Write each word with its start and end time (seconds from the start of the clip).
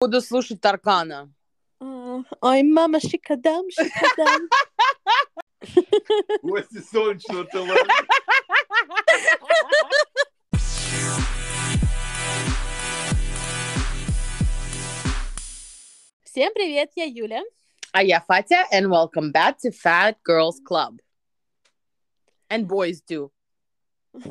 Буду 0.00 0.20
слушать 0.20 0.60
Таркана. 0.60 1.34
Ой, 1.80 2.62
мама, 2.62 3.00
шикадам, 3.00 3.68
шикадам. 3.68 4.48
Гости 6.40 6.78
солнечного 6.88 7.44
таланта. 7.46 7.94
Всем 16.22 16.52
привет, 16.54 16.92
я 16.94 17.04
Юля. 17.04 17.42
А 17.90 18.04
я 18.04 18.20
Фатя, 18.20 18.66
and 18.72 18.86
welcome 18.86 19.32
back 19.32 19.56
to 19.58 19.72
Fat 19.72 20.14
Girls 20.22 20.60
Club. 20.64 21.00
And 22.48 22.68
boys 22.68 23.00
do. 23.00 23.32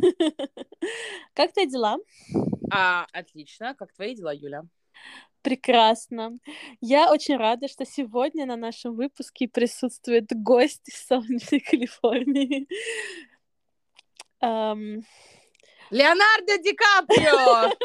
Как 1.34 1.52
твои 1.52 1.68
дела? 1.68 1.97
А, 2.71 3.05
отлично. 3.11 3.75
Как 3.75 3.91
твои 3.91 4.15
дела, 4.15 4.34
Юля? 4.34 4.63
Прекрасно. 5.48 6.38
Я 6.82 7.09
очень 7.09 7.38
рада, 7.38 7.70
что 7.70 7.85
сегодня 7.85 8.45
на 8.45 8.58
нашем 8.58 8.95
выпуске 8.95 9.48
присутствует 9.48 10.26
гость 10.34 10.90
из 10.90 11.08
солнечной 11.08 11.59
Калифорнии. 11.71 12.67
Ам, 14.41 15.04
Леонардо 15.90 16.57
Ди 16.57 16.73
Каприо! 16.73 17.71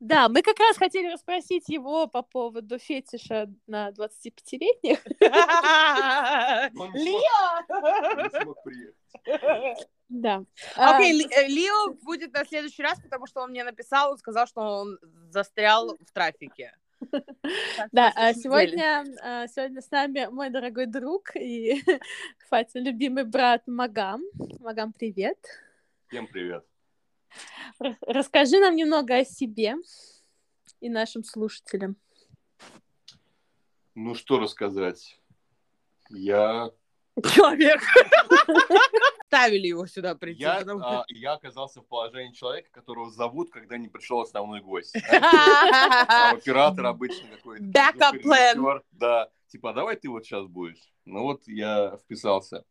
Да, 0.00 0.28
мы 0.28 0.42
как 0.42 0.60
раз 0.60 0.76
хотели 0.76 1.10
расспросить 1.10 1.68
его 1.68 2.06
по 2.06 2.22
поводу 2.22 2.78
фетиша 2.78 3.48
на 3.66 3.88
25-летних. 3.90 4.98
Он 6.78 6.92
не 6.92 7.08
смог- 8.30 8.64
Лео! 9.24 9.74
Да. 10.08 10.42
А, 10.76 10.96
Окей, 10.96 11.12
Ли- 11.12 11.28
э, 11.30 11.46
Лео 11.48 11.94
будет 12.02 12.32
на 12.32 12.44
следующий 12.44 12.82
раз, 12.82 12.98
потому 13.00 13.26
что 13.26 13.42
он 13.42 13.50
мне 13.50 13.62
написал, 13.62 14.12
он 14.12 14.18
сказал, 14.18 14.46
что 14.46 14.60
он 14.60 14.98
застрял 15.30 15.96
в 15.98 16.12
трафике. 16.12 16.74
Да, 17.92 18.12
а 18.16 18.34
сегодня, 18.34 19.04
а, 19.22 19.46
сегодня 19.46 19.80
с 19.80 19.90
нами 19.90 20.26
мой 20.30 20.50
дорогой 20.50 20.86
друг 20.86 21.36
и 21.36 21.82
Фатя, 22.48 22.80
любимый 22.80 23.24
брат 23.24 23.62
Магам. 23.66 24.22
Магам, 24.58 24.92
привет. 24.92 25.38
Всем 26.08 26.26
привет. 26.26 26.64
Расскажи 28.00 28.58
нам 28.58 28.74
немного 28.74 29.16
о 29.16 29.24
себе 29.24 29.76
и 30.80 30.88
нашим 30.88 31.22
слушателям. 31.22 31.96
Ну, 33.94 34.14
что 34.14 34.40
рассказать? 34.40 35.20
Я, 36.10 36.70
Человек. 37.22 37.82
Ставили 39.28 39.66
его 39.66 39.86
сюда 39.86 40.14
прийти. 40.14 40.40
я, 40.40 40.60
потому 40.60 40.80
а, 40.82 41.04
я 41.08 41.34
оказался 41.34 41.82
в 41.82 41.86
положении 41.86 42.32
человека, 42.32 42.70
которого 42.72 43.10
зовут, 43.10 43.50
когда 43.50 43.76
не 43.76 43.88
пришел 43.88 44.22
основной 44.22 44.62
гость. 44.62 44.96
А 45.12 46.30
Оператор 46.32 46.86
обычно 46.86 47.28
какой-то. 47.36 47.62
Backup 47.62 48.22
plan. 48.22 48.82
Да. 48.92 49.30
Типа, 49.48 49.70
а 49.70 49.72
давай 49.74 49.96
ты 49.96 50.08
вот 50.08 50.24
сейчас 50.24 50.46
будешь. 50.46 50.92
Ну 51.04 51.24
вот 51.24 51.42
я 51.46 51.98
вписался. 52.02 52.64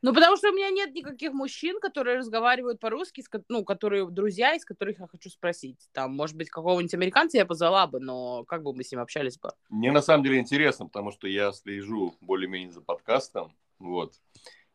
Ну, 0.00 0.12
потому 0.14 0.36
что 0.36 0.50
у 0.50 0.52
меня 0.54 0.70
нет 0.70 0.94
никаких 0.94 1.32
мужчин, 1.32 1.80
которые 1.80 2.18
разговаривают 2.18 2.80
по-русски, 2.80 3.22
ну, 3.48 3.64
которые 3.64 4.08
друзья, 4.10 4.54
из 4.54 4.64
которых 4.64 4.98
я 4.98 5.06
хочу 5.06 5.30
спросить. 5.30 5.78
Там, 5.92 6.14
может 6.14 6.36
быть, 6.36 6.50
какого-нибудь 6.50 6.94
американца 6.94 7.38
я 7.38 7.46
позвала 7.46 7.86
бы, 7.86 8.00
но 8.00 8.44
как 8.44 8.62
бы 8.62 8.74
мы 8.74 8.84
с 8.84 8.92
ним 8.92 9.00
общались 9.00 9.38
бы? 9.38 9.50
Мне 9.68 9.92
на 9.92 10.02
самом 10.02 10.24
деле 10.24 10.38
интересно, 10.38 10.86
потому 10.86 11.10
что 11.10 11.26
я 11.26 11.52
слежу 11.52 12.14
более-менее 12.20 12.70
за 12.70 12.80
подкастом, 12.82 13.54
вот. 13.78 14.14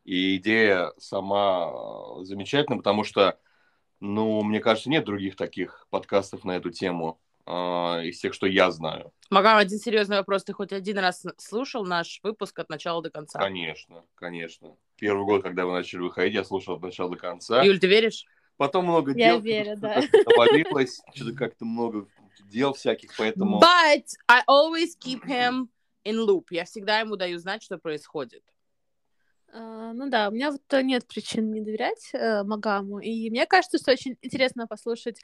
И 0.04 0.36
идея 0.36 0.92
сама 0.98 1.72
э, 2.20 2.24
замечательная, 2.24 2.78
потому 2.78 3.04
что, 3.04 3.38
ну, 4.00 4.42
мне 4.42 4.60
кажется, 4.60 4.90
нет 4.90 5.04
других 5.04 5.36
таких 5.36 5.86
подкастов 5.90 6.44
на 6.44 6.56
эту 6.56 6.70
тему 6.70 7.20
э, 7.46 7.50
из 7.52 8.18
тех, 8.18 8.32
что 8.34 8.46
я 8.46 8.70
знаю. 8.70 9.12
Магам, 9.30 9.58
один 9.58 9.78
серьезный 9.78 10.16
вопрос. 10.16 10.44
Ты 10.44 10.52
хоть 10.52 10.72
один 10.72 10.98
раз 10.98 11.24
слушал 11.36 11.84
наш 11.84 12.20
выпуск 12.22 12.58
от 12.58 12.70
начала 12.70 13.02
до 13.02 13.10
конца? 13.10 13.38
Конечно, 13.38 14.04
конечно. 14.14 14.76
Первый 14.96 15.24
год, 15.24 15.42
когда 15.42 15.66
вы 15.66 15.72
начали 15.72 16.00
выходить, 16.00 16.34
я 16.34 16.44
слушал 16.44 16.76
от 16.76 16.82
начала 16.82 17.10
до 17.10 17.16
конца. 17.16 17.62
Юль, 17.62 17.78
ты 17.78 17.86
веришь? 17.86 18.24
Потом 18.56 18.84
много 18.84 19.12
Я 19.12 19.32
дел. 19.32 19.40
верю, 19.40 19.76
что-то 19.76 19.80
да. 19.80 19.94
как-то 20.02 20.30
навалилось, 20.30 21.00
что-то 21.14 21.32
как-то 21.32 21.64
много 21.64 22.06
дел 22.44 22.74
всяких, 22.74 23.16
поэтому... 23.16 23.58
But 23.58 24.04
I 24.28 24.42
always 24.46 24.96
keep 25.02 25.24
him 25.24 25.68
in 26.04 26.16
loop. 26.16 26.44
Я 26.50 26.64
всегда 26.64 27.00
ему 27.00 27.16
даю 27.16 27.38
знать, 27.38 27.62
что 27.62 27.78
происходит. 27.78 28.42
А, 29.52 29.92
Ну 29.92 30.08
да, 30.08 30.28
у 30.28 30.32
меня 30.32 30.50
вот 30.50 30.62
э, 30.72 30.82
нет 30.82 31.06
причин 31.06 31.50
не 31.50 31.60
доверять 31.60 32.10
э, 32.12 32.42
Магаму, 32.44 33.00
и 33.00 33.30
мне 33.30 33.46
кажется, 33.46 33.78
что 33.78 33.92
очень 33.92 34.16
интересно 34.22 34.66
послушать 34.66 35.20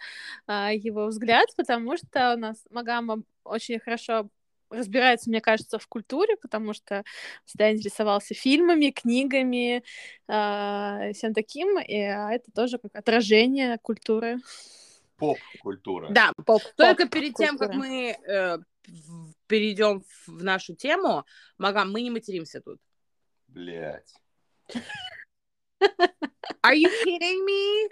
а, 0.47 0.73
его 0.73 1.07
взгляд, 1.07 1.49
потому 1.57 1.97
что 1.97 2.35
у 2.35 2.39
нас 2.39 2.65
Магама 2.71 3.23
очень 3.45 3.79
хорошо 3.79 4.29
разбирается, 4.69 5.31
мне 5.31 5.41
кажется, 5.41 5.79
в 5.79 5.87
культуре, 5.87 6.37
потому 6.37 6.73
что 6.73 7.05
всегда 7.45 7.73
интересовался 7.73 8.35
фильмами, 8.35 8.91
книгами, 8.91 9.85
и 10.29 11.13
всем 11.13 11.35
таким, 11.35 11.79
и 11.79 12.01
а, 12.01 12.33
это 12.33 12.51
тоже 12.51 12.79
как 12.79 12.97
отражение 12.97 13.79
культуры. 13.79 14.39
Поп-культура. 15.19 16.09
Да, 16.11 16.33
Поп- 16.45 16.63
только 16.77 17.09
перед 17.09 17.35
тем, 17.35 17.59
как 17.59 17.75
мы 17.75 18.17
э, 18.27 18.59
перейдем 19.47 20.03
в 20.27 20.43
нашу 20.43 20.75
тему, 20.75 21.25
Магам, 21.59 21.93
мы 21.93 22.03
не 22.03 22.11
материмся 22.11 22.61
тут. 22.61 22.81
Блять. 23.57 24.13
Are 26.63 26.75
you 26.75 26.91
kidding 27.07 27.47
me? 27.47 27.89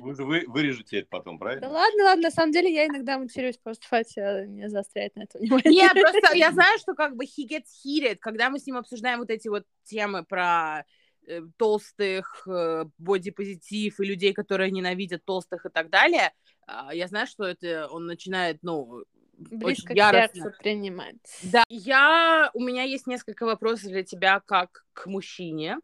Вы, 0.00 0.14
вы 0.14 0.44
вырежете 0.46 1.00
это 1.00 1.08
потом, 1.10 1.38
Да 1.38 1.44
правильно? 1.44 1.68
ладно, 1.70 2.04
ладно, 2.04 2.22
на 2.22 2.30
самом 2.30 2.52
деле 2.52 2.72
я 2.72 2.86
иногда 2.86 3.18
матерюсь, 3.18 3.58
просто 3.58 3.84
Фатя 3.88 4.46
не 4.46 4.68
заостряет 4.68 5.16
на 5.16 5.24
это 5.24 5.38
внимание. 5.38 5.72
Нет, 5.72 5.92
просто 5.94 6.36
я 6.36 6.52
знаю, 6.52 6.78
что 6.78 6.94
как 6.94 7.16
бы 7.16 7.24
he 7.24 7.48
gets 7.48 7.84
heated, 7.84 8.18
когда 8.20 8.48
мы 8.48 8.60
с 8.60 8.66
ним 8.66 8.76
обсуждаем 8.76 9.18
вот 9.18 9.30
эти 9.30 9.48
вот 9.48 9.64
темы 9.82 10.24
про 10.24 10.84
э, 11.26 11.40
толстых, 11.56 12.46
э, 12.46 12.84
бодипозитив 12.98 13.98
и 13.98 14.04
людей, 14.04 14.32
которые 14.32 14.70
ненавидят 14.70 15.24
толстых 15.24 15.66
и 15.66 15.70
так 15.70 15.90
далее, 15.90 16.32
а, 16.68 16.94
я 16.94 17.08
знаю, 17.08 17.26
что 17.26 17.42
это 17.42 17.88
он 17.90 18.06
начинает, 18.06 18.60
ну, 18.62 19.02
Близко 19.50 19.92
очень 19.92 20.02
к 20.02 20.10
сердцу 20.10 20.52
принимать. 20.58 21.16
Да, 21.42 21.64
я, 21.68 22.50
у 22.52 22.62
меня 22.62 22.82
есть 22.82 23.06
несколько 23.06 23.46
вопросов 23.46 23.88
для 23.88 24.02
тебя 24.02 24.40
как 24.40 24.84
к 24.92 25.06
мужчине. 25.06 25.78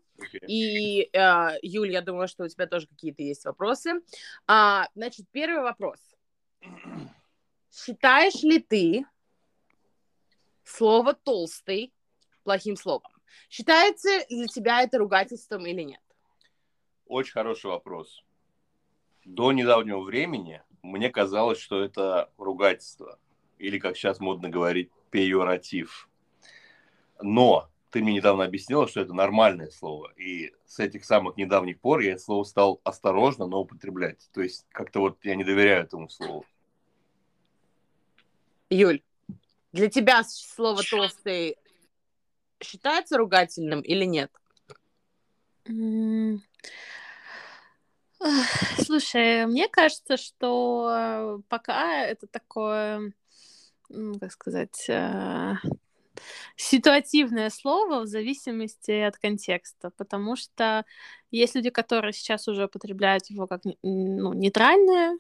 И, 0.47 1.09
э, 1.13 1.49
Юль, 1.63 1.91
я 1.91 2.03
думаю, 2.03 2.29
что 2.29 2.45
у 2.45 2.49
тебя 2.49 2.67
тоже 2.67 2.87
какие-то 2.87 3.23
есть 3.23 3.45
вопросы. 3.45 4.03
А, 4.47 4.89
значит, 4.95 5.27
первый 5.31 5.63
вопрос. 5.63 5.99
Считаешь 7.71 8.43
ли 8.43 8.59
ты 8.61 9.07
слово 10.65 11.15
толстый 11.15 11.93
плохим 12.45 12.77
словом? 12.77 13.11
Считается 13.49 14.09
для 14.29 14.47
тебя 14.47 14.83
это 14.83 14.99
ругательством 14.99 15.67
или 15.67 15.83
нет? 15.83 16.01
Очень 17.07 17.33
хороший 17.33 17.71
вопрос. 17.71 18.23
До 19.25 19.53
недавнего 19.53 20.01
времени 20.01 20.63
мне 20.83 21.11
казалось, 21.11 21.59
что 21.59 21.83
это 21.83 22.33
ругательство. 22.39 23.19
Или, 23.59 23.79
как 23.79 23.97
сейчас 23.97 24.21
модно 24.21 24.49
говорить, 24.49 24.91
пеоратив. 25.11 26.09
Но 27.21 27.69
ты 27.91 28.03
мне 28.03 28.15
недавно 28.15 28.45
объяснила, 28.45 28.87
что 28.87 29.01
это 29.01 29.15
нормальное 29.15 29.71
слово. 29.71 30.13
И 30.17 30.53
с 30.67 30.79
этих 30.79 31.05
самых 31.05 31.37
недавних 31.37 31.81
пор 31.81 32.01
я 32.01 32.13
это 32.13 32.23
слово 32.23 32.45
стал 32.45 32.81
осторожно, 32.85 33.47
но 33.47 33.61
употреблять. 33.61 34.29
То 34.35 34.43
есть 34.43 34.67
как-то 34.71 35.01
вот 35.01 35.19
я 35.25 35.35
не 35.35 35.45
доверяю 35.45 35.85
этому 35.85 36.09
слову. 36.09 36.45
Юль, 38.69 39.01
для 39.73 39.89
тебя 39.89 40.23
слово 40.25 40.83
толстый 40.83 41.57
считается 42.61 43.17
ругательным 43.17 43.81
или 43.81 44.05
нет? 44.05 44.33
Слушай, 48.79 49.47
мне 49.47 49.69
кажется, 49.69 50.17
что 50.17 51.43
пока 51.49 52.03
это 52.03 52.27
такое, 52.27 53.13
как 54.21 54.33
сказать, 54.33 54.89
э, 54.89 55.55
ситуативное 56.57 57.51
слово 57.51 58.01
в 58.01 58.07
зависимости 58.07 58.91
от 58.91 59.17
контекста, 59.17 59.91
потому 59.97 60.37
что 60.37 60.85
есть 61.31 61.55
люди, 61.55 61.71
которые 61.71 62.13
сейчас 62.13 62.49
уже 62.49 62.67
употребляют 62.67 63.27
его 63.27 63.47
как 63.47 63.63
ну, 63.83 64.33
нейтральное, 64.33 65.19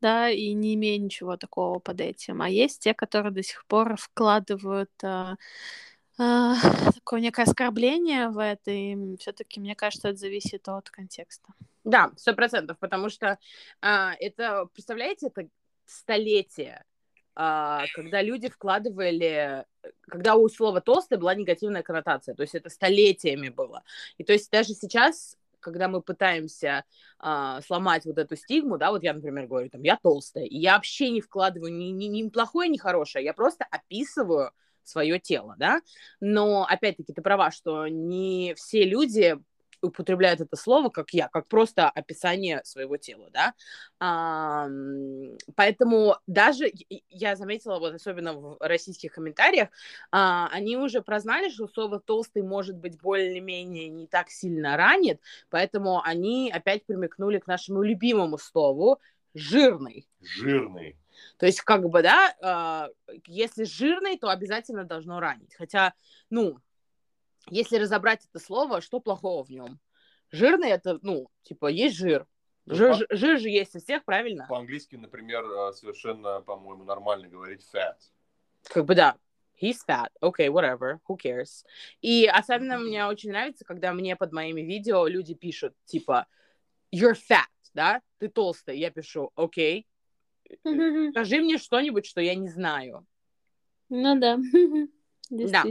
да, 0.00 0.30
и 0.30 0.52
не 0.52 0.74
имея 0.74 0.98
ничего 0.98 1.36
такого 1.36 1.78
под 1.78 2.00
этим, 2.00 2.42
а 2.42 2.48
есть 2.48 2.82
те, 2.82 2.94
которые 2.94 3.32
до 3.32 3.42
сих 3.42 3.64
пор 3.66 3.96
вкладывают 3.96 4.90
а, 5.02 5.36
а, 6.18 6.54
такое 6.94 7.20
некое 7.20 7.42
оскорбление 7.42 8.28
в 8.28 8.38
это, 8.38 8.70
и 8.70 9.16
все-таки, 9.18 9.60
мне 9.60 9.74
кажется, 9.74 10.08
это 10.08 10.18
зависит 10.18 10.68
от 10.68 10.90
контекста. 10.90 11.52
Да, 11.84 12.12
сто 12.16 12.34
процентов, 12.34 12.78
потому 12.78 13.08
что 13.08 13.38
а, 13.80 14.14
это, 14.20 14.66
представляете, 14.72 15.28
это 15.28 15.48
столетие, 15.86 16.84
когда 17.34 18.22
люди 18.22 18.48
вкладывали, 18.48 19.64
когда 20.02 20.34
у 20.36 20.48
слова 20.48 20.80
толстый 20.80 21.18
была 21.18 21.34
негативная 21.34 21.82
коннотация, 21.82 22.34
то 22.34 22.42
есть 22.42 22.54
это 22.54 22.68
столетиями 22.68 23.48
было. 23.48 23.82
И 24.18 24.24
то 24.24 24.32
есть 24.32 24.50
даже 24.50 24.74
сейчас 24.74 25.36
когда 25.62 25.88
мы 25.88 26.02
пытаемся 26.02 26.84
а, 27.18 27.62
сломать 27.62 28.04
вот 28.04 28.18
эту 28.18 28.36
стигму, 28.36 28.76
да, 28.76 28.90
вот 28.90 29.02
я, 29.02 29.14
например, 29.14 29.46
говорю, 29.46 29.70
там, 29.70 29.82
я 29.82 29.96
толстая, 29.96 30.44
и 30.44 30.58
я 30.58 30.74
вообще 30.74 31.10
не 31.10 31.20
вкладываю 31.20 31.72
ни, 31.72 31.84
ни, 31.84 32.06
ни 32.06 32.28
плохое, 32.28 32.68
ни 32.68 32.76
хорошее, 32.76 33.24
я 33.24 33.32
просто 33.32 33.64
описываю 33.70 34.50
свое 34.82 35.18
тело, 35.20 35.54
да, 35.58 35.80
но, 36.20 36.66
опять-таки, 36.68 37.12
ты 37.12 37.22
права, 37.22 37.50
что 37.50 37.86
не 37.86 38.54
все 38.56 38.84
люди 38.84 39.38
употребляют 39.82 40.40
это 40.40 40.56
слово, 40.56 40.88
как 40.88 41.10
я, 41.10 41.28
как 41.28 41.48
просто 41.48 41.90
описание 41.90 42.62
своего 42.64 42.96
тела, 42.96 43.28
да. 43.32 43.54
А, 44.00 44.68
поэтому 45.54 46.16
даже 46.26 46.70
я 47.08 47.36
заметила, 47.36 47.78
вот 47.78 47.94
особенно 47.94 48.34
в 48.34 48.56
российских 48.60 49.12
комментариях, 49.12 49.68
а, 50.10 50.48
они 50.52 50.76
уже 50.76 51.02
прознали, 51.02 51.50
что 51.50 51.68
слово 51.68 52.00
толстый 52.00 52.42
может 52.42 52.76
быть 52.76 53.00
более-менее 53.00 53.88
не 53.88 54.06
так 54.06 54.30
сильно 54.30 54.76
ранит, 54.76 55.20
поэтому 55.50 56.02
они 56.02 56.50
опять 56.50 56.86
примекнули 56.86 57.38
к 57.38 57.46
нашему 57.46 57.82
любимому 57.82 58.38
слову 58.38 59.00
жирный. 59.34 60.08
Жирный. 60.20 60.96
То 61.38 61.46
есть, 61.46 61.60
как 61.60 61.88
бы, 61.88 62.02
да, 62.02 62.88
э, 62.90 63.18
если 63.26 63.64
жирный, 63.64 64.18
то 64.18 64.28
обязательно 64.28 64.84
должно 64.84 65.20
ранить. 65.20 65.54
Хотя, 65.54 65.94
ну, 66.30 66.58
если 67.50 67.76
разобрать 67.76 68.26
это 68.30 68.42
слово, 68.42 68.80
что 68.80 69.00
плохого 69.00 69.44
в 69.44 69.50
нем? 69.50 69.78
Жирный 70.30 70.70
это, 70.70 70.98
ну, 71.02 71.28
типа, 71.42 71.66
есть 71.66 71.96
жир. 71.96 72.26
Ну, 72.64 72.74
жир, 72.74 73.06
по... 73.06 73.16
жир 73.16 73.38
же 73.38 73.48
есть 73.48 73.74
у 73.74 73.80
всех, 73.80 74.04
правильно? 74.04 74.46
По-английски, 74.48 74.96
например, 74.96 75.44
э, 75.44 75.72
совершенно, 75.72 76.40
по-моему, 76.40 76.84
нормально 76.84 77.28
говорить 77.28 77.66
fat. 77.72 77.96
Как 78.64 78.84
бы 78.84 78.94
да. 78.94 79.16
He's 79.60 79.78
fat. 79.86 80.08
Okay, 80.20 80.48
whatever. 80.48 80.98
Who 81.08 81.16
cares? 81.22 81.64
И 82.00 82.26
особенно 82.26 82.78
мне 82.78 83.04
очень 83.06 83.30
нравится, 83.30 83.64
когда 83.64 83.92
мне 83.92 84.16
под 84.16 84.32
моими 84.32 84.62
видео 84.62 85.06
люди 85.06 85.34
пишут, 85.34 85.74
типа, 85.84 86.26
you're 86.94 87.14
fat, 87.14 87.46
да? 87.74 88.00
Ты 88.18 88.28
толстый. 88.28 88.78
Я 88.78 88.90
пишу, 88.90 89.30
окей. 89.34 89.86
Okay. 90.64 91.10
Скажи 91.10 91.40
мне 91.40 91.58
что-нибудь, 91.58 92.06
что 92.06 92.20
я 92.20 92.34
не 92.34 92.48
знаю. 92.48 93.06
Ну 93.88 94.18
да. 94.18 94.38
Да. 95.30 95.64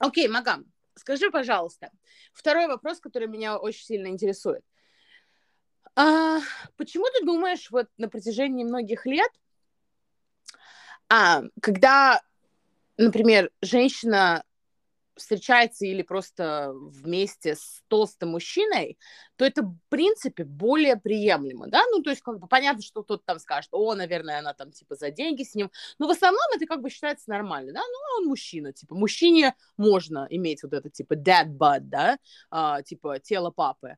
Окей, 0.00 0.28
Магам, 0.28 0.64
скажи, 0.94 1.30
пожалуйста, 1.30 1.90
второй 2.32 2.66
вопрос, 2.68 3.00
который 3.00 3.28
меня 3.28 3.58
очень 3.58 3.84
сильно 3.84 4.06
интересует. 4.08 4.64
А, 5.94 6.40
почему 6.76 7.04
ты 7.04 7.24
думаешь, 7.24 7.70
вот 7.70 7.86
на 7.98 8.08
протяжении 8.08 8.64
многих 8.64 9.04
лет, 9.04 9.30
а, 11.10 11.42
когда, 11.60 12.22
например, 12.96 13.50
женщина 13.60 14.42
встречается 15.16 15.86
или 15.86 16.02
просто 16.02 16.72
вместе 16.74 17.54
с 17.54 17.82
толстым 17.88 18.30
мужчиной, 18.30 18.98
то 19.36 19.44
это, 19.44 19.62
в 19.62 19.78
принципе, 19.88 20.44
более 20.44 20.96
приемлемо, 20.96 21.66
да, 21.68 21.82
ну, 21.90 22.02
то 22.02 22.10
есть, 22.10 22.22
как 22.22 22.38
бы, 22.38 22.46
понятно, 22.46 22.82
что 22.82 23.02
кто-то 23.02 23.22
там 23.24 23.38
скажет, 23.38 23.68
о, 23.72 23.94
наверное, 23.94 24.38
она 24.38 24.54
там, 24.54 24.72
типа, 24.72 24.94
за 24.94 25.10
деньги 25.10 25.42
с 25.42 25.54
ним, 25.54 25.70
но 25.98 26.06
в 26.06 26.10
основном 26.10 26.44
это, 26.54 26.66
как 26.66 26.80
бы, 26.80 26.90
считается 26.90 27.30
нормально, 27.30 27.72
да, 27.72 27.80
ну, 27.80 28.18
он 28.18 28.28
мужчина, 28.28 28.72
типа, 28.72 28.94
мужчине 28.94 29.54
можно 29.76 30.26
иметь 30.30 30.62
вот 30.62 30.72
это, 30.72 30.90
типа, 30.90 31.14
dad 31.14 31.48
bud, 31.48 31.80
да, 31.80 32.18
а, 32.50 32.82
типа, 32.82 33.18
тело 33.18 33.50
папы, 33.50 33.96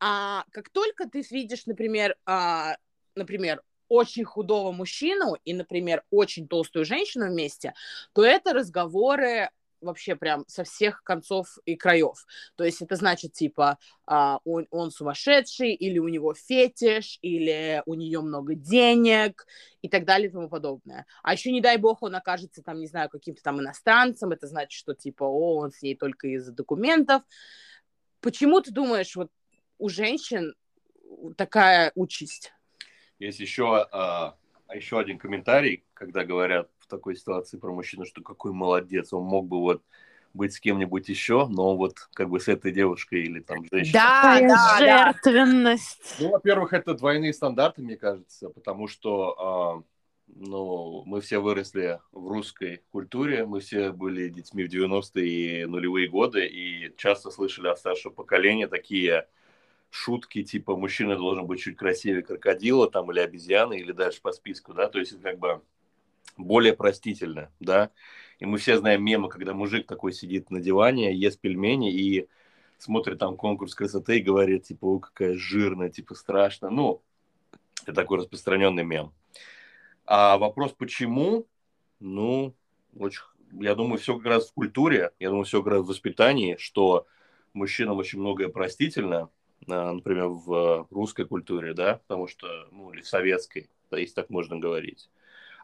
а 0.00 0.44
как 0.52 0.70
только 0.70 1.08
ты 1.08 1.22
видишь, 1.30 1.66
например, 1.66 2.16
а, 2.26 2.76
например, 3.14 3.62
очень 3.88 4.24
худого 4.24 4.72
мужчину 4.72 5.36
и, 5.44 5.52
например, 5.52 6.02
очень 6.10 6.48
толстую 6.48 6.86
женщину 6.86 7.26
вместе, 7.26 7.74
то 8.14 8.24
это 8.24 8.54
разговоры 8.54 9.50
вообще 9.82 10.16
прям 10.16 10.44
со 10.46 10.64
всех 10.64 11.02
концов 11.02 11.58
и 11.64 11.76
краев. 11.76 12.24
То 12.56 12.64
есть 12.64 12.80
это 12.80 12.96
значит, 12.96 13.32
типа, 13.32 13.78
а, 14.06 14.38
он, 14.44 14.66
он 14.70 14.90
сумасшедший, 14.90 15.74
или 15.74 15.98
у 15.98 16.08
него 16.08 16.34
фетиш, 16.34 17.18
или 17.22 17.82
у 17.86 17.94
нее 17.94 18.20
много 18.20 18.54
денег, 18.54 19.46
и 19.82 19.88
так 19.88 20.04
далее 20.04 20.28
и 20.28 20.32
тому 20.32 20.48
подобное. 20.48 21.06
А 21.22 21.32
еще, 21.32 21.52
не 21.52 21.60
дай 21.60 21.76
бог, 21.76 22.02
он 22.02 22.14
окажется 22.14 22.62
там, 22.62 22.80
не 22.80 22.86
знаю, 22.86 23.10
каким-то 23.10 23.42
там 23.42 23.60
иностранцем, 23.60 24.30
это 24.30 24.46
значит, 24.46 24.72
что, 24.72 24.94
типа, 24.94 25.24
о, 25.24 25.56
он 25.56 25.72
с 25.72 25.82
ней 25.82 25.96
только 25.96 26.28
из-за 26.28 26.52
документов. 26.52 27.22
Почему 28.20 28.60
ты 28.60 28.70
думаешь, 28.70 29.16
вот 29.16 29.30
у 29.78 29.88
женщин 29.88 30.54
такая 31.36 31.92
участь? 31.94 32.52
Есть 33.18 33.40
еще, 33.40 33.86
а, 33.90 34.36
еще 34.72 34.98
один 34.98 35.18
комментарий, 35.18 35.84
когда 35.94 36.24
говорят, 36.24 36.70
такой 36.92 37.16
ситуации 37.16 37.56
про 37.56 37.72
мужчину, 37.72 38.04
что 38.04 38.22
какой 38.22 38.52
молодец, 38.52 39.12
он 39.12 39.24
мог 39.24 39.46
бы 39.48 39.58
вот 39.58 39.82
быть 40.34 40.52
с 40.52 40.60
кем-нибудь 40.60 41.08
еще, 41.08 41.46
но 41.48 41.76
вот 41.76 42.08
как 42.14 42.28
бы 42.28 42.38
с 42.38 42.48
этой 42.48 42.72
девушкой 42.72 43.22
или 43.22 43.40
там 43.40 43.64
женщиной. 43.70 43.92
Да, 43.92 44.40
да, 44.40 44.78
жертвенность. 44.78 46.16
Ну, 46.20 46.30
во-первых, 46.30 46.72
это 46.72 46.94
двойные 46.94 47.32
стандарты, 47.32 47.82
мне 47.82 47.96
кажется, 47.96 48.48
потому 48.50 48.88
что 48.88 49.82
э, 49.88 49.92
ну, 50.34 51.02
мы 51.06 51.20
все 51.20 51.38
выросли 51.38 52.00
в 52.12 52.28
русской 52.28 52.82
культуре, 52.90 53.44
мы 53.44 53.60
все 53.60 53.92
были 53.92 54.28
детьми 54.28 54.64
в 54.64 54.72
90-е 54.72 55.62
и 55.62 55.64
нулевые 55.66 56.08
годы, 56.08 56.46
и 56.46 56.94
часто 56.96 57.30
слышали 57.30 57.68
от 57.68 57.78
старшего 57.78 58.12
поколения 58.12 58.68
такие 58.68 59.26
шутки, 59.90 60.42
типа 60.42 60.76
мужчина 60.76 61.16
должен 61.16 61.46
быть 61.46 61.60
чуть 61.60 61.76
красивее 61.76 62.22
крокодила 62.22 62.90
там 62.90 63.10
или 63.12 63.20
обезьяны, 63.20 63.78
или 63.78 63.92
дальше 63.92 64.22
по 64.22 64.32
списку, 64.32 64.72
да, 64.72 64.88
то 64.88 64.98
есть 64.98 65.20
как 65.20 65.38
бы 65.38 65.60
более 66.36 66.74
простительно, 66.74 67.50
да. 67.60 67.90
И 68.38 68.46
мы 68.46 68.58
все 68.58 68.78
знаем 68.78 69.04
мемы, 69.04 69.28
когда 69.28 69.54
мужик 69.54 69.86
такой 69.86 70.12
сидит 70.12 70.50
на 70.50 70.60
диване, 70.60 71.14
ест 71.14 71.40
пельмени 71.40 71.92
и 71.92 72.28
смотрит 72.78 73.18
там 73.18 73.36
конкурс 73.36 73.74
красоты 73.74 74.18
и 74.18 74.22
говорит, 74.22 74.64
типа, 74.64 74.86
о, 74.86 74.98
какая 74.98 75.34
жирная, 75.34 75.90
типа, 75.90 76.14
страшно. 76.14 76.68
Ну, 76.68 77.02
это 77.82 77.92
такой 77.92 78.18
распространенный 78.18 78.84
мем. 78.84 79.12
А 80.04 80.38
вопрос, 80.38 80.72
почему? 80.72 81.46
Ну, 82.00 82.54
очень, 82.98 83.22
я 83.52 83.76
думаю, 83.76 83.98
все 83.98 84.16
как 84.16 84.26
раз 84.26 84.50
в 84.50 84.54
культуре, 84.54 85.12
я 85.20 85.28
думаю, 85.28 85.44
все 85.44 85.62
как 85.62 85.74
раз 85.74 85.82
в 85.84 85.88
воспитании, 85.88 86.56
что 86.58 87.06
мужчинам 87.52 87.98
очень 87.98 88.18
многое 88.18 88.48
простительно, 88.48 89.28
а, 89.68 89.92
например, 89.92 90.26
в 90.28 90.88
русской 90.90 91.24
культуре, 91.26 91.74
да, 91.74 92.00
потому 92.08 92.26
что, 92.26 92.48
ну, 92.72 92.92
или 92.92 93.02
в 93.02 93.08
советской, 93.08 93.70
если 93.92 94.14
так 94.14 94.30
можно 94.30 94.58
говорить 94.58 95.08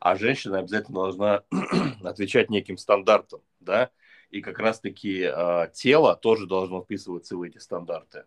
а 0.00 0.16
женщина 0.16 0.58
обязательно 0.58 1.00
должна 1.00 1.42
отвечать 2.04 2.50
неким 2.50 2.76
стандартам, 2.76 3.40
да, 3.60 3.90
и 4.30 4.40
как 4.40 4.58
раз-таки 4.58 5.22
э, 5.22 5.68
тело 5.72 6.14
тоже 6.16 6.46
должно 6.46 6.82
вписываться 6.82 7.36
в 7.36 7.42
эти 7.42 7.58
стандарты. 7.58 8.24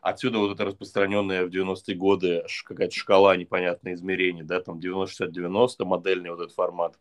Отсюда 0.00 0.38
вот 0.38 0.52
это 0.52 0.64
распространенная 0.64 1.44
в 1.44 1.50
90-е 1.50 1.94
годы 1.94 2.44
какая-то 2.64 2.94
шкала 2.94 3.36
непонятных 3.36 3.94
измерений, 3.94 4.42
да, 4.42 4.60
там 4.60 4.78
90-60-90, 4.78 5.84
модельный 5.84 6.30
вот 6.30 6.40
этот 6.40 6.54
формат 6.54 6.98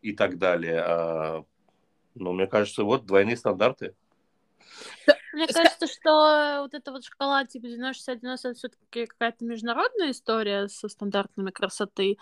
и 0.00 0.12
так 0.12 0.38
далее. 0.38 0.80
А, 0.80 1.44
ну, 2.14 2.32
мне 2.32 2.46
кажется, 2.46 2.84
вот 2.84 3.06
двойные 3.06 3.36
стандарты. 3.36 3.94
Мне 5.32 5.46
кажется, 5.46 5.86
что 5.86 6.60
вот 6.62 6.74
эта 6.74 6.92
вот 6.92 7.04
шкала 7.04 7.44
типа 7.44 7.66
90-60-90 7.66 8.34
это 8.34 8.54
все-таки 8.54 9.06
какая-то 9.06 9.44
международная 9.44 10.10
история 10.10 10.68
со 10.68 10.88
стандартами 10.88 11.50
красоты. 11.50 12.18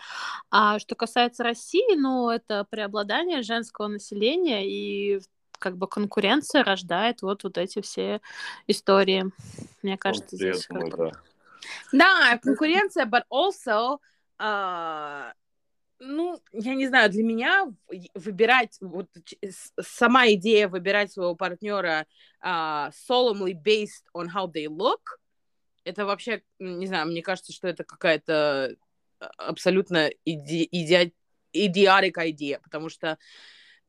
А 0.49 0.79
что 0.79 0.95
касается 0.95 1.43
России, 1.43 1.95
ну, 1.95 2.29
это 2.29 2.65
преобладание 2.69 3.41
женского 3.41 3.87
населения 3.87 4.67
и 4.67 5.21
как 5.59 5.77
бы 5.77 5.87
конкуренция 5.87 6.63
рождает 6.63 7.21
вот, 7.21 7.43
вот 7.43 7.57
эти 7.57 7.81
все 7.81 8.21
истории. 8.67 9.31
Мне 9.83 9.97
кажется, 9.97 10.35
здесь... 10.35 10.67
Да. 10.69 11.11
да, 11.91 12.37
конкуренция, 12.39 13.05
but 13.05 13.23
also 13.29 13.99
uh, 14.39 15.31
ну, 16.03 16.41
я 16.51 16.73
не 16.73 16.87
знаю, 16.87 17.11
для 17.11 17.23
меня 17.23 17.71
выбирать, 18.15 18.75
вот 18.81 19.07
сама 19.79 20.31
идея 20.31 20.67
выбирать 20.67 21.11
своего 21.11 21.35
партнера 21.35 22.07
uh, 22.43 22.91
solemnly 23.07 23.53
based 23.53 24.05
on 24.15 24.27
how 24.27 24.51
they 24.51 24.65
look, 24.65 25.19
это 25.83 26.05
вообще, 26.05 26.41
не 26.57 26.87
знаю, 26.87 27.07
мне 27.07 27.21
кажется, 27.21 27.53
что 27.53 27.67
это 27.67 27.83
какая-то 27.83 28.75
а, 29.19 29.25
абсолютно 29.37 30.09
иди 30.25 30.67
иди 30.71 31.13
идиарик 31.53 32.17
идея, 32.17 32.59
потому 32.59 32.89
что 32.89 33.17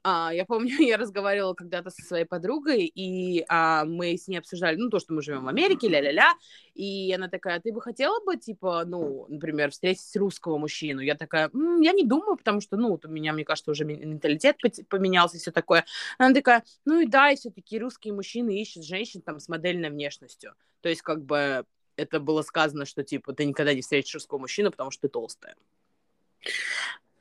а, 0.04 0.32
я 0.32 0.44
помню, 0.44 0.74
я 0.80 0.96
разговаривала 0.96 1.54
когда-то 1.54 1.90
со 1.90 2.02
своей 2.02 2.24
подругой, 2.24 2.86
и 2.86 3.44
а, 3.48 3.84
мы 3.84 4.16
с 4.16 4.26
ней 4.28 4.38
обсуждали, 4.38 4.76
ну, 4.76 4.90
то, 4.90 4.98
что 4.98 5.12
мы 5.12 5.22
живем 5.22 5.44
в 5.44 5.48
Америке, 5.48 5.88
ля-ля-ля, 5.88 6.34
и 6.74 7.12
она 7.14 7.28
такая, 7.28 7.60
ты 7.60 7.72
бы 7.72 7.80
хотела 7.80 8.22
бы, 8.24 8.36
типа, 8.36 8.84
ну, 8.84 9.26
например, 9.28 9.70
встретить 9.70 10.16
русского 10.16 10.58
мужчину? 10.58 11.00
Я 11.00 11.14
такая, 11.14 11.50
М, 11.54 11.80
я 11.80 11.92
не 11.92 12.04
думаю, 12.04 12.36
потому 12.36 12.60
что, 12.60 12.76
ну, 12.76 12.90
вот 12.90 13.04
у 13.04 13.08
меня, 13.08 13.32
мне 13.32 13.44
кажется, 13.44 13.70
уже 13.70 13.84
менталитет 13.84 14.56
поменялся 14.88 15.36
и 15.36 15.40
все 15.40 15.52
такое. 15.52 15.84
Она 16.18 16.34
такая, 16.34 16.64
ну 16.84 17.00
и 17.00 17.06
да, 17.06 17.30
и 17.30 17.36
все-таки 17.36 17.78
русские 17.78 18.14
мужчины 18.14 18.60
ищут 18.60 18.84
женщин 18.84 19.20
там 19.20 19.38
с 19.38 19.48
модельной 19.48 19.90
внешностью. 19.90 20.54
То 20.80 20.88
есть, 20.88 21.02
как 21.02 21.24
бы, 21.24 21.64
это 21.96 22.20
было 22.20 22.42
сказано, 22.42 22.86
что, 22.86 23.04
типа, 23.04 23.32
ты 23.32 23.44
никогда 23.44 23.74
не 23.74 23.82
встретишь 23.82 24.14
русского 24.14 24.38
мужчину, 24.38 24.70
потому 24.70 24.90
что 24.90 25.02
ты 25.02 25.08
толстая. 25.08 25.54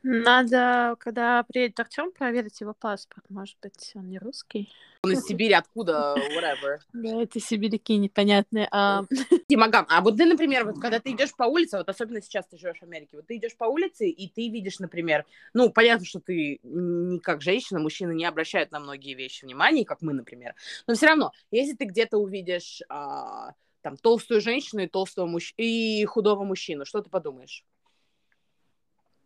Надо, 0.02 0.96
когда 0.98 1.42
приедет 1.44 1.78
Артем, 1.78 2.12
проверить 2.12 2.60
его 2.60 2.74
паспорт. 2.74 3.24
Может 3.28 3.56
быть, 3.62 3.92
он 3.94 4.08
не 4.08 4.18
русский. 4.18 4.72
Он 5.04 5.12
из 5.12 5.24
Сибири, 5.24 5.52
откуда, 5.52 6.14
whatever. 6.36 6.78
Да, 6.92 7.22
это 7.22 7.40
сибиряки 7.40 7.96
непонятные. 7.96 8.68
А... 8.70 9.04
Димагам, 9.48 9.86
а 9.88 10.00
вот 10.00 10.16
ты, 10.16 10.24
например, 10.24 10.64
вот 10.64 10.80
когда 10.80 11.00
ты 11.00 11.10
идешь 11.10 11.34
по 11.34 11.44
улице, 11.44 11.78
вот 11.78 11.88
особенно 11.88 12.20
сейчас 12.20 12.46
ты 12.46 12.58
живешь 12.58 12.78
в 12.78 12.84
Америке, 12.84 13.16
вот 13.16 13.26
ты 13.26 13.36
идешь 13.36 13.56
по 13.56 13.64
улице, 13.64 14.08
и 14.08 14.28
ты 14.28 14.48
видишь, 14.48 14.78
например, 14.78 15.24
ну, 15.54 15.70
понятно, 15.70 16.06
что 16.06 16.20
ты 16.20 16.60
не 16.62 17.18
как 17.18 17.42
женщина, 17.42 17.80
мужчины 17.80 18.12
не 18.12 18.24
обращают 18.24 18.70
на 18.70 18.80
многие 18.80 19.14
вещи 19.14 19.44
внимания, 19.44 19.84
как 19.84 20.02
мы, 20.02 20.12
например, 20.12 20.54
но 20.86 20.94
все 20.94 21.06
равно, 21.06 21.32
если 21.50 21.74
ты 21.74 21.84
где-то 21.84 22.18
увидишь 22.18 22.80
а, 22.88 23.52
там 23.82 23.96
толстую 23.96 24.40
женщину 24.40 24.82
и 24.82 24.88
толстого 24.88 25.26
мужчину 25.26 25.54
и 25.58 26.04
худого 26.04 26.44
мужчину, 26.44 26.84
что 26.84 27.02
ты 27.02 27.10
подумаешь? 27.10 27.64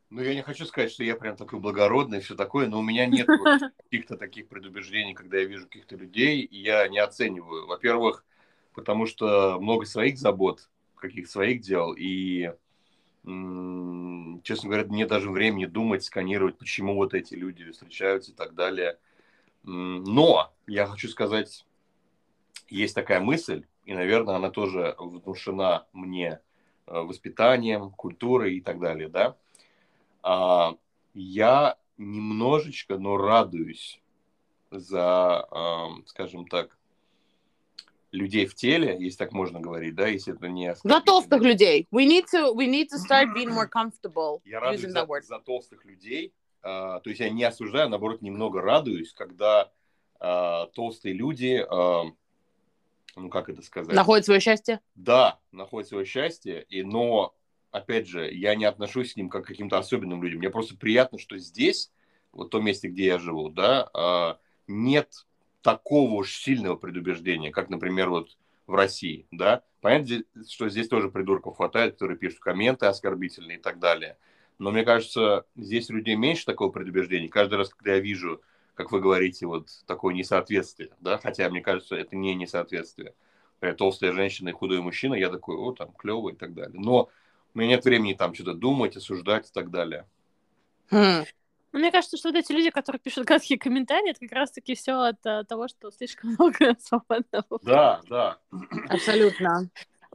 Ну, 0.08 0.22
я 0.22 0.34
не 0.34 0.42
хочу 0.42 0.64
сказать, 0.66 0.92
что 0.92 1.02
я 1.02 1.16
прям 1.16 1.36
такой 1.36 1.58
благородный 1.58 2.18
и 2.18 2.20
все 2.20 2.36
такое, 2.36 2.68
но 2.68 2.78
у 2.78 2.82
меня 2.82 3.06
нет 3.06 3.26
каких-то 3.82 4.16
таких 4.16 4.48
предубеждений, 4.48 5.14
когда 5.14 5.38
я 5.38 5.44
вижу 5.44 5.66
каких-то 5.66 5.96
людей, 5.96 6.42
и 6.42 6.58
я 6.58 6.86
не 6.86 6.98
оцениваю. 6.98 7.66
Во-первых, 7.66 8.24
потому 8.72 9.06
что 9.06 9.58
много 9.60 9.84
своих 9.84 10.18
забот, 10.18 10.70
каких 10.94 11.28
своих 11.28 11.60
дел, 11.60 11.92
и, 11.92 12.52
честно 13.24 14.68
говоря, 14.68 14.84
мне 14.86 15.06
даже 15.06 15.30
времени 15.30 15.66
думать, 15.66 16.04
сканировать, 16.04 16.56
почему 16.56 16.94
вот 16.94 17.12
эти 17.12 17.34
люди 17.34 17.68
встречаются 17.72 18.30
и 18.30 18.34
так 18.34 18.54
далее. 18.54 18.98
Но 19.64 20.52
я 20.68 20.86
хочу 20.86 21.08
сказать, 21.08 21.66
есть 22.68 22.94
такая 22.94 23.18
мысль, 23.18 23.64
и, 23.84 23.94
наверное, 23.94 24.36
она 24.36 24.50
тоже 24.50 24.94
внушена 24.98 25.86
мне 25.92 26.40
э, 26.86 26.98
воспитанием, 27.00 27.90
культурой 27.90 28.56
и 28.56 28.60
так 28.60 28.78
далее, 28.80 29.08
да, 29.08 29.36
а, 30.26 30.74
я 31.14 31.76
немножечко, 31.96 32.98
но 32.98 33.16
радуюсь 33.16 34.00
за, 34.70 35.46
скажем 36.06 36.46
так, 36.48 36.76
людей 38.10 38.46
в 38.46 38.54
теле, 38.54 38.96
если 38.98 39.18
так 39.18 39.32
можно 39.32 39.60
говорить, 39.60 39.94
да, 39.94 40.08
если 40.08 40.34
это 40.34 40.48
не... 40.48 40.74
За 40.82 41.00
толстых 41.00 41.42
людей. 41.42 41.86
We 41.92 42.06
need 42.06 42.24
to, 42.32 42.54
we 42.54 42.66
need 42.66 42.88
to 42.88 42.98
start 42.98 43.34
being 43.34 43.50
more 43.50 43.68
comfortable 43.72 44.40
я 44.44 44.60
радуюсь 44.60 44.84
using 44.84 44.94
that 44.94 45.06
word. 45.06 45.22
За, 45.22 45.38
толстых 45.38 45.84
людей. 45.84 46.32
Uh, 46.62 47.00
то 47.00 47.10
есть 47.10 47.20
я 47.20 47.30
не 47.30 47.44
осуждаю, 47.44 47.88
наоборот, 47.88 48.22
немного 48.22 48.60
радуюсь, 48.60 49.12
когда 49.12 49.70
uh, 50.20 50.66
толстые 50.74 51.14
люди, 51.14 51.64
uh, 51.64 52.10
ну 53.14 53.28
как 53.28 53.48
это 53.48 53.62
сказать? 53.62 53.94
Находят 53.94 54.24
свое 54.24 54.40
счастье? 54.40 54.80
Да, 54.96 55.38
находят 55.52 55.88
свое 55.88 56.04
счастье, 56.04 56.64
и, 56.68 56.82
но 56.82 57.35
опять 57.76 58.08
же, 58.08 58.30
я 58.32 58.54
не 58.54 58.64
отношусь 58.64 59.14
к 59.14 59.16
ним 59.16 59.28
как 59.28 59.44
к 59.44 59.48
каким-то 59.48 59.78
особенным 59.78 60.22
людям. 60.22 60.38
Мне 60.38 60.50
просто 60.50 60.76
приятно, 60.76 61.18
что 61.18 61.38
здесь, 61.38 61.92
вот 62.32 62.48
в 62.48 62.50
том 62.50 62.64
месте, 62.64 62.88
где 62.88 63.06
я 63.06 63.18
живу, 63.18 63.50
да, 63.50 63.88
а, 63.94 64.38
нет 64.66 65.26
такого 65.62 66.12
уж 66.12 66.36
сильного 66.36 66.76
предубеждения, 66.76 67.50
как, 67.50 67.70
например, 67.70 68.10
вот 68.10 68.36
в 68.66 68.74
России, 68.74 69.26
да. 69.30 69.62
Понятно, 69.80 70.24
что 70.48 70.68
здесь 70.68 70.88
тоже 70.88 71.08
придурков 71.08 71.56
хватает, 71.56 71.94
которые 71.94 72.18
пишут 72.18 72.40
комменты 72.40 72.86
оскорбительные 72.86 73.58
и 73.58 73.60
так 73.60 73.78
далее. 73.78 74.16
Но 74.58 74.70
мне 74.70 74.84
кажется, 74.84 75.44
здесь 75.54 75.90
людей 75.90 76.16
меньше 76.16 76.46
такого 76.46 76.72
предубеждения. 76.72 77.28
Каждый 77.28 77.58
раз, 77.58 77.68
когда 77.68 77.94
я 77.94 78.00
вижу, 78.00 78.40
как 78.74 78.90
вы 78.90 79.00
говорите, 79.00 79.46
вот 79.46 79.68
такое 79.86 80.14
несоответствие, 80.14 80.90
да, 81.00 81.18
хотя 81.18 81.48
мне 81.50 81.60
кажется, 81.60 81.94
это 81.94 82.16
не 82.16 82.34
несоответствие. 82.34 83.14
Толстая 83.76 84.12
женщина 84.12 84.50
и 84.50 84.52
худой 84.52 84.80
мужчина, 84.80 85.14
я 85.14 85.30
такой, 85.30 85.56
о, 85.56 85.72
там, 85.72 85.92
клево 85.92 86.30
и 86.30 86.36
так 86.36 86.54
далее. 86.54 86.78
Но 86.78 87.08
у 87.56 87.58
меня 87.58 87.76
нет 87.76 87.84
времени 87.86 88.12
там 88.12 88.34
что-то 88.34 88.52
думать, 88.52 88.96
осуждать 88.96 89.48
и 89.48 89.52
так 89.52 89.70
далее. 89.70 90.06
Хм. 90.90 91.24
Ну, 91.72 91.78
мне 91.78 91.90
кажется, 91.90 92.18
что 92.18 92.28
вот 92.28 92.36
эти 92.36 92.52
люди, 92.52 92.68
которые 92.68 93.00
пишут 93.00 93.24
гадкие 93.24 93.58
комментарии, 93.58 94.10
это 94.10 94.20
как 94.20 94.32
раз-таки 94.32 94.74
все 94.74 94.92
от, 94.92 95.26
от 95.26 95.48
того, 95.48 95.66
что 95.66 95.90
слишком 95.90 96.30
много 96.38 96.76
свободного. 96.78 97.58
Да, 97.62 98.02
да. 98.10 98.38
Абсолютно. 98.90 99.70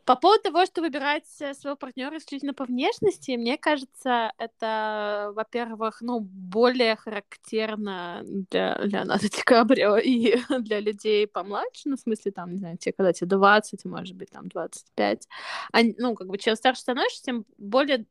По 0.06 0.16
поводу 0.16 0.44
того, 0.44 0.66
что 0.66 0.82
выбирать 0.82 1.28
э, 1.40 1.54
своего 1.54 1.76
партнера 1.76 2.18
исключительно 2.18 2.54
по 2.54 2.66
внешности, 2.66 3.32
мне 3.32 3.58
кажется, 3.58 4.32
это, 4.38 5.32
во-первых, 5.36 6.02
ну, 6.02 6.20
более 6.20 6.96
характерно 6.96 8.22
для 8.26 8.78
Леонардо 8.80 9.30
Ди 9.30 9.42
Каприо 9.44 9.98
и 9.98 10.36
для 10.60 10.80
людей 10.80 11.28
помладше, 11.28 11.90
ну, 11.90 11.98
в 11.98 12.00
смысле, 12.00 12.32
там, 12.32 12.52
не 12.52 12.58
знаю, 12.58 12.78
те, 12.78 12.92
когда 12.92 13.14
тебе 13.14 13.28
20, 13.28 13.86
может 13.86 14.16
быть, 14.16 14.32
там, 14.32 14.48
25. 14.48 15.28
А, 15.72 15.80
ну, 15.98 16.16
как 16.16 16.28
бы, 16.28 16.38
чем 16.38 16.56
старше 16.56 16.82
становишься, 16.82 17.24
тем 17.24 17.46
более 17.58 18.06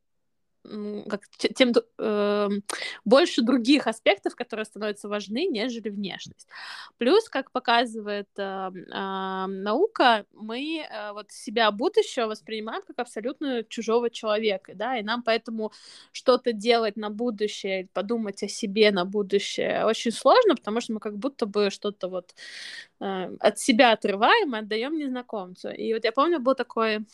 как, 0.63 1.23
тем 1.39 1.73
э, 1.99 2.49
больше 3.05 3.43
других 3.43 3.87
аспектов, 3.87 4.37
которые 4.37 4.67
становятся 4.67 5.09
важны, 5.09 5.47
нежели 5.47 5.89
внешность. 5.89 6.49
Плюс, 6.99 7.29
как 7.29 7.51
показывает 7.51 8.29
э, 8.37 8.43
э, 8.43 9.47
наука, 9.47 10.27
мы 10.33 10.81
э, 10.81 11.13
вот 11.13 11.31
себя 11.31 11.71
будущего 11.71 12.27
воспринимаем 12.27 12.83
как 12.87 12.99
абсолютно 12.99 13.65
чужого 13.65 14.11
человека, 14.11 14.73
да, 14.75 14.99
и 14.99 15.03
нам 15.03 15.23
поэтому 15.23 15.73
что-то 16.13 16.53
делать 16.53 16.97
на 16.97 17.11
будущее, 17.11 17.89
подумать 17.93 18.43
о 18.43 18.49
себе 18.49 18.91
на 18.91 19.05
будущее 19.05 19.85
очень 19.87 20.13
сложно, 20.13 20.55
потому 20.57 20.81
что 20.81 20.93
мы 20.93 21.01
как 21.01 21.17
будто 21.17 21.47
бы 21.47 21.71
что-то 21.71 22.09
вот 22.09 22.35
э, 23.01 23.37
от 23.41 23.59
себя 23.59 23.93
отрываем 23.93 24.55
и 24.55 24.59
отдаем 24.59 24.97
незнакомцу. 24.99 25.71
И 25.71 25.95
вот 25.95 26.05
я 26.05 26.13
помню, 26.13 26.39
был 26.39 26.55
такой 26.55 27.07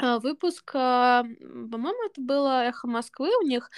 выпуск, 0.00 0.70
а, 0.74 1.22
по-моему, 1.22 2.06
это 2.06 2.20
было 2.20 2.64
«Эхо 2.64 2.86
Москвы», 2.86 3.30
у 3.40 3.46
них 3.46 3.70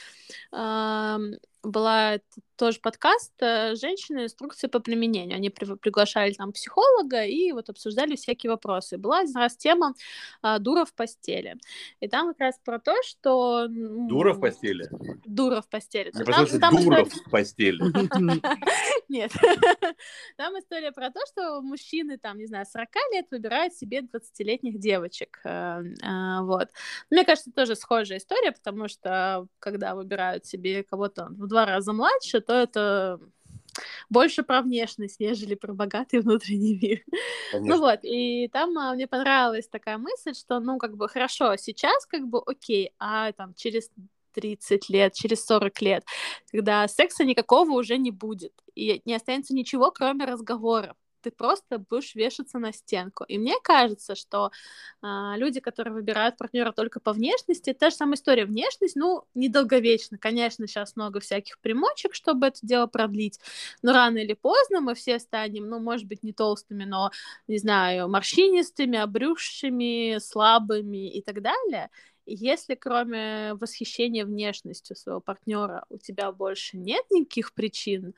была 1.63 2.19
тоже 2.59 2.81
подкаст 2.81 3.33
э, 3.41 3.77
«Женщины. 3.77 4.25
Инструкции 4.25 4.67
по 4.67 4.81
применению». 4.81 5.37
Они 5.37 5.49
при, 5.49 5.77
приглашали 5.77 6.33
там 6.33 6.53
психолога 6.53 7.25
и 7.25 7.53
вот 7.53 7.71
обсуждали 7.71 8.17
всякие 8.17 8.51
вопросы. 8.51 8.99
Была 8.99 9.21
один 9.21 9.37
раз 9.37 9.57
тема 9.57 9.95
а, 10.43 10.59
«Дура 10.59 10.85
в 10.85 10.93
постели». 10.93 11.57
И 12.01 12.09
там 12.09 12.29
как 12.29 12.41
раз 12.41 12.61
про 12.65 12.81
то, 12.81 12.95
что... 13.05 13.69
Дура 13.69 14.33
в 14.33 14.41
постели? 14.41 14.89
Дура 15.25 15.63
в 15.63 15.69
постели. 15.69 16.11
Я 16.13 16.25
там, 16.25 16.47
там 16.61 16.77
дура 16.77 17.03
история... 17.03 17.23
в 17.27 17.31
постели. 17.31 17.81
Нет. 19.09 19.33
Там 20.37 20.59
история 20.59 20.93
про 20.93 21.11
то, 21.11 21.21
что 21.27 21.63
мужчины, 21.63 22.19
там, 22.19 22.37
не 22.39 22.47
знаю, 22.47 22.67
40 22.67 22.89
лет 23.13 23.27
выбирают 23.31 23.73
себе 23.73 24.01
20-летних 24.01 24.79
девочек. 24.79 25.41
Э, 25.45 25.81
вот. 26.43 26.69
Мне 27.11 27.25
кажется, 27.25 27.51
тоже 27.51 27.75
схожая 27.75 28.19
история, 28.19 28.53
потому 28.53 28.89
что 28.89 29.47
когда 29.61 29.95
выбирают 29.95 30.45
себе 30.45 30.83
кого-то 30.83 31.29
в 31.31 31.47
два 31.47 31.65
раза 31.65 31.93
младше, 31.93 32.41
то 32.49 32.55
это 32.55 33.21
больше 34.09 34.43
про 34.43 34.63
внешность, 34.63 35.21
нежели 35.21 35.55
про 35.55 35.75
богатый 35.75 36.21
внутренний 36.21 36.79
мир. 36.81 37.05
Конечно. 37.53 37.77
Ну 37.77 37.81
вот, 37.81 38.01
и 38.03 38.49
там 38.49 38.77
а, 38.79 38.95
мне 38.95 39.07
понравилась 39.07 39.69
такая 39.69 39.99
мысль, 39.99 40.35
что, 40.35 40.61
ну, 40.61 40.79
как 40.79 40.97
бы, 40.97 41.09
хорошо, 41.09 41.57
сейчас, 41.57 42.07
как 42.07 42.27
бы, 42.27 42.41
окей, 42.45 42.93
а 42.99 43.33
там 43.33 43.53
через 43.55 43.91
30 44.33 44.89
лет, 44.89 45.13
через 45.13 45.45
40 45.45 45.83
лет, 45.83 46.05
когда 46.51 46.89
секса 46.89 47.25
никакого 47.25 47.73
уже 47.73 47.99
не 47.99 48.11
будет, 48.11 48.55
и 48.75 49.03
не 49.05 49.15
останется 49.15 49.55
ничего, 49.55 49.91
кроме 49.91 50.25
разговоров 50.25 50.97
ты 51.21 51.31
просто 51.31 51.79
будешь 51.79 52.15
вешаться 52.15 52.59
на 52.59 52.73
стенку. 52.73 53.25
И 53.25 53.39
мне 53.39 53.55
кажется, 53.63 54.15
что 54.15 54.51
э, 55.03 55.07
люди, 55.37 55.61
которые 55.61 55.95
выбирают 55.95 56.37
партнера 56.37 56.73
только 56.73 57.01
по 57.01 57.13
внешности, 57.13 57.73
та 57.73 57.91
же 57.91 57.97
самая 57.97 58.15
история. 58.17 58.45
Внешность, 58.45 58.97
ну, 58.97 59.25
недолговечно. 59.35 60.19
Конечно, 60.19 60.67
сейчас 60.67 60.97
много 60.97 61.21
всяких 61.21 61.59
примочек, 61.61 62.15
чтобы 62.15 62.49
это 62.49 62.59
дело 62.63 62.87
продлить, 62.87 63.41
но 63.83 63.93
рано 63.93 64.19
или 64.19 64.35
поздно 64.35 64.81
мы 64.81 64.95
все 64.95 65.19
станем, 65.19 65.69
ну, 65.69 65.81
может 65.81 66.07
быть, 66.07 66.23
не 66.23 66.33
толстыми, 66.33 66.85
но, 66.85 67.11
не 67.47 67.59
знаю, 67.59 68.09
морщинистыми, 68.09 68.99
обрюзшими, 68.99 70.19
слабыми 70.19 71.11
и 71.11 71.23
так 71.23 71.43
далее. 71.43 71.91
Если 72.31 72.75
кроме 72.75 73.55
восхищения 73.55 74.25
внешностью 74.25 74.97
своего 74.97 75.21
партнера 75.21 75.85
у 75.89 75.99
тебя 75.99 76.31
больше 76.33 76.77
нет 76.77 77.05
никаких 77.11 77.53
причин, 77.53 78.15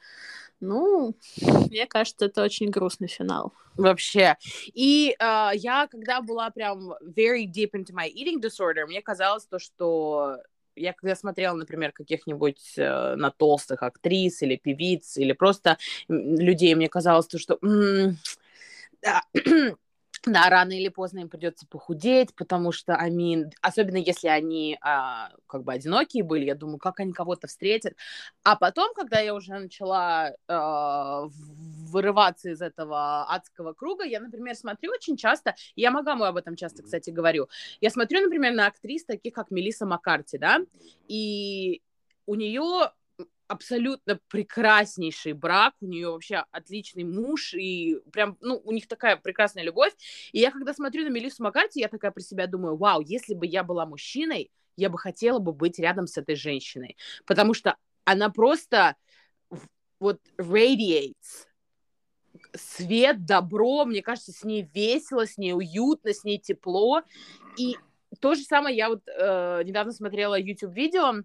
ну, 0.61 1.15
мне 1.71 1.87
кажется, 1.87 2.27
это 2.27 2.43
очень 2.43 2.71
грустный 2.71 3.09
финал. 3.09 3.53
Вообще. 3.77 4.37
И 4.75 5.17
uh, 5.21 5.53
я, 5.55 5.87
когда 5.87 6.21
была 6.21 6.51
прям 6.51 6.93
very 7.03 7.47
deep 7.47 7.71
into 7.75 7.93
my 7.93 8.09
eating 8.09 8.41
disorder, 8.41 8.87
мне 8.87 9.01
казалось 9.01 9.47
то, 9.47 9.59
что 9.59 10.39
я 10.77 10.93
когда 10.93 11.15
смотрела, 11.15 11.55
например, 11.55 11.93
каких-нибудь 11.93 12.75
э, 12.77 13.15
на 13.17 13.31
толстых 13.31 13.83
актрис 13.83 14.43
или 14.43 14.57
певиц, 14.57 15.17
или 15.19 15.33
просто 15.33 15.79
людей, 16.09 16.75
мне 16.75 16.89
казалось 16.89 17.27
то, 17.27 17.39
что... 17.39 17.59
М- 17.63 18.17
да, 19.03 19.23
да, 20.27 20.51
рано 20.51 20.73
или 20.73 20.89
поздно 20.89 21.21
им 21.21 21.31
придется 21.31 21.67
похудеть, 21.67 22.35
потому 22.35 22.73
что, 22.73 22.93
mean, 23.09 23.51
особенно 23.63 23.97
если 23.97 24.29
они 24.29 24.79
а, 24.83 25.31
как 25.47 25.65
бы 25.65 25.73
одинокие 25.73 26.23
были, 26.23 26.45
я 26.45 26.55
думаю, 26.55 26.79
как 26.79 27.01
они 27.01 27.13
кого-то 27.13 27.47
встретят. 27.47 27.95
А 28.45 28.57
потом, 28.57 28.93
когда 28.95 29.19
я 29.21 29.35
уже 29.35 29.53
начала 29.53 30.33
а, 30.47 31.23
вырываться 31.25 32.51
из 32.51 32.61
этого 32.61 33.25
адского 33.33 33.73
круга, 33.73 34.05
я, 34.05 34.21
например, 34.21 34.55
смотрю 34.55 34.93
очень 34.93 35.17
часто, 35.17 35.55
я 35.75 35.91
Магаму 35.91 36.25
об 36.25 36.37
этом 36.37 36.55
часто, 36.55 36.83
кстати, 36.83 37.09
говорю, 37.09 37.49
я 37.81 37.89
смотрю, 37.89 38.21
например, 38.21 38.53
на 38.53 38.67
актрис 38.67 39.05
таких, 39.05 39.33
как 39.33 39.51
Мелисса 39.51 39.87
Маккарти, 39.87 40.37
да, 40.37 40.59
и 41.09 41.81
у 42.27 42.35
нее 42.35 42.93
абсолютно 43.51 44.21
прекраснейший 44.29 45.33
брак, 45.33 45.75
у 45.81 45.87
нее 45.87 46.11
вообще 46.11 46.45
отличный 46.53 47.03
муж, 47.03 47.53
и 47.55 47.99
прям, 48.13 48.39
ну, 48.41 48.63
у 48.65 48.71
них 48.71 48.87
такая 48.87 49.17
прекрасная 49.17 49.65
любовь. 49.65 49.93
И 50.31 50.39
я, 50.39 50.53
когда 50.53 50.73
смотрю 50.73 51.03
на 51.03 51.09
Мелиссу 51.09 51.43
Маккарти, 51.43 51.81
я 51.81 51.89
такая 51.89 52.13
про 52.13 52.21
себя 52.21 52.47
думаю, 52.47 52.77
вау, 52.77 53.01
если 53.01 53.35
бы 53.35 53.47
я 53.47 53.65
была 53.65 53.87
мужчиной, 53.87 54.53
я 54.77 54.89
бы 54.89 54.99
хотела 54.99 55.41
бы 55.41 55.53
быть 55.53 55.81
рядом 55.81 56.07
с 56.07 56.17
этой 56.17 56.37
женщиной, 56.37 56.97
потому 57.27 57.53
что 57.53 57.77
она 58.05 58.31
просто 58.31 58.95
вот 59.99 60.21
radiates. 60.39 61.49
Свет, 62.55 63.25
добро, 63.25 63.85
мне 63.85 64.01
кажется, 64.01 64.31
с 64.31 64.45
ней 64.45 64.63
весело, 64.73 65.27
с 65.27 65.37
ней 65.37 65.55
уютно, 65.55 66.15
с 66.15 66.23
ней 66.23 66.39
тепло, 66.39 67.03
и 67.59 67.77
то 68.21 68.37
же 68.37 68.43
самое 68.43 68.77
я 68.77 68.91
вот 68.91 69.03
э, 69.09 69.63
недавно 69.65 69.93
смотрела 69.93 70.39
YouTube-видео, 70.39 71.25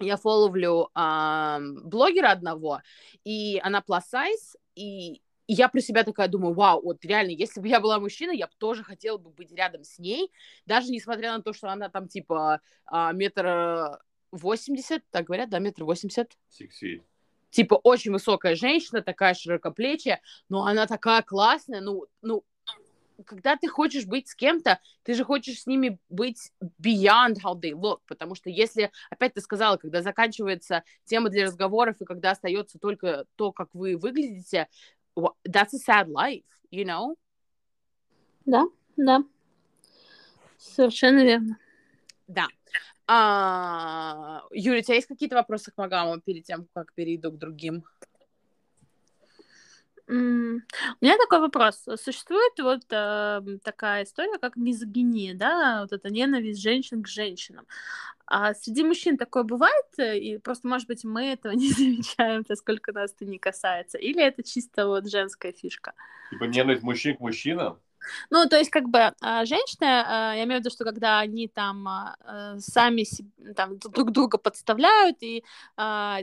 я 0.00 0.16
фоловлю 0.16 0.90
э, 0.94 1.58
блогера 1.84 2.30
одного, 2.30 2.80
и 3.24 3.60
она 3.62 3.82
plus 3.86 4.02
size, 4.12 4.56
и, 4.74 5.20
я 5.46 5.68
про 5.68 5.80
себя 5.80 6.04
такая 6.04 6.28
думаю, 6.28 6.54
вау, 6.54 6.80
вот 6.82 7.04
реально, 7.04 7.30
если 7.32 7.60
бы 7.60 7.68
я 7.68 7.78
была 7.78 7.98
мужчиной, 8.00 8.38
я 8.38 8.46
бы 8.46 8.52
тоже 8.58 8.82
хотела 8.82 9.18
бы 9.18 9.30
быть 9.30 9.52
рядом 9.52 9.84
с 9.84 9.98
ней, 9.98 10.32
даже 10.64 10.90
несмотря 10.90 11.36
на 11.36 11.42
то, 11.42 11.52
что 11.52 11.68
она 11.68 11.88
там 11.88 12.08
типа 12.08 12.60
э, 12.90 13.10
метр 13.12 14.00
восемьдесят, 14.32 15.02
так 15.10 15.26
говорят, 15.26 15.50
да, 15.50 15.58
метр 15.58 15.84
восемьдесят? 15.84 16.32
Типа 17.50 17.74
очень 17.74 18.10
высокая 18.10 18.56
женщина, 18.56 19.00
такая 19.00 19.34
широкоплечья, 19.34 20.20
но 20.48 20.64
она 20.64 20.86
такая 20.86 21.22
классная, 21.22 21.80
ну, 21.80 22.06
ну, 22.20 22.42
когда 23.24 23.56
ты 23.56 23.68
хочешь 23.68 24.06
быть 24.06 24.28
с 24.28 24.34
кем-то, 24.34 24.80
ты 25.02 25.14
же 25.14 25.24
хочешь 25.24 25.62
с 25.62 25.66
ними 25.66 25.98
быть 26.08 26.52
beyond 26.80 27.36
how 27.44 27.58
they 27.58 27.72
look, 27.72 28.00
потому 28.06 28.34
что 28.34 28.50
если, 28.50 28.90
опять 29.10 29.34
ты 29.34 29.40
сказала, 29.40 29.76
когда 29.76 30.02
заканчивается 30.02 30.82
тема 31.04 31.30
для 31.30 31.44
разговоров, 31.44 32.00
и 32.00 32.04
когда 32.04 32.32
остается 32.32 32.78
только 32.78 33.26
то, 33.36 33.52
как 33.52 33.68
вы 33.72 33.96
выглядите, 33.96 34.68
that's 35.16 35.72
a 35.72 35.78
sad 35.86 36.08
life, 36.08 36.44
you 36.70 36.84
know? 36.84 37.16
Да, 38.44 38.64
да. 38.96 39.24
Совершенно 40.58 41.22
верно. 41.22 41.58
Да. 42.26 42.46
А, 43.06 44.42
Юля, 44.50 44.78
у 44.78 44.82
тебя 44.82 44.94
есть 44.94 45.06
какие-то 45.06 45.36
вопросы 45.36 45.70
к 45.70 45.76
Магаму 45.76 46.20
перед 46.20 46.44
тем, 46.44 46.66
как 46.72 46.92
перейду 46.94 47.30
к 47.30 47.38
другим? 47.38 47.84
У 50.06 50.12
меня 50.12 51.16
такой 51.16 51.40
вопрос. 51.40 51.82
Существует 51.96 52.52
вот 52.58 52.82
э, 52.90 53.40
такая 53.62 54.04
история, 54.04 54.38
как 54.38 54.56
мизогиния, 54.56 55.34
да, 55.34 55.80
вот 55.82 55.92
эта 55.92 56.10
ненависть 56.10 56.60
женщин 56.60 57.02
к 57.02 57.08
женщинам. 57.08 57.66
А 58.26 58.54
среди 58.54 58.82
мужчин 58.84 59.16
такое 59.16 59.44
бывает, 59.44 59.86
э, 59.98 60.18
и 60.18 60.38
просто, 60.38 60.68
может 60.68 60.88
быть, 60.88 61.04
мы 61.04 61.32
этого 61.32 61.52
не 61.54 61.70
замечаем, 61.70 62.44
поскольку 62.44 62.92
нас 62.92 63.12
это 63.12 63.24
не 63.24 63.38
касается, 63.38 63.98
или 63.98 64.22
это 64.22 64.42
чисто 64.42 64.86
вот 64.86 65.08
женская 65.08 65.52
фишка? 65.52 65.94
Типа 66.30 66.44
ненависть 66.44 66.82
мужчин 66.82 67.16
к 67.16 67.20
мужчинам? 67.20 67.78
Ну, 68.30 68.46
то 68.48 68.56
есть, 68.56 68.70
как 68.70 68.88
бы, 68.88 69.12
а, 69.20 69.44
женщины, 69.44 69.84
а, 69.86 70.34
я 70.34 70.44
имею 70.44 70.60
в 70.60 70.64
виду, 70.64 70.70
что 70.70 70.84
когда 70.84 71.20
они 71.20 71.48
там 71.48 71.86
а, 71.88 72.16
э, 72.24 72.58
сами 72.60 73.04
там, 73.54 73.78
друг 73.78 74.10
друга 74.10 74.38
подставляют, 74.38 75.18
и 75.20 75.44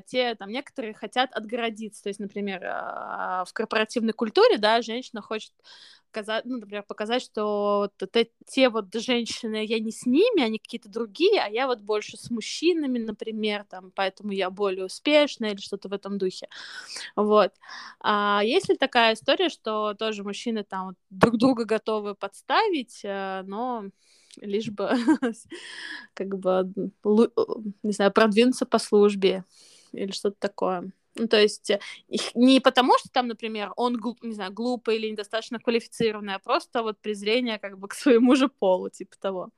те, 0.07 0.35
там, 0.35 0.49
некоторые 0.49 0.93
хотят 0.93 1.31
отгородиться. 1.33 2.03
То 2.03 2.09
есть, 2.09 2.19
например, 2.19 2.61
в 2.61 3.49
корпоративной 3.53 4.13
культуре, 4.13 4.57
да, 4.57 4.81
женщина 4.81 5.21
хочет 5.21 5.51
показать, 6.11 6.45
ну, 6.45 6.57
например, 6.57 6.83
показать, 6.83 7.23
что 7.23 7.89
вот 7.99 8.11
те 8.47 8.69
вот 8.69 8.93
женщины, 8.93 9.65
я 9.65 9.79
не 9.79 9.91
с 9.91 10.05
ними, 10.05 10.43
они 10.43 10.59
какие-то 10.59 10.89
другие, 10.89 11.41
а 11.41 11.47
я 11.47 11.67
вот 11.67 11.79
больше 11.79 12.17
с 12.17 12.29
мужчинами, 12.29 12.99
например, 12.99 13.63
там, 13.69 13.91
поэтому 13.95 14.31
я 14.33 14.49
более 14.49 14.85
успешная 14.85 15.51
или 15.51 15.61
что-то 15.61 15.87
в 15.89 15.93
этом 15.93 16.17
духе. 16.17 16.47
Вот. 17.15 17.53
А 18.01 18.41
есть 18.43 18.69
ли 18.69 18.75
такая 18.75 19.13
история, 19.13 19.49
что 19.49 19.93
тоже 19.93 20.23
мужчины 20.23 20.63
там 20.63 20.87
вот 20.87 20.95
друг 21.09 21.37
друга 21.37 21.65
готовы 21.65 22.15
подставить, 22.15 23.01
э, 23.03 23.43
но 23.45 23.85
лишь 24.37 24.69
бы 24.69 24.89
как 26.13 26.37
бы, 26.37 26.71
не 27.83 27.91
знаю, 27.93 28.11
продвинуться 28.11 28.65
по 28.65 28.79
службе 28.79 29.45
или 29.93 30.11
что-то 30.11 30.37
такое? 30.39 30.91
Ну, 31.15 31.27
то 31.27 31.39
есть 31.39 31.69
э, 31.69 31.79
не 32.35 32.59
потому, 32.59 32.97
что 32.97 33.09
там, 33.09 33.27
например, 33.27 33.73
он, 33.75 33.99
не 34.21 34.33
знаю, 34.33 34.53
глупый 34.53 34.97
или 34.97 35.09
недостаточно 35.09 35.59
квалифицированный, 35.59 36.35
а 36.35 36.39
просто 36.39 36.83
вот 36.83 36.99
презрение 36.99 37.59
как 37.59 37.77
бы 37.77 37.87
к 37.87 37.93
своему 37.93 38.35
же 38.35 38.47
полу, 38.47 38.89
типа 38.89 39.15
того. 39.19 39.49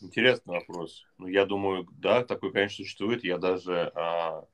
Интересный 0.00 0.54
вопрос. 0.54 1.04
Ну, 1.18 1.28
я 1.28 1.46
думаю, 1.46 1.86
да, 1.92 2.24
такой, 2.24 2.52
конечно, 2.52 2.84
существует. 2.84 3.22
Я 3.22 3.38
даже 3.38 3.92
а, 3.94 4.44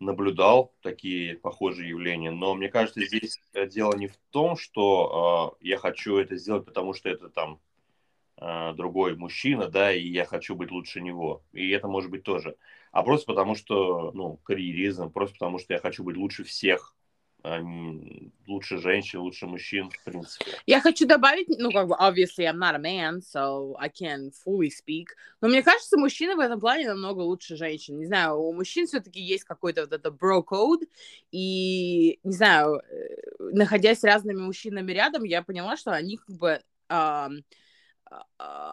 наблюдал 0.00 0.72
такие 0.82 1.36
похожие 1.36 1.90
явления. 1.90 2.32
Но 2.32 2.54
мне 2.54 2.68
кажется, 2.68 3.04
здесь 3.04 3.40
э, 3.52 3.68
дело 3.68 3.94
не 3.94 4.08
в 4.08 4.16
том, 4.30 4.56
что 4.56 5.54
а, 5.60 5.64
я 5.64 5.78
хочу 5.78 6.16
это 6.16 6.36
сделать, 6.36 6.64
потому 6.64 6.92
что 6.92 7.08
это 7.08 7.28
там 7.28 7.60
другой 8.74 9.16
мужчина, 9.16 9.68
да, 9.68 9.92
и 9.92 10.06
я 10.06 10.24
хочу 10.24 10.54
быть 10.54 10.70
лучше 10.70 11.00
него. 11.00 11.42
И 11.52 11.70
это 11.70 11.88
может 11.88 12.10
быть 12.10 12.22
тоже 12.22 12.56
а 12.92 13.02
просто 13.02 13.26
потому 13.26 13.54
что, 13.54 14.12
ну, 14.12 14.36
карьеризм, 14.44 15.10
просто 15.10 15.34
потому 15.34 15.58
что 15.58 15.72
я 15.72 15.80
хочу 15.80 16.04
быть 16.04 16.16
лучше 16.16 16.44
всех, 16.44 16.94
а 17.42 17.58
лучше 18.46 18.78
женщин, 18.78 19.20
лучше 19.20 19.46
мужчин, 19.46 19.90
в 19.90 20.04
принципе. 20.04 20.52
Я 20.66 20.80
хочу 20.80 21.06
добавить, 21.06 21.48
ну, 21.48 21.72
как 21.72 21.88
бы, 21.88 21.96
obviously, 21.98 22.44
I'm 22.44 22.58
not 22.58 22.76
a 22.76 22.78
man, 22.78 23.20
so 23.20 23.74
I 23.78 23.88
can 23.88 24.30
fully 24.30 24.68
speak, 24.68 25.06
но 25.40 25.48
мне 25.48 25.62
кажется, 25.62 25.98
мужчины 25.98 26.36
в 26.36 26.40
этом 26.40 26.60
плане 26.60 26.86
намного 26.86 27.20
лучше 27.20 27.56
женщин. 27.56 27.98
Не 27.98 28.06
знаю, 28.06 28.38
у 28.38 28.52
мужчин 28.52 28.86
все-таки 28.86 29.20
есть 29.20 29.44
какой-то 29.44 29.80
вот 29.80 29.92
это 29.92 30.10
bro-code, 30.10 30.86
и, 31.32 32.20
не 32.22 32.32
знаю, 32.32 32.76
э, 32.76 33.16
находясь 33.38 34.00
с 34.00 34.04
разными 34.04 34.38
мужчинами 34.38 34.92
рядом, 34.92 35.24
я 35.24 35.42
поняла, 35.42 35.76
что 35.76 35.92
они 35.92 36.18
как 36.18 36.36
бы... 36.36 36.60
А, 36.88 37.30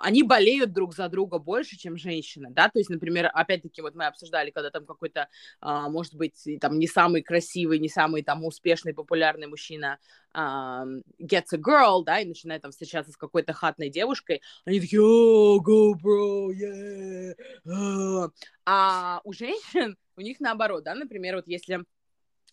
они 0.01 0.23
болеют 0.23 0.73
друг 0.73 0.95
за 0.95 1.09
друга 1.09 1.37
больше, 1.37 1.77
чем 1.77 1.97
женщины, 1.97 2.49
да, 2.51 2.69
то 2.69 2.79
есть, 2.79 2.89
например, 2.89 3.29
опять-таки, 3.33 3.81
вот 3.81 3.95
мы 3.95 4.05
обсуждали, 4.05 4.51
когда 4.51 4.69
там 4.69 4.85
какой-то, 4.85 5.27
а, 5.61 5.89
может 5.89 6.15
быть, 6.15 6.47
там 6.59 6.79
не 6.79 6.87
самый 6.87 7.21
красивый, 7.21 7.79
не 7.79 7.89
самый 7.89 8.23
там 8.23 8.43
успешный, 8.45 8.93
популярный 8.93 9.47
мужчина 9.47 9.99
um, 10.33 11.01
gets 11.21 11.53
a 11.53 11.57
girl, 11.57 12.03
да, 12.03 12.19
и 12.19 12.25
начинает 12.25 12.61
там 12.61 12.71
встречаться 12.71 13.11
с 13.11 13.17
какой-то 13.17 13.53
хатной 13.53 13.89
девушкой, 13.89 14.41
они 14.65 14.79
такие, 14.79 15.01
go, 15.01 15.93
bro, 16.03 16.49
yeah, 17.65 18.29
а 18.65 19.21
у 19.23 19.33
женщин, 19.33 19.97
у 20.15 20.21
них 20.21 20.39
наоборот, 20.39 20.83
да, 20.83 20.95
например, 20.95 21.35
вот 21.35 21.47
если 21.47 21.83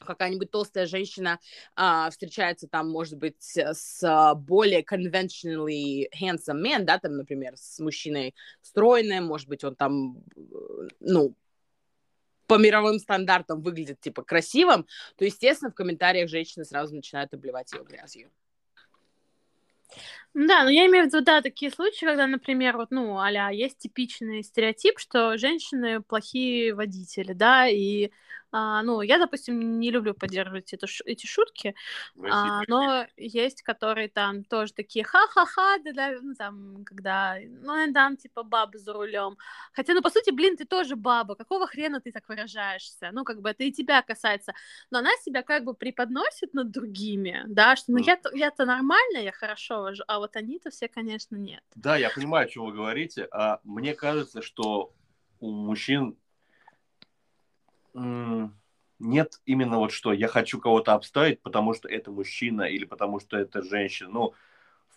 какая-нибудь 0.05 0.51
толстая 0.51 0.87
женщина 0.87 1.39
а, 1.75 2.11
встречается 2.11 2.69
там, 2.69 2.89
может 2.91 3.17
быть, 3.17 3.57
с 3.57 4.35
более 4.37 4.83
conventionally 4.83 6.07
handsome 6.15 6.63
man, 6.63 6.85
да, 6.85 6.99
там, 6.99 7.17
например, 7.17 7.57
с 7.57 7.79
мужчиной 7.79 8.35
стройным, 8.63 9.25
может 9.25 9.49
быть, 9.49 9.65
он 9.65 9.75
там, 9.77 10.19
э, 10.37 10.89
ну, 11.01 11.35
по 12.47 12.59
мировым 12.59 12.99
стандартам 12.99 13.61
выглядит, 13.61 14.01
типа, 14.01 14.23
красивым, 14.23 14.87
то, 15.17 15.25
естественно, 15.25 15.71
в 15.71 15.75
комментариях 15.75 16.29
женщины 16.29 16.65
сразу 16.65 16.95
начинают 16.95 17.35
обливать 17.35 17.73
его 17.73 17.85
грязью. 17.85 18.31
Да, 20.35 20.65
но 20.65 20.71
я 20.71 20.87
имею 20.87 21.05
в 21.05 21.07
виду, 21.07 21.25
да, 21.25 21.41
такие 21.41 21.71
случаи, 21.71 22.05
когда, 22.05 22.27
например, 22.27 22.77
вот, 22.77 22.91
ну, 22.91 23.19
а 23.19 23.31
есть 23.53 23.79
типичный 23.79 24.43
стереотип, 24.43 24.99
что 24.99 25.39
женщины 25.39 26.03
плохие 26.03 26.75
водители, 26.75 27.33
да, 27.33 27.67
и 27.69 28.11
а, 28.59 28.83
ну, 28.83 29.03
я, 29.03 29.19
допустим, 29.19 29.79
не 29.79 29.91
люблю 29.91 30.15
поддерживать 30.15 30.73
это, 30.73 30.87
эти 31.05 31.27
шутки, 31.27 31.75
а, 32.31 32.63
но 32.69 33.07
есть, 33.19 33.61
которые 33.61 34.09
там 34.09 34.45
тоже 34.45 34.73
такие 34.73 35.05
ха-ха-ха, 35.05 35.77
да, 35.85 35.93
да, 35.93 36.19
ну, 36.23 36.35
там, 36.35 36.85
когда, 36.87 37.37
ну, 37.47 37.93
там, 37.93 38.17
типа, 38.17 38.45
баба 38.45 38.79
за 38.79 38.95
рулем. 38.95 39.37
Хотя, 39.75 39.93
ну, 39.93 40.01
по 40.01 40.09
сути, 40.09 40.31
блин, 40.31 40.57
ты 40.57 40.65
тоже 40.65 40.97
баба, 40.97 41.35
какого 41.35 41.67
хрена 41.67 42.01
ты 42.01 42.13
так 42.13 42.27
выражаешься? 42.31 43.11
Ну, 43.13 43.25
как 43.25 43.43
бы, 43.43 43.51
это 43.51 43.63
и 43.63 43.73
тебя 43.73 44.01
касается. 44.01 44.55
Но 44.91 45.01
она 45.01 45.11
себя 45.23 45.43
как 45.43 45.65
бы 45.65 45.75
преподносит 45.75 46.55
над 46.55 46.71
другими, 46.71 47.43
да, 47.49 47.77
что, 47.77 47.93
ну, 47.93 47.99
я-то, 47.99 48.35
я-то 48.35 48.65
нормально, 48.65 49.19
я 49.19 49.33
хорошо 49.33 49.83
вожу, 49.83 50.03
а 50.09 50.19
вот 50.19 50.35
они-то 50.35 50.71
все, 50.71 50.89
конечно, 50.89 51.37
нет. 51.37 51.63
Да, 51.75 51.99
я 51.99 52.09
понимаю, 52.09 52.47
о 52.47 52.49
чем 52.49 52.65
вы 52.65 52.73
говорите. 52.73 53.29
А 53.33 53.61
мне 53.65 53.93
кажется, 53.93 54.41
что 54.41 54.95
у 55.41 55.51
мужчин 55.51 56.17
нет 58.99 59.41
именно 59.45 59.79
вот 59.79 59.93
что 59.93 60.13
я 60.13 60.29
хочу 60.29 60.61
кого-то 60.61 60.95
обставить, 60.95 61.43
потому 61.43 61.75
что 61.75 61.89
это 61.89 62.11
мужчина 62.11 62.63
или 62.63 62.85
потому 62.85 63.21
что 63.21 63.37
это 63.37 63.63
женщина. 63.63 64.11
Ну, 64.11 64.35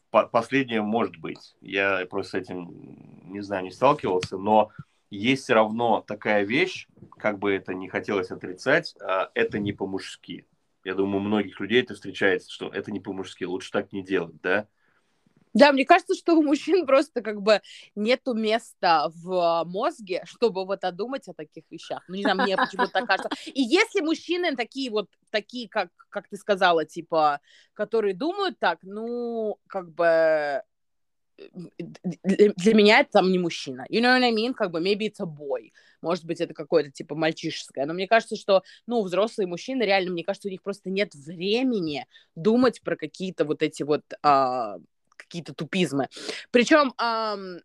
последнее 0.10 0.82
может 0.82 1.18
быть. 1.18 1.56
Я 1.62 2.06
просто 2.10 2.32
с 2.32 2.42
этим, 2.42 3.32
не 3.32 3.42
знаю, 3.42 3.64
не 3.64 3.72
сталкивался, 3.72 4.38
но 4.38 4.72
есть 5.10 5.44
все 5.44 5.54
равно 5.56 6.02
такая 6.02 6.44
вещь, 6.44 6.88
как 7.18 7.40
бы 7.40 7.54
это 7.54 7.74
не 7.74 7.90
хотелось 7.90 8.32
отрицать, 8.32 8.96
а, 9.02 9.32
это 9.34 9.60
не 9.60 9.74
по-мужски. 9.74 10.46
Я 10.84 10.94
думаю, 10.94 11.18
у 11.18 11.26
многих 11.26 11.60
людей 11.60 11.82
это 11.82 11.96
встречается, 11.96 12.52
что 12.52 12.70
это 12.70 12.92
не 12.92 13.00
по-мужски, 13.00 13.44
лучше 13.44 13.72
так 13.72 13.92
не 13.92 14.04
делать, 14.04 14.40
да? 14.42 14.68
Да, 15.54 15.72
мне 15.72 15.86
кажется, 15.86 16.14
что 16.16 16.36
у 16.36 16.44
мужчин 16.44 16.86
просто 16.86 17.22
как 17.22 17.42
бы 17.42 17.62
нету 17.96 18.34
места 18.34 19.10
в 19.16 19.64
мозге, 19.66 20.22
чтобы 20.26 20.66
вот 20.66 20.82
думать 20.94 21.28
о 21.28 21.34
таких 21.34 21.64
вещах. 21.70 22.04
Ну, 22.08 22.16
не 22.16 22.22
знаю, 22.22 22.38
мне 22.38 22.56
почему-то 22.56 22.92
так 22.92 23.08
кажется. 23.08 23.30
И 23.48 23.62
если 23.62 24.02
мужчины 24.02 24.56
такие 24.56 24.92
вот, 24.92 25.10
такие, 25.32 25.68
как, 25.68 25.90
как 26.10 26.28
ты 26.28 26.38
сказала, 26.38 26.86
типа, 26.86 27.40
которые 27.74 28.14
думают 28.14 28.60
так, 28.60 28.80
ну, 28.84 29.58
как 29.68 29.92
бы 29.92 30.64
для, 32.24 32.54
для 32.56 32.74
меня 32.74 33.00
это 33.00 33.12
там 33.12 33.32
не 33.32 33.40
мужчина. 33.40 33.86
You 33.90 34.02
know 34.02 34.16
what 34.16 34.24
I 34.24 34.32
mean? 34.32 34.54
Как 34.54 34.72
бы 34.72 34.82
maybe 34.82 35.08
it's 35.08 35.20
a 35.20 35.26
boy. 35.26 35.72
Может 36.02 36.26
быть, 36.26 36.42
это 36.42 36.54
какое-то 36.54 36.92
типа 36.92 37.16
мальчишеское. 37.16 37.86
Но 37.86 37.94
мне 37.94 38.08
кажется, 38.08 38.36
что, 38.36 38.64
ну, 38.88 39.02
взрослые 39.04 39.48
мужчины, 39.48 39.84
реально, 39.84 40.12
мне 40.12 40.24
кажется, 40.24 40.48
у 40.48 40.52
них 40.52 40.62
просто 40.62 40.90
нет 40.90 41.14
времени 41.16 42.06
думать 42.36 42.82
про 42.82 42.96
какие-то 42.96 43.46
вот 43.46 43.64
эти 43.64 43.84
вот 43.84 44.04
а, 44.22 44.78
какие-то 45.20 45.54
тупизмы. 45.54 46.08
Причем... 46.52 46.94
Ам... 46.98 47.60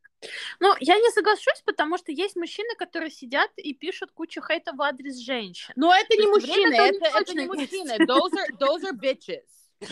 Ну, 0.58 0.74
я 0.80 0.96
не 0.96 1.10
соглашусь, 1.10 1.62
потому 1.66 1.98
что 1.98 2.10
есть 2.10 2.34
мужчины, 2.34 2.74
которые 2.78 3.10
сидят 3.10 3.50
и 3.56 3.74
пишут 3.74 4.10
кучу 4.12 4.40
хейта 4.40 4.72
в 4.72 4.80
адрес 4.80 5.18
женщин. 5.18 5.74
Но 5.76 5.94
это 5.94 6.16
не 6.16 6.26
мужчины, 6.26 6.74
это, 6.74 7.18
это 7.18 7.34
не 7.34 7.46
мужчины. 7.46 7.98
Those 8.06 8.32
are, 8.32 8.48
those 8.58 8.84
are 8.84 8.98
bitches. 8.98 9.44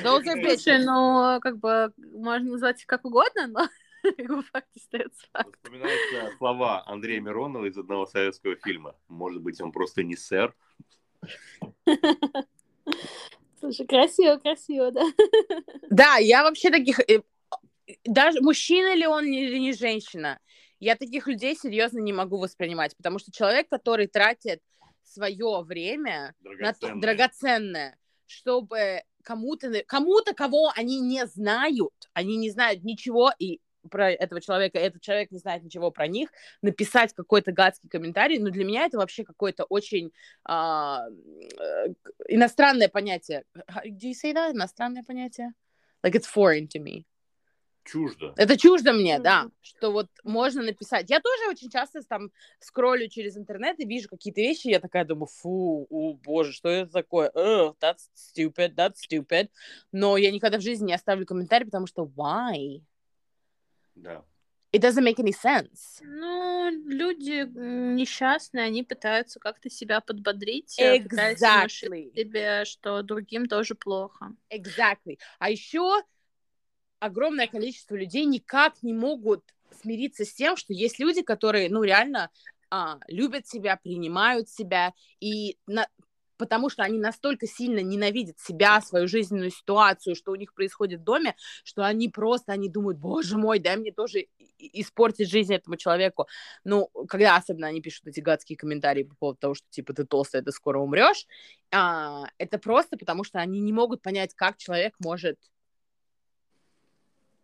Those 0.03 0.25
are 0.25 0.37
bitches. 0.37 0.62
Слушай, 0.62 0.85
ну, 0.87 1.38
как 1.40 1.59
бы, 1.59 1.92
можно 1.98 2.53
назвать 2.53 2.81
их 2.81 2.87
как 2.87 3.05
угодно, 3.05 3.46
но 3.46 3.68
факт 4.53 4.68
остается 4.77 5.27
факт. 5.33 5.55
Вспоминаются 5.57 6.37
слова 6.38 6.83
Андрея 6.87 7.20
Миронова 7.20 7.66
из 7.66 7.77
одного 7.77 8.07
советского 8.07 8.57
фильма. 8.57 8.96
Может 9.09 9.42
быть, 9.42 9.61
он 9.61 9.72
просто 9.72 10.03
не 10.03 10.16
сэр. 10.16 10.55
Слушай, 13.61 13.87
красиво, 13.87 14.38
красиво, 14.38 14.90
да. 14.90 15.05
Да, 15.88 16.16
я 16.16 16.42
вообще 16.42 16.70
таких 16.70 16.98
э, 16.98 17.22
даже 18.05 18.40
мужчина 18.40 18.94
ли 18.94 19.07
он 19.07 19.26
или 19.26 19.59
не 19.59 19.72
женщина, 19.72 20.38
я 20.81 20.96
таких 20.96 21.26
людей 21.28 21.57
серьезно 21.57 21.98
не 21.98 22.12
могу 22.12 22.38
воспринимать, 22.38 22.96
потому 22.96 23.18
что 23.18 23.31
человек, 23.31 23.68
который 23.68 24.07
тратит 24.07 24.61
свое 25.05 25.62
время 25.62 26.35
драгоценное, 26.40 26.94
на, 26.94 27.00
драгоценное 27.00 27.98
чтобы 28.33 29.02
кому-то, 29.22 29.70
кому-то, 29.87 30.35
кого 30.35 30.72
они 30.74 31.00
не 31.00 31.26
знают, 31.26 31.92
они 32.14 32.37
не 32.37 32.50
знают 32.50 32.83
ничего 32.83 33.33
и 33.38 33.61
про 33.90 34.12
этого 34.12 34.40
человека, 34.40 34.78
этот 34.78 35.02
человек 35.02 35.33
не 35.33 35.38
знает 35.38 35.64
ничего 35.64 35.90
про 35.90 36.07
них, 36.07 36.31
написать 36.62 37.12
какой-то 37.14 37.50
гадский 37.50 37.88
комментарий, 37.88 38.38
но 38.38 38.50
для 38.50 38.64
меня 38.64 38.87
это 38.87 38.96
вообще 38.96 39.24
какое-то 39.24 39.64
очень 39.64 40.12
а, 40.44 41.09
э, 41.09 41.87
иностранное 42.28 42.88
понятие. 42.88 43.42
Do 43.85 44.09
you 44.09 44.12
say 44.12 44.33
that? 44.33 44.52
Иностранное 44.52 45.02
понятие? 45.02 45.52
Like 46.05 46.14
it's 46.14 46.26
foreign 46.26 46.68
to 46.68 46.81
me. 46.81 47.07
Чуждо. 47.85 48.33
Это 48.37 48.57
чуждо 48.57 48.92
мне, 48.92 49.18
да, 49.18 49.51
что 49.61 49.90
вот 49.90 50.07
можно 50.23 50.62
написать. 50.62 51.11
Я 51.11 51.21
тоже 51.21 51.49
очень 51.51 51.68
часто 51.68 52.03
там 52.03 52.31
скроллю 52.61 53.09
через 53.09 53.37
интернет 53.37 53.81
и 53.81 53.85
вижу 53.85 54.09
какие-то 54.09 54.40
вещи, 54.40 54.68
я 54.68 54.79
такая 54.79 55.05
думаю, 55.05 55.27
фу, 55.27 55.87
о, 55.90 56.14
боже, 56.14 56.53
что 56.53 56.68
это 56.68 56.92
такое? 56.92 57.31
Uh, 57.35 57.75
that's 57.81 58.09
stupid, 58.14 58.77
that's 58.77 58.95
stupid. 59.11 59.51
Но 59.90 60.16
я 60.16 60.31
никогда 60.31 60.59
в 60.59 60.62
жизни 60.62 60.87
не 60.87 60.95
оставлю 60.95 61.27
комментарий, 61.27 61.64
потому 61.64 61.87
что 61.87 62.05
why? 62.05 62.83
Да. 63.97 64.25
It 64.73 64.81
doesn't 64.81 65.05
make 65.05 65.18
any 65.18 65.33
sense. 65.33 66.01
Ну, 66.01 66.71
люди 66.87 67.47
несчастные, 67.55 68.64
они 68.64 68.83
пытаются 68.83 69.38
как-то 69.38 69.68
себя 69.68 70.01
подбодрить, 70.01 70.79
exactly. 70.81 72.14
себе, 72.14 72.64
что 72.64 73.03
другим 73.03 73.47
тоже 73.47 73.75
плохо. 73.75 74.35
Exactly. 74.51 75.18
А 75.38 75.51
еще 75.51 76.03
огромное 77.03 77.49
количество 77.49 77.97
людей 77.97 78.25
никак 78.25 78.81
не 78.83 78.93
могут 78.93 79.43
смириться 79.81 80.25
с 80.25 80.33
тем, 80.33 80.57
что 80.57 80.73
есть 80.73 81.01
люди, 81.01 81.23
которые, 81.23 81.69
ну, 81.69 81.83
реально 81.83 82.31
а, 82.71 82.99
любят 83.09 83.47
себя, 83.49 83.77
принимают 83.77 84.49
себя, 84.49 84.93
и 85.19 85.59
на, 85.67 85.88
потому 86.37 86.71
что 86.71 86.85
они 86.85 86.99
настолько 86.99 87.49
сильно 87.49 87.81
ненавидят 87.81 88.38
себя, 88.38 88.81
свою 88.81 89.09
жизненную 89.09 89.51
ситуацию, 89.51 90.15
что 90.15 90.31
у 90.31 90.37
них 90.37 90.55
происходит 90.55 91.01
в 91.01 91.05
доме, 91.05 91.35
что 91.65 91.85
они 91.85 92.09
просто, 92.09 92.53
они 92.53 92.69
думают, 92.69 92.99
боже 92.99 93.37
мой, 93.37 93.59
дай 93.59 93.77
мне 93.77 93.91
тоже 93.91 94.27
испортить 94.59 95.29
жизнь 95.29 95.55
этому 95.55 95.77
человеку. 95.77 96.29
Ну, 96.62 96.88
когда 97.09 97.35
особенно 97.35 97.67
они 97.67 97.81
пишут 97.81 98.07
эти 98.07 98.21
гадские 98.21 98.57
комментарии 98.57 99.03
по 99.03 99.17
поводу 99.17 99.38
того, 99.38 99.55
что, 99.55 99.67
типа, 99.71 99.93
ты 99.93 100.05
толстая, 100.05 100.43
ты 100.43 100.53
скоро 100.53 100.79
умрешь, 100.79 101.27
а, 101.73 102.27
это 102.38 102.59
просто 102.59 102.97
потому, 102.97 103.25
что 103.25 103.41
они 103.41 103.59
не 103.59 103.73
могут 103.73 104.03
понять, 104.03 104.35
как 104.35 104.57
человек 104.59 104.95
может 105.01 105.37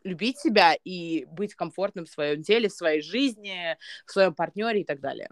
любить 0.08 0.38
себя 0.38 0.74
и 0.84 1.26
быть 1.26 1.54
комфортным 1.54 2.06
в 2.06 2.10
своем 2.10 2.42
теле, 2.42 2.68
в 2.68 2.72
своей 2.72 3.00
жизни, 3.00 3.76
в 4.06 4.12
своем 4.12 4.34
партнере 4.34 4.80
и 4.80 4.84
так 4.84 5.00
далее. 5.00 5.30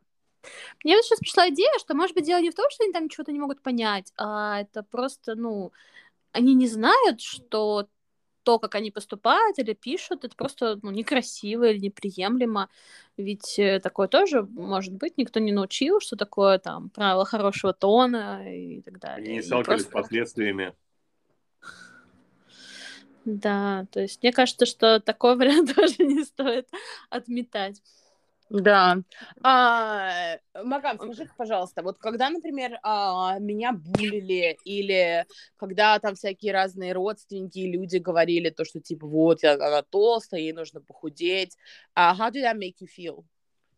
Мне 0.84 0.94
вот 0.94 1.04
сейчас 1.04 1.18
пришла 1.18 1.48
идея, 1.48 1.78
что, 1.78 1.94
может 1.94 2.14
быть, 2.14 2.24
дело 2.24 2.40
не 2.40 2.50
в 2.50 2.54
том, 2.54 2.66
что 2.70 2.84
они 2.84 2.92
там 2.92 3.08
чего-то 3.08 3.32
не 3.32 3.40
могут 3.40 3.62
понять, 3.62 4.12
а 4.16 4.60
это 4.60 4.82
просто, 4.82 5.34
ну, 5.34 5.72
они 6.32 6.54
не 6.54 6.68
знают, 6.68 7.20
что 7.20 7.88
то, 8.46 8.60
как 8.60 8.76
они 8.76 8.92
поступают 8.92 9.58
или 9.58 9.72
пишут, 9.72 10.24
это 10.24 10.36
просто 10.36 10.78
ну, 10.80 10.92
некрасиво 10.92 11.64
или 11.64 11.78
неприемлемо. 11.78 12.68
Ведь 13.16 13.58
э, 13.58 13.80
такое 13.80 14.06
тоже 14.06 14.44
может 14.44 14.94
быть. 14.94 15.18
Никто 15.18 15.40
не 15.40 15.50
научил, 15.50 15.98
что 15.98 16.14
такое 16.14 16.60
там 16.60 16.90
правило 16.90 17.24
хорошего 17.24 17.72
тона 17.72 18.44
и 18.48 18.82
так 18.82 19.00
далее. 19.00 19.26
Они 19.26 19.36
не 19.38 19.42
сталкивались 19.42 19.86
просто... 19.86 19.98
с 19.98 20.02
последствиями. 20.02 20.74
Да, 23.26 23.86
то 23.90 24.00
есть 24.00 24.22
мне 24.22 24.32
кажется, 24.32 24.66
что 24.66 25.00
такой 25.00 25.36
вариант 25.36 25.74
тоже 25.76 25.96
не 25.98 26.22
стоит 26.22 26.68
отметать. 27.10 27.82
Да. 28.48 28.98
А, 29.42 30.38
Магам, 30.62 30.98
скажи, 31.12 31.28
пожалуйста, 31.36 31.82
вот 31.82 31.98
когда, 31.98 32.30
например, 32.30 32.78
а, 32.84 33.40
меня 33.40 33.72
булили, 33.72 34.56
или 34.64 35.26
когда 35.56 35.98
там 35.98 36.14
всякие 36.14 36.52
разные 36.52 36.92
родственники 36.92 37.58
и 37.58 37.72
люди 37.72 37.96
говорили 37.96 38.50
то, 38.50 38.64
что 38.64 38.80
типа 38.80 39.08
вот 39.08 39.42
она 39.42 39.82
толстая, 39.82 40.42
ей 40.42 40.52
нужно 40.52 40.80
похудеть, 40.80 41.56
uh, 41.98 42.16
how 42.16 42.30
did 42.30 42.44
that 42.44 42.56
make 42.56 42.76
you 42.80 42.86
feel? 42.86 43.24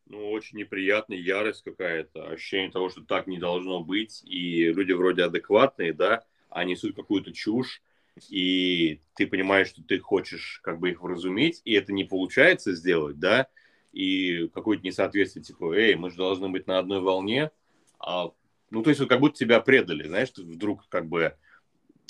Ну, 0.04 0.30
очень 0.30 0.58
неприятно, 0.58 1.14
ярость 1.14 1.62
какая-то, 1.62 2.28
ощущение 2.28 2.70
того, 2.70 2.90
что 2.90 3.00
так 3.02 3.26
не 3.26 3.38
должно 3.38 3.82
быть, 3.82 4.22
и 4.24 4.70
люди 4.70 4.92
вроде 4.92 5.24
адекватные, 5.24 5.94
да, 5.94 6.24
а 6.50 6.64
несут 6.64 6.94
какую-то 6.94 7.32
чушь, 7.32 7.80
и 8.28 9.00
ты 9.14 9.26
понимаешь, 9.26 9.68
что 9.68 9.82
ты 9.82 9.98
хочешь 9.98 10.60
как 10.62 10.78
бы 10.78 10.90
их 10.90 11.02
вразумить, 11.02 11.62
и 11.64 11.74
это 11.74 11.92
не 11.92 12.04
получается 12.04 12.74
сделать, 12.74 13.18
да, 13.18 13.48
и 13.92 14.48
какое-то 14.48 14.84
несоответствие, 14.84 15.44
типа, 15.44 15.74
эй, 15.74 15.94
мы 15.94 16.10
же 16.10 16.16
должны 16.16 16.48
быть 16.48 16.66
на 16.66 16.78
одной 16.78 17.00
волне, 17.00 17.50
а, 17.98 18.30
ну, 18.70 18.82
то 18.82 18.90
есть 18.90 19.00
вот 19.00 19.08
как 19.08 19.20
будто 19.20 19.38
тебя 19.38 19.60
предали, 19.60 20.06
знаешь, 20.06 20.30
вдруг 20.36 20.88
как 20.88 21.06
бы 21.08 21.36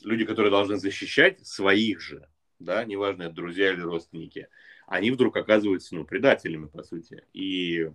люди, 0.02 0.24
которые 0.24 0.50
должны 0.50 0.76
защищать 0.76 1.46
своих 1.46 2.00
же, 2.00 2.28
да, 2.58 2.84
неважно, 2.84 3.24
это 3.24 3.34
друзья 3.34 3.72
или 3.72 3.80
родственники, 3.80 4.48
они 4.86 5.10
вдруг 5.10 5.36
оказываются, 5.36 5.94
ну, 5.94 6.04
предателями, 6.04 6.66
по 6.66 6.82
сути, 6.82 7.24
и 7.32 7.90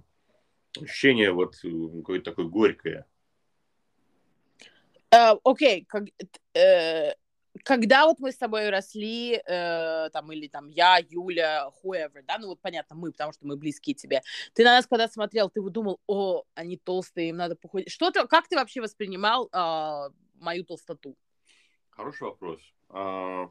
ощущение 0.79 1.31
вот 1.31 1.55
какое-то 1.55 2.31
такое 2.31 2.45
горькое. 2.45 3.05
Э, 5.11 5.35
окей, 5.43 5.85
uh, 5.93 6.01
okay. 6.01 6.11
uh, 6.55 7.13
когда 7.63 8.05
вот 8.05 8.19
мы 8.19 8.31
с 8.31 8.37
тобой 8.37 8.69
росли, 8.69 9.33
э, 9.45 10.09
там, 10.11 10.31
или 10.31 10.47
там 10.47 10.69
я, 10.69 10.97
Юля, 10.97 11.69
whoever, 11.83 12.23
да, 12.27 12.37
ну 12.39 12.47
вот 12.47 12.59
понятно, 12.61 12.95
мы, 12.95 13.11
потому 13.11 13.33
что 13.33 13.45
мы 13.45 13.55
близкие 13.55 13.93
тебе, 13.93 14.21
ты 14.53 14.63
на 14.63 14.71
нас 14.75 14.87
когда 14.87 15.07
смотрел, 15.07 15.49
ты 15.49 15.61
вот 15.61 15.77
о, 16.07 16.43
они 16.55 16.77
толстые, 16.77 17.29
им 17.29 17.37
надо 17.37 17.55
похудеть. 17.55 17.91
Что 17.91 18.11
ты, 18.11 18.25
как 18.27 18.47
ты 18.47 18.55
вообще 18.55 18.81
воспринимал 18.81 19.49
э, 19.51 20.09
мою 20.39 20.63
толстоту? 20.65 21.15
Хороший 21.89 22.23
вопрос. 22.23 22.59
А, 22.89 23.49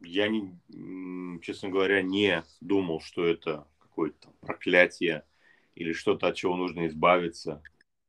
я, 0.00 0.28
не, 0.28 1.40
честно 1.42 1.68
говоря, 1.68 2.02
не 2.02 2.44
думал, 2.60 3.00
что 3.00 3.24
это 3.24 3.66
какое-то 3.78 4.30
проклятие 4.40 5.24
или 5.74 5.92
что-то, 5.92 6.28
от 6.28 6.36
чего 6.36 6.56
нужно 6.56 6.88
избавиться. 6.88 7.62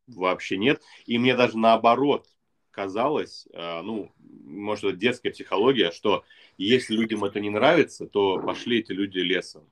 Вообще 0.07 0.57
нет. 0.57 0.81
И 1.05 1.19
мне 1.19 1.35
даже 1.35 1.57
наоборот 1.57 2.27
казалось, 2.79 3.45
э, 3.51 3.81
ну, 3.81 4.09
может, 4.45 4.85
это 4.85 4.95
детская 4.95 5.31
психология, 5.31 5.91
что 5.91 6.23
если 6.57 6.95
людям 6.95 7.25
это 7.25 7.41
не 7.41 7.49
нравится, 7.49 8.07
то 8.07 8.39
пошли 8.39 8.79
эти 8.79 8.93
люди 8.93 9.17
лесом. 9.19 9.69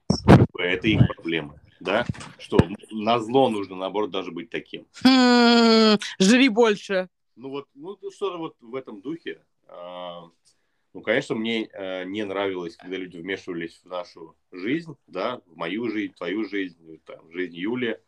Это 0.57 0.87
их 0.89 0.99
проблема, 1.15 1.57
да? 1.79 2.05
Что 2.37 2.57
на 2.91 3.19
зло 3.19 3.49
нужно, 3.49 3.77
наоборот, 3.77 4.11
даже 4.11 4.31
быть 4.31 4.49
таким. 4.49 4.85
Хм, 5.05 5.97
живи 6.19 6.49
больше. 6.49 7.07
Ну 7.37 7.49
вот, 7.49 7.67
ну 7.75 7.97
что-то 8.11 8.39
вот 8.39 8.57
в 8.59 8.75
этом 8.75 8.99
духе. 8.99 9.39
А, 9.69 10.29
ну, 10.93 11.01
конечно, 11.01 11.33
мне 11.33 11.69
э, 11.71 12.03
не 12.03 12.25
нравилось, 12.25 12.75
когда 12.75 12.97
люди 12.97 13.15
вмешивались 13.15 13.79
в 13.85 13.87
нашу 13.87 14.35
жизнь, 14.51 14.97
да, 15.07 15.39
в 15.45 15.55
мою 15.55 15.89
жизнь, 15.89 16.11
в 16.11 16.17
твою 16.17 16.43
жизнь, 16.43 16.99
там, 17.05 17.25
в 17.29 17.31
жизнь 17.31 17.55
Юли. 17.55 17.99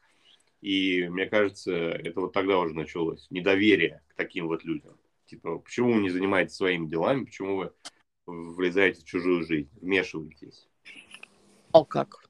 И 0.62 1.08
мне 1.08 1.26
кажется, 1.26 1.74
это 1.74 2.22
вот 2.22 2.34
тогда 2.34 2.60
уже 2.60 2.74
началось. 2.74 3.28
Недоверие 3.30 4.02
к 4.10 4.16
таким 4.16 4.48
вот 4.48 4.64
людям. 4.64 4.98
Типа, 5.26 5.60
почему 5.60 5.94
вы 5.94 6.02
не 6.02 6.10
занимаетесь 6.10 6.56
своими 6.56 6.88
делами, 6.88 7.26
почему 7.26 7.58
вы 7.58 7.72
влезаете 8.26 9.02
в 9.02 9.06
чужую 9.06 9.44
жизнь, 9.44 9.70
вмешиваетесь. 9.80 10.68
О, 11.72 11.86
как? 11.86 12.24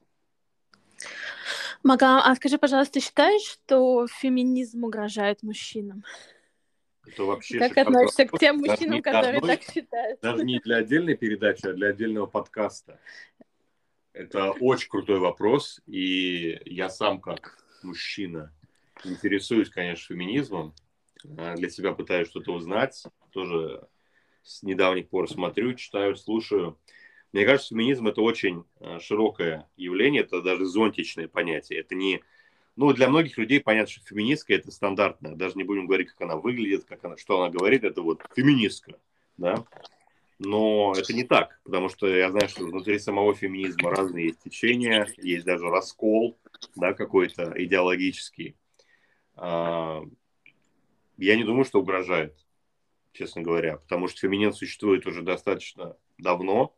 Магам, 1.84 2.22
а 2.24 2.36
скажи, 2.36 2.58
пожалуйста, 2.58 2.96
ты 2.96 3.00
считаешь, 3.00 3.42
что 3.42 4.06
феминизм 4.08 4.84
угрожает 4.84 5.44
мужчинам? 5.44 6.04
Это 7.08 7.24
вообще 7.24 7.58
Как 7.58 7.70
шикарный 7.70 8.02
относишься 8.02 8.26
к 8.26 8.38
тем 8.38 8.58
мужчинам, 8.58 8.96
не 8.96 9.02
которые 9.02 9.38
одной- 9.38 9.58
так 9.58 9.63
считают? 9.63 10.20
Даже 10.22 10.44
не 10.44 10.60
для 10.60 10.78
отдельной 10.78 11.15
передачи, 11.15 11.65
а 11.65 11.74
для 11.74 11.88
отдельного 11.88 12.26
подкаста. 12.28 13.00
Это 14.12 14.52
очень 14.52 14.89
крутой 14.89 15.20
вопрос, 15.20 15.82
и 15.86 16.60
я 16.65 16.89
сам 16.89 17.22
как 17.22 17.58
мужчина 17.84 18.54
интересуюсь, 19.04 19.70
конечно, 19.70 20.13
феминизмом, 20.13 20.74
а, 21.38 21.56
для 21.56 21.70
себя 21.70 21.94
пытаюсь 21.94 22.30
что-то 22.30 22.54
узнать, 22.54 23.04
тоже 23.32 23.88
с 24.44 24.63
недавних 24.63 25.10
пор 25.10 25.30
смотрю, 25.30 25.74
читаю, 25.74 26.15
слушаю. 26.15 26.78
Мне 27.32 27.46
кажется, 27.46 27.70
феминизм 27.70 28.08
это 28.08 28.22
очень 28.22 28.63
а, 28.80 29.00
широкое 29.00 29.70
явление, 29.78 30.24
это 30.24 30.42
даже 30.42 30.65
зонтичное 30.65 31.28
понятие. 31.28 31.80
Это 31.80 31.96
не... 31.96 32.22
Ну, 32.76 32.94
для 32.94 33.10
многих 33.10 33.38
людей 33.38 33.60
понятно, 33.60 33.92
что 33.92 34.06
феминистка 34.06 34.54
это 34.54 34.72
стандартная. 34.72 35.36
Даже 35.36 35.56
не 35.56 35.63
будем 35.63 35.86
говорить, 35.86 36.10
как 36.10 36.22
она 36.22 36.38
выглядит, 36.38 36.86
как 36.86 37.04
она, 37.04 37.18
что 37.18 37.42
она 37.42 37.52
говорит, 37.52 37.84
это 37.84 38.02
вот 38.02 38.22
феминистка, 38.36 38.94
да. 39.38 39.65
Но 40.39 40.93
это 40.97 41.13
не 41.13 41.25
так, 41.25 41.60
потому 41.63 41.89
что 41.89 42.08
я 42.08 42.32
знаю, 42.32 42.47
что 42.47 42.63
внутри 42.63 42.97
самого 42.97 43.36
феминизма 43.36 43.89
разные 43.91 44.28
есть 44.28 44.39
течения, 44.39 45.06
есть 45.17 45.45
даже 45.45 45.67
раскол, 45.67 46.39
да, 46.78 46.93
какой-то 46.93 47.54
идеологический. 47.58 48.56
А, 49.36 50.02
Я 51.17 51.36
не 51.36 51.43
думаю, 51.43 51.65
что 51.65 51.82
угрожает, 51.82 52.38
честно 53.12 53.41
говоря, 53.41 53.78
потому 53.78 54.08
что 54.08 54.21
феминизм 54.21 54.54
существует 54.54 55.06
уже 55.06 55.23
достаточно 55.23 55.97
давно, 56.17 56.73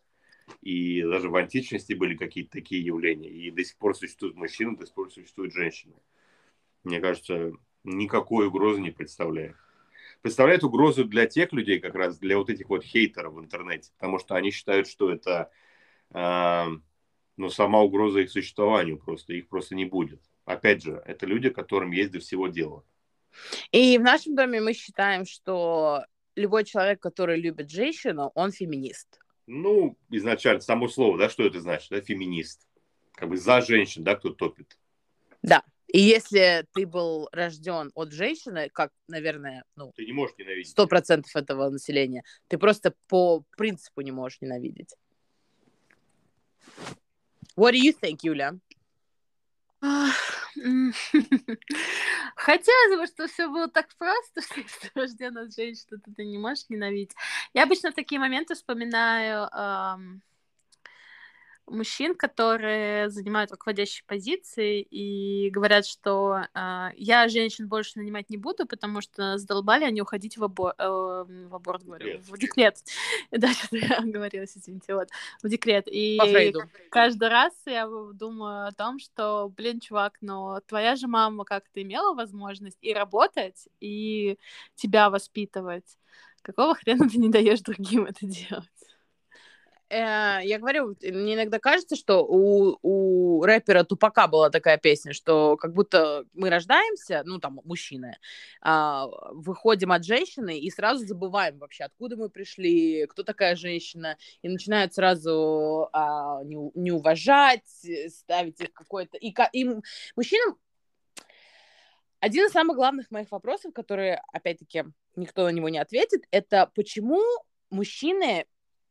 и 0.64 1.04
даже 1.04 1.30
в 1.30 1.36
античности 1.36 1.94
были 1.94 2.18
какие-то 2.18 2.52
такие 2.52 2.84
явления, 2.84 3.30
и 3.30 3.52
до 3.52 3.64
сих 3.64 3.78
пор 3.78 3.96
существуют 3.96 4.36
мужчины, 4.36 4.76
до 4.76 4.88
сих 4.88 4.96
пор 4.96 5.12
существуют 5.12 5.54
женщины. 5.54 5.94
Мне 6.84 7.00
кажется, 7.00 7.54
никакой 7.84 8.48
угрозы 8.48 8.82
не 8.82 8.90
представляет 8.90 9.56
представляет 10.22 10.64
угрозу 10.64 11.06
для 11.06 11.26
тех 11.26 11.52
людей, 11.54 11.80
как 11.80 11.96
раз 11.96 12.18
для 12.20 12.38
вот 12.38 12.50
этих 12.50 12.70
вот 12.70 12.84
хейтеров 12.84 13.34
в 13.34 13.40
интернете, 13.40 13.92
потому 13.98 14.20
что 14.20 14.36
они 14.36 14.52
считают, 14.52 14.88
что 14.88 15.12
это 15.12 15.52
э, 16.12 16.66
ну, 17.38 17.50
сама 17.50 17.82
угроза 17.82 18.20
их 18.20 18.32
существованию 18.32 18.98
просто, 18.98 19.34
их 19.34 19.48
просто 19.48 19.76
не 19.76 19.86
будет. 19.86 20.22
Опять 20.46 20.84
же, 20.84 21.02
это 21.06 21.26
люди, 21.26 21.50
которым 21.50 21.92
есть 21.92 22.12
до 22.12 22.20
всего 22.20 22.48
дела. 22.48 22.84
И 23.72 23.98
в 23.98 24.02
нашем 24.02 24.36
доме 24.36 24.60
мы 24.60 24.74
считаем, 24.74 25.26
что 25.26 26.06
любой 26.36 26.66
человек, 26.66 27.00
который 27.02 27.40
любит 27.40 27.70
женщину, 27.70 28.32
он 28.36 28.52
феминист. 28.52 29.20
Ну, 29.48 29.98
изначально, 30.10 30.62
само 30.62 30.88
слово, 30.88 31.18
да, 31.18 31.30
что 31.30 31.44
это 31.44 31.60
значит, 31.60 31.90
да, 31.90 32.02
феминист. 32.02 32.68
Как 33.14 33.30
бы 33.30 33.38
за 33.38 33.62
женщин, 33.62 34.04
да, 34.04 34.16
кто 34.16 34.30
топит. 34.30 34.78
Да. 35.42 35.64
И 35.94 36.00
если 36.00 36.66
ты 36.74 36.88
был 36.88 37.28
рожден 37.34 37.92
от 37.96 38.14
женщины, 38.14 38.70
как, 38.74 38.92
наверное, 39.08 39.66
ну, 39.76 39.92
Ты 39.96 40.06
не 40.06 40.14
можешь 40.14 40.38
ненавидеть. 40.38 40.72
сто 40.72 40.88
процентов 40.88 41.36
этого 41.36 41.70
населения, 41.70 42.24
ты 42.48 42.58
просто 42.58 42.94
по 43.08 43.44
принципу 43.58 44.00
не 44.00 44.12
можешь 44.12 44.40
ненавидеть. 44.40 44.96
What 47.58 47.74
do 47.74 47.78
you 47.78 47.94
think, 48.02 48.20
Юля? 48.22 48.54
Хотелось 52.36 53.00
бы, 53.00 53.08
чтобы 53.08 53.28
все 53.30 53.48
было 53.50 53.68
так 53.68 53.94
просто, 53.98 54.42
что 54.46 54.60
если 54.62 54.80
ты 54.80 54.92
рожден 54.96 55.38
от 55.38 55.54
женщины, 55.54 56.00
то 56.00 56.14
ты 56.16 56.24
не 56.24 56.38
можешь 56.38 56.70
ненавидеть. 56.70 57.16
Я 57.54 57.64
обычно 57.64 57.92
в 57.92 57.96
такие 57.96 58.20
моменты 58.20 58.56
вспоминаю 58.56 59.50
ам, 59.52 60.22
мужчин, 61.72 62.16
которые 62.16 63.10
занимают 63.10 63.52
руководящие 63.52 64.04
позиции 64.06 64.82
и 64.82 65.50
говорят, 65.50 65.86
что 65.86 66.42
а, 66.54 66.92
я 66.96 67.28
женщин 67.28 67.68
больше 67.68 68.00
нанимать 68.00 68.30
не 68.30 68.38
буду, 68.38 68.68
потому 68.68 69.02
что 69.02 69.38
задолбали 69.38 69.84
они 69.84 70.02
уходить 70.02 70.38
в, 70.38 70.44
або- 70.44 70.76
э, 70.78 70.88
в 71.48 71.56
аборт, 71.56 71.84
говорю, 71.84 72.06
Декрет. 72.06 72.26
в 72.28 72.38
декрет. 72.38 72.78
Да, 73.32 73.48
что 73.54 73.78
я 73.78 73.98
оговорилась, 73.98 74.56
извините, 74.56 74.94
вот, 74.94 75.10
в 75.42 75.50
декрет. 75.50 75.86
И 75.88 76.18
каждый 76.90 77.30
раз 77.30 77.54
я 77.66 77.88
думаю 78.14 78.68
о 78.68 78.72
том, 78.72 79.00
что, 79.00 79.50
блин, 79.56 79.80
чувак, 79.80 80.18
но 80.22 80.60
твоя 80.68 80.96
же 80.96 81.08
мама 81.08 81.46
как-то 81.46 81.82
имела 81.82 82.14
возможность 82.14 82.78
и 82.82 82.94
работать, 82.94 83.68
и 83.80 84.38
тебя 84.76 85.10
воспитывать. 85.10 85.98
Какого 86.42 86.76
хрена 86.76 87.08
ты 87.08 87.18
не 87.18 87.30
даешь 87.30 87.62
другим 87.62 88.06
это 88.06 88.26
делать? 88.26 88.68
Э, 89.92 90.40
Я 90.44 90.58
говорю, 90.58 90.96
мне 91.02 91.36
иногда 91.36 91.60
кажется, 91.60 91.98
что 91.98 92.26
у, 92.26 92.78
у 92.82 93.44
рэпера 93.44 93.84
Тупака 93.84 94.28
была 94.28 94.50
такая 94.50 94.78
песня, 94.78 95.12
что 95.12 95.58
как 95.58 95.74
будто 95.74 96.24
мы 96.34 96.50
рождаемся, 96.50 97.24
ну 97.26 97.40
там 97.40 97.60
мужчины, 97.66 98.18
а, 98.62 99.08
выходим 99.34 99.92
от 99.92 100.06
женщины 100.06 100.58
и 100.58 100.72
сразу 100.72 101.06
забываем 101.06 101.60
вообще, 101.60 101.84
откуда 101.84 102.16
мы 102.16 102.30
пришли, 102.30 103.06
кто 103.08 103.24
такая 103.24 103.58
женщина, 103.58 104.18
и 104.42 104.48
начинают 104.48 104.94
сразу 104.94 105.90
а, 105.92 106.42
не, 106.46 106.72
не 106.76 106.92
уважать, 106.92 107.68
э, 107.86 108.08
ставить 108.10 108.62
их 108.62 108.70
в 108.70 108.74
какой-то... 108.74 109.18
И, 109.18 109.36
и 109.52 109.68
мужчинам 110.16 110.58
один 112.22 112.46
из 112.46 112.52
самых 112.52 112.78
главных 112.78 113.12
моих 113.12 113.30
вопросов, 113.32 113.74
которые, 113.74 114.22
опять-таки, 114.32 114.86
никто 115.18 115.44
на 115.44 115.50
него 115.50 115.68
не 115.68 115.80
ответит, 115.80 116.24
это 116.32 116.72
почему 116.76 117.22
мужчины 117.70 118.46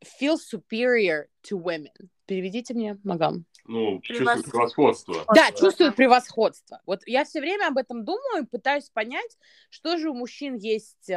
feel 0.04 0.36
superior 0.36 1.26
to 1.48 1.60
women? 1.60 2.08
Переведите 2.26 2.74
мне, 2.74 2.98
Магам. 3.02 3.44
Ну, 3.64 4.00
чувствует 4.02 4.44
превосходство. 4.44 5.14
Да, 5.34 5.48
ага. 5.48 5.92
превосходство. 5.92 6.80
Вот 6.86 7.00
я 7.06 7.24
все 7.24 7.40
время 7.40 7.68
об 7.68 7.78
этом 7.78 8.04
думаю, 8.04 8.46
пытаюсь 8.46 8.88
понять, 8.90 9.36
что 9.68 9.96
же 9.96 10.10
у 10.10 10.14
мужчин 10.14 10.56
есть 10.56 11.10
э, 11.10 11.14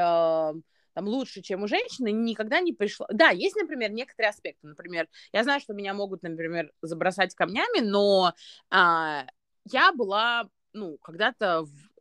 там 0.93 1.07
лучше, 1.07 1.41
чем 1.41 1.63
у 1.63 1.67
женщины, 1.67 2.11
никогда 2.11 2.59
не 2.59 2.73
пришло. 2.73 3.07
Да, 3.11 3.29
есть, 3.29 3.55
например, 3.55 3.91
некоторые 3.91 4.29
аспекты. 4.29 4.67
Например, 4.67 5.07
я 5.31 5.43
знаю, 5.43 5.59
что 5.59 5.73
меня 5.73 5.93
могут, 5.93 6.23
например, 6.23 6.71
забросать 6.81 7.35
камнями, 7.35 7.79
но 7.79 8.33
а, 8.69 9.25
я 9.65 9.91
была, 9.91 10.49
ну, 10.73 10.97
когда-то 10.97 11.63
в 11.63 11.92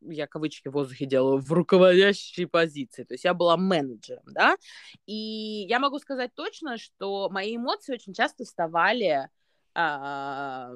я 0.00 0.26
кавычки 0.26 0.68
в 0.68 0.72
воздухе 0.72 1.06
делаю, 1.06 1.38
в 1.38 1.52
руководящей 1.52 2.46
позиции. 2.46 3.04
То 3.04 3.14
есть 3.14 3.24
я 3.24 3.34
была 3.34 3.56
менеджером, 3.56 4.24
да. 4.26 4.56
И 5.06 5.66
я 5.68 5.78
могу 5.78 5.98
сказать 5.98 6.30
точно, 6.34 6.78
что 6.78 7.28
мои 7.30 7.56
эмоции 7.56 7.94
очень 7.94 8.14
часто 8.14 8.44
вставали 8.44 9.28
а, 9.72 10.70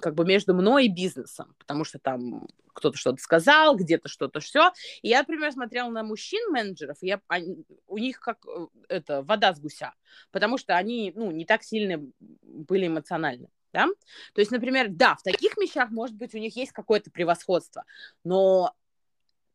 как 0.00 0.14
бы 0.14 0.24
между 0.24 0.54
мной 0.54 0.86
и 0.86 0.92
бизнесом, 0.92 1.54
потому 1.58 1.84
что 1.84 1.98
там 1.98 2.48
кто-то 2.74 2.96
что-то 2.96 3.22
сказал, 3.22 3.76
где-то 3.76 4.08
что-то 4.08 4.40
все. 4.40 4.72
И 5.02 5.08
я, 5.08 5.20
например, 5.20 5.52
смотрела 5.52 5.88
на 5.88 6.02
мужчин-менеджеров, 6.02 6.96
и 7.00 7.06
я, 7.06 7.20
они- 7.28 7.64
у 7.86 7.98
них 7.98 8.18
как 8.18 8.44
э, 8.46 8.66
это 8.88 9.22
вода 9.22 9.54
с 9.54 9.60
гуся, 9.60 9.92
потому 10.32 10.58
что 10.58 10.76
они, 10.76 11.12
ну, 11.14 11.30
не 11.30 11.44
так 11.44 11.62
сильно 11.62 12.04
были 12.20 12.88
эмоциональны. 12.88 13.48
Да? 13.72 13.86
То 14.34 14.40
есть, 14.40 14.50
например, 14.50 14.88
да, 14.90 15.16
в 15.16 15.22
таких 15.22 15.56
вещах, 15.56 15.90
может 15.90 16.16
быть, 16.16 16.34
у 16.34 16.38
них 16.38 16.54
есть 16.56 16.72
какое-то 16.72 17.10
превосходство, 17.10 17.84
но 18.24 18.74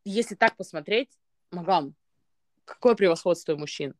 если 0.03 0.35
так 0.35 0.55
посмотреть, 0.55 1.09
Магам, 1.51 1.93
какое 2.65 2.95
превосходство 2.95 3.53
у 3.53 3.57
мужчин? 3.57 3.93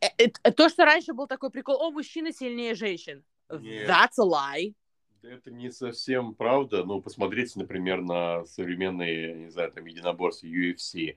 Э, 0.00 0.06
э, 0.18 0.52
То, 0.52 0.68
что 0.68 0.84
раньше 0.84 1.12
был 1.12 1.26
такой 1.26 1.50
прикол, 1.50 1.80
о, 1.80 1.90
мужчины 1.90 2.32
сильнее 2.32 2.74
женщин. 2.74 3.24
Нет. 3.50 3.88
That's 3.88 4.18
a 4.18 4.24
lie. 4.24 4.74
Это 5.22 5.50
не 5.50 5.70
совсем 5.70 6.34
правда. 6.34 6.84
Ну, 6.84 7.00
посмотрите, 7.00 7.58
например, 7.58 8.02
на 8.02 8.44
современные, 8.44 9.34
не 9.34 9.50
знаю, 9.50 9.72
там, 9.72 9.86
единоборства 9.86 10.46
UFC 10.46 11.16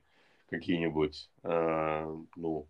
какие-нибудь. 0.50 1.30
А, 1.44 2.10
ну, 2.36 2.68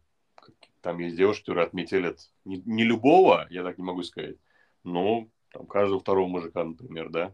там 0.81 0.99
есть 0.99 1.15
девушки, 1.15 1.41
которые 1.41 1.65
отметили 1.65 2.15
не, 2.45 2.61
не 2.65 2.83
любого, 2.83 3.45
я 3.49 3.63
так 3.63 3.77
не 3.77 3.83
могу 3.83 4.03
сказать, 4.03 4.37
но 4.87 5.27
там 5.51 5.67
каждого 5.67 5.99
второго 5.99 6.27
мужика, 6.27 6.63
например, 6.63 7.09
да. 7.09 7.33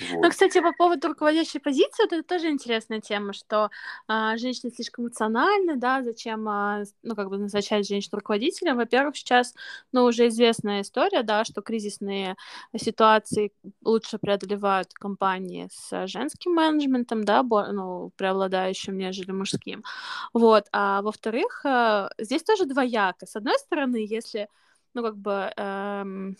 Ну, 0.00 0.06
Вот. 0.16 0.30
кстати, 0.30 0.60
по 0.60 0.72
поводу 0.72 1.08
руководящей 1.08 1.60
позиции, 1.60 2.04
вот 2.04 2.12
это 2.14 2.22
тоже 2.22 2.48
интересная 2.48 3.00
тема, 3.00 3.32
что 3.34 3.70
а, 4.08 4.36
женщины 4.38 4.72
слишком 4.72 5.04
эмоциональны, 5.04 5.76
да, 5.76 6.02
зачем, 6.02 6.48
с- 6.48 6.94
ну, 7.02 7.14
как 7.14 7.28
бы 7.28 7.36
назначать 7.36 7.86
женщину 7.86 8.16
руководителем. 8.16 8.76
Во-первых, 8.76 9.14
сейчас, 9.16 9.54
ну, 9.92 10.04
уже 10.04 10.28
известная 10.28 10.80
история, 10.80 11.22
да, 11.22 11.44
что 11.44 11.60
кризисные 11.60 12.34
ситуации 12.76 13.52
лучше 13.84 14.18
преодолевают 14.18 14.92
компании 14.94 15.68
с 15.70 16.06
женским 16.06 16.52
менеджментом, 16.54 17.24
да, 17.24 17.42
бо- 17.42 17.70
ну, 17.70 18.10
преобладающим, 18.16 18.96
нежели 18.96 19.32
мужским. 19.32 19.84
Вот. 20.32 20.64
А 20.72 21.02
во-вторых, 21.02 21.60
а, 21.66 22.08
здесь 22.18 22.42
тоже 22.42 22.64
двояко. 22.64 23.26
С 23.26 23.36
одной 23.36 23.58
стороны, 23.58 23.96
если 23.96 24.48
ну, 24.94 25.02
как 25.02 25.16
бы, 25.18 25.52
эм, 25.56 26.36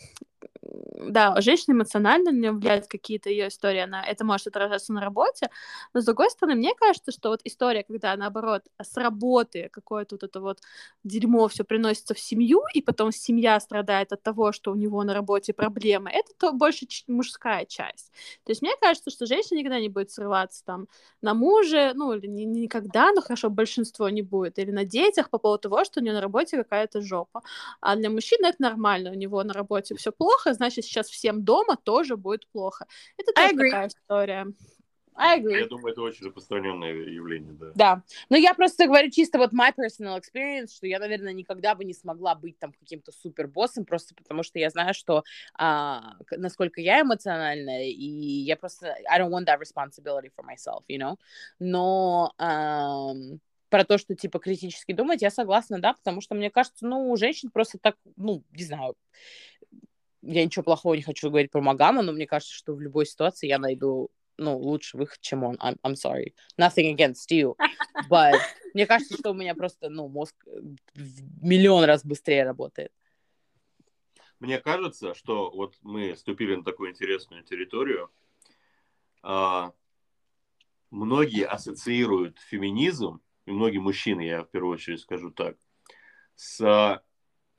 да, 0.63 1.41
женщина 1.41 1.75
эмоционально 1.75 2.33
на 2.33 2.37
нее 2.37 2.53
влияет 2.53 2.87
какие-то 2.87 3.31
ее 3.31 3.49
истории, 3.49 3.81
она, 3.81 4.05
это 4.05 4.25
может 4.25 4.47
отражаться 4.47 4.93
на 4.93 5.01
работе, 5.01 5.51
но 5.93 6.01
с 6.01 6.05
другой 6.05 6.31
стороны, 6.31 6.57
мне 6.57 6.75
кажется, 6.75 7.13
что 7.13 7.31
вот 7.31 7.41
история, 7.45 7.85
когда, 7.85 8.17
наоборот, 8.17 8.63
с 8.83 8.97
работы 8.97 9.69
какое-то 9.73 10.15
вот 10.17 10.23
это 10.23 10.41
вот 10.41 10.61
дерьмо 11.05 11.49
все 11.49 11.65
приносится 11.65 12.15
в 12.15 12.19
семью, 12.19 12.63
и 12.73 12.81
потом 12.83 13.13
семья 13.13 13.59
страдает 13.61 14.13
от 14.13 14.23
того, 14.23 14.53
что 14.53 14.73
у 14.73 14.75
него 14.75 15.03
на 15.05 15.15
работе 15.15 15.53
проблемы, 15.53 16.11
это 16.11 16.33
то 16.39 16.53
больше 16.53 16.87
мужская 17.09 17.65
часть. 17.67 18.13
То 18.45 18.53
есть 18.53 18.63
мне 18.63 18.73
кажется, 18.81 19.11
что 19.11 19.27
женщина 19.27 19.59
никогда 19.59 19.81
не 19.81 19.89
будет 19.89 20.11
срываться 20.11 20.65
там 20.65 20.89
на 21.23 21.35
муже, 21.35 21.93
ну, 21.95 22.13
или 22.13 22.27
не, 22.27 22.45
никогда, 22.45 23.13
но 23.13 23.21
хорошо, 23.21 23.51
большинство 23.51 24.09
не 24.09 24.23
будет, 24.23 24.59
или 24.59 24.71
на 24.71 24.85
детях 24.85 25.31
по 25.31 25.39
поводу 25.39 25.63
того, 25.63 25.85
что 25.85 26.01
у 26.01 26.03
нее 26.03 26.13
на 26.13 26.21
работе 26.21 26.57
какая-то 26.57 27.01
жопа. 27.01 27.43
А 27.81 27.97
для 27.97 28.11
мужчины 28.11 28.47
это 28.47 28.63
нормально, 28.63 29.11
у 29.11 29.15
него 29.15 29.43
на 29.45 29.53
работе 29.53 29.95
все 29.95 30.13
плохо, 30.13 30.34
значит, 30.47 30.85
сейчас 30.85 31.09
всем 31.09 31.45
дома 31.45 31.77
тоже 31.77 32.17
будет 32.17 32.47
плохо. 32.49 32.87
Это 33.17 33.33
тоже 33.33 33.57
такая 33.57 33.89
история. 33.89 34.47
I 35.17 35.39
agree. 35.39 35.61
Я 35.61 35.67
думаю, 35.67 35.93
это 35.93 36.03
очень 36.03 36.27
распространенное 36.27 36.93
явление, 36.93 37.53
да. 37.53 37.71
Да. 37.75 38.03
Но 38.31 38.37
я 38.37 38.53
просто 38.53 38.87
говорю 38.87 39.11
чисто 39.11 39.39
вот 39.39 39.53
my 39.53 39.73
personal 39.73 40.21
experience, 40.21 40.75
что 40.75 40.87
я, 40.87 40.99
наверное, 40.99 41.33
никогда 41.33 41.75
бы 41.75 41.85
не 41.85 41.95
смогла 41.95 42.35
быть 42.35 42.59
там 42.59 42.73
каким-то 42.73 43.13
супер 43.13 43.47
боссом, 43.47 43.85
просто 43.85 44.15
потому 44.15 44.43
что 44.43 44.59
я 44.59 44.71
знаю, 44.71 44.93
что 44.93 45.23
а, 45.57 46.17
насколько 46.33 46.81
я 46.81 47.03
эмоциональная, 47.03 47.85
и 47.85 48.05
я 48.05 48.57
просто 48.57 48.97
I 49.09 49.21
don't 49.21 49.31
want 49.31 49.47
that 49.47 49.61
responsibility 49.61 50.31
for 50.37 50.45
myself, 50.45 50.83
you 50.89 50.99
know. 50.99 51.17
Но 51.61 52.33
um, 52.41 53.39
про 53.69 53.85
то, 53.85 53.99
что 53.99 54.17
типа 54.17 54.41
критически 54.41 54.93
думать, 54.93 55.23
я 55.23 55.31
согласна, 55.31 55.81
да, 55.81 55.95
потому 55.95 56.21
что 56.21 56.35
мне 56.35 56.51
кажется, 56.51 56.87
ну, 56.87 57.11
у 57.11 57.17
женщин 57.17 57.51
просто 57.51 57.79
так, 57.79 57.97
ну, 58.17 58.43
не 58.53 58.65
знаю, 58.65 58.97
я 60.27 60.45
ничего 60.45 60.63
плохого 60.63 60.95
не 60.95 61.03
хочу 61.03 61.29
говорить 61.29 61.51
про 61.51 61.61
Магама, 61.61 62.03
но 62.03 62.13
мне 62.13 62.27
кажется, 62.27 62.55
что 62.55 62.75
в 62.75 62.81
любой 62.81 63.07
ситуации 63.07 63.49
я 63.49 63.59
найду 63.59 64.11
ну, 64.37 64.59
лучший 64.59 64.99
выход, 64.99 65.19
чем 65.21 65.45
он. 65.45 65.57
I'm, 65.57 65.77
I'm 65.85 65.95
sorry. 65.95 66.35
Nothing 66.59 66.95
against 66.95 67.31
you. 67.31 67.57
But 68.11 68.41
мне 68.73 68.87
кажется, 68.87 69.17
что 69.17 69.31
у 69.31 69.35
меня 69.35 69.55
просто, 69.55 69.89
ну, 69.89 70.09
мозг 70.09 70.35
э, 70.47 70.61
в 70.95 71.45
миллион 71.45 71.85
раз 71.85 72.05
быстрее 72.05 72.45
работает. 72.45 72.93
Мне 74.41 74.59
кажется, 74.59 75.15
что 75.15 75.51
вот 75.51 75.77
мы 75.83 76.17
ступили 76.17 76.57
на 76.57 76.65
такую 76.65 76.91
интересную 76.91 77.45
территорию. 77.45 78.11
А, 79.23 79.73
многие 80.91 81.47
ассоциируют 81.47 82.39
феминизм, 82.41 83.23
и 83.47 83.53
многие 83.53 83.79
мужчины, 83.79 84.23
я 84.23 84.43
в 84.43 84.51
первую 84.51 84.75
очередь 84.75 85.01
скажу 85.01 85.31
так, 85.31 85.57
с 86.35 87.03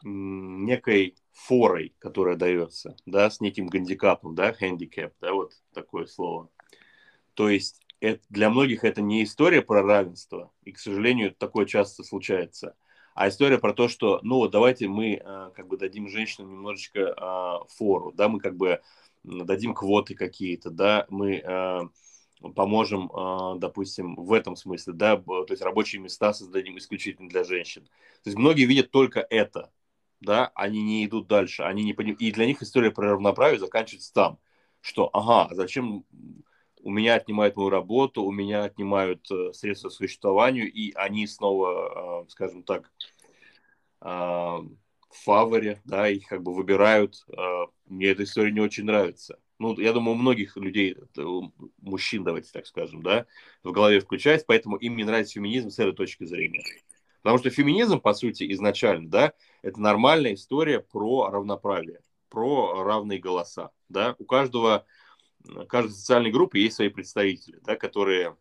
некой 0.06 1.16
форой, 1.34 1.94
которая 2.00 2.36
дается, 2.36 2.96
да, 3.06 3.30
с 3.30 3.42
неким 3.42 3.68
гандикапом, 3.68 4.36
да, 4.36 4.52
handicap, 4.52 5.12
да, 5.20 5.34
вот 5.34 5.54
такое 5.74 6.06
слово. 6.06 6.50
То 7.34 7.50
есть 7.50 7.82
это, 8.00 8.24
для 8.30 8.50
многих 8.50 8.84
это 8.84 9.02
не 9.02 9.24
история 9.24 9.62
про 9.62 9.82
равенство, 9.82 10.52
и, 10.64 10.72
к 10.72 10.80
сожалению, 10.80 11.34
такое 11.34 11.66
часто 11.66 12.04
случается, 12.04 12.76
а 13.16 13.30
история 13.30 13.58
про 13.58 13.74
то, 13.74 13.88
что, 13.88 14.20
ну, 14.24 14.36
вот 14.38 14.52
давайте 14.52 14.88
мы 14.88 15.14
э, 15.14 15.52
как 15.56 15.68
бы 15.68 15.78
дадим 15.78 16.10
женщинам 16.10 16.52
немножечко 16.52 17.00
э, 17.00 17.68
фору, 17.76 18.12
да, 18.12 18.28
мы 18.28 18.40
как 18.40 18.58
бы 18.58 18.82
дадим 19.24 19.74
квоты 19.74 20.16
какие-то, 20.16 20.70
да, 20.70 21.06
мы 21.10 21.38
э, 21.38 21.82
поможем, 22.56 23.10
э, 23.10 23.60
допустим, 23.60 24.16
в 24.16 24.34
этом 24.34 24.56
смысле, 24.56 24.94
да, 24.94 25.18
то 25.18 25.48
есть 25.50 25.62
рабочие 25.62 26.02
места 26.02 26.34
создадим 26.34 26.78
исключительно 26.78 27.30
для 27.30 27.44
женщин. 27.44 27.86
То 28.24 28.30
есть 28.30 28.38
многие 28.38 28.66
видят 28.66 28.92
только 28.92 29.26
это, 29.30 29.72
да, 30.22 30.52
они 30.56 30.84
не 30.84 31.06
идут 31.06 31.28
дальше, 31.28 31.64
они 31.64 31.84
не 31.84 31.94
понимают, 31.94 32.22
и 32.22 32.32
для 32.32 32.46
них 32.46 32.62
история 32.62 32.92
про 32.92 33.12
равноправие 33.12 33.60
заканчивается 33.60 34.14
там, 34.14 34.40
что, 34.82 35.10
ага, 35.14 35.48
а 35.52 35.56
зачем 35.56 36.06
у 36.86 36.92
меня 36.92 37.16
отнимают 37.16 37.56
мою 37.56 37.70
работу, 37.70 38.24
у 38.24 38.32
меня 38.32 38.64
отнимают 38.64 39.30
э, 39.32 39.54
средства 39.54 39.90
к 39.90 39.94
существованию, 39.94 40.72
и 40.72 40.94
они 40.94 41.26
снова, 41.26 42.24
э, 42.24 42.30
скажем 42.30 42.62
так, 42.62 42.92
э, 44.02 44.08
в 44.08 45.24
фаворе, 45.24 45.82
да, 45.86 46.08
их 46.08 46.28
как 46.28 46.44
бы 46.44 46.54
выбирают. 46.54 47.26
Э, 47.30 47.66
мне 47.88 48.08
эта 48.08 48.24
история 48.24 48.52
не 48.52 48.60
очень 48.60 48.84
нравится. 48.84 49.40
Ну, 49.58 49.80
я 49.80 49.94
думаю, 49.94 50.16
у 50.16 50.20
многих 50.20 50.58
людей, 50.58 50.98
мужчин, 51.82 52.24
давайте 52.24 52.52
так 52.52 52.68
скажем, 52.68 53.02
да, 53.02 53.26
в 53.64 53.72
голове 53.72 54.02
включается, 54.02 54.46
поэтому 54.48 54.76
им 54.76 54.98
не 54.98 55.06
нравится 55.06 55.34
феминизм 55.34 55.70
с 55.70 55.80
этой 55.80 55.94
точки 55.94 56.26
зрения. 56.26 56.62
Потому 57.26 57.40
что 57.40 57.50
феминизм, 57.50 58.00
по 58.00 58.14
сути, 58.14 58.54
изначально, 58.54 59.10
да, 59.10 59.34
это 59.64 59.82
нормальная 59.82 60.36
история 60.36 60.80
про 60.80 61.32
равноправие, 61.32 62.02
про 62.30 62.84
равные 62.84 63.18
голоса, 63.18 63.72
да. 63.90 64.16
У 64.20 64.26
каждого 64.26 64.86
каждой 65.68 65.94
социальной 65.94 66.30
группе 66.30 66.62
есть 66.62 66.76
свои 66.76 66.90
представители, 66.90 67.60
да, 67.64 67.78
которые 67.78 68.38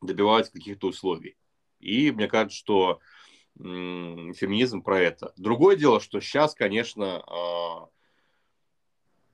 добиваются 0.00 0.52
каких-то 0.52 0.86
условий. 0.86 1.36
И 1.80 2.12
мне 2.12 2.28
кажется, 2.28 2.56
что 2.56 3.00
м- 3.58 4.32
феминизм 4.34 4.82
про 4.82 5.00
это. 5.00 5.32
Другое 5.36 5.74
дело, 5.74 5.98
что 5.98 6.20
сейчас, 6.20 6.54
конечно, 6.54 7.24
э- 7.26 7.86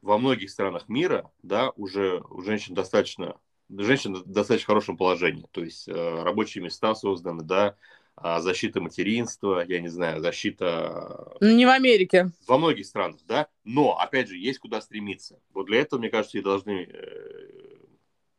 во 0.00 0.16
многих 0.16 0.48
странах 0.48 0.88
мира, 0.88 1.30
да, 1.42 1.68
уже 1.76 2.22
у 2.30 2.40
женщин 2.40 2.74
достаточно, 2.74 3.38
женщин 3.68 4.14
в 4.14 4.24
достаточно 4.24 4.68
хорошем 4.68 4.96
положении. 4.96 5.46
То 5.50 5.62
есть 5.62 5.86
э- 5.86 6.22
рабочие 6.22 6.64
места 6.64 6.94
созданы, 6.94 7.44
да, 7.44 7.66
а, 7.66 7.74
защита 8.22 8.80
материнства, 8.80 9.64
я 9.66 9.80
не 9.80 9.88
знаю, 9.88 10.20
защита... 10.20 11.36
Ну, 11.40 11.54
не 11.54 11.66
в 11.66 11.70
Америке. 11.70 12.30
Во 12.46 12.58
многих 12.58 12.86
странах, 12.86 13.20
да. 13.26 13.48
Но, 13.64 13.98
опять 13.98 14.28
же, 14.28 14.36
есть 14.36 14.58
куда 14.58 14.80
стремиться. 14.80 15.38
Вот 15.52 15.66
для 15.66 15.80
этого, 15.80 16.00
мне 16.00 16.08
кажется, 16.08 16.38
и 16.38 16.42
должны 16.42 16.88
э, 16.90 17.76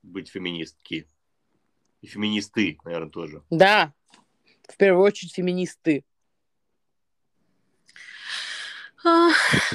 быть 0.04 0.30
феминистки. 0.30 1.08
И 2.02 2.08
феминисты, 2.08 2.78
наверное, 2.84 3.10
тоже. 3.10 3.44
Да, 3.50 3.94
в 4.68 4.78
первую 4.78 5.06
очередь 5.06 5.34
феминисты. 5.34 6.04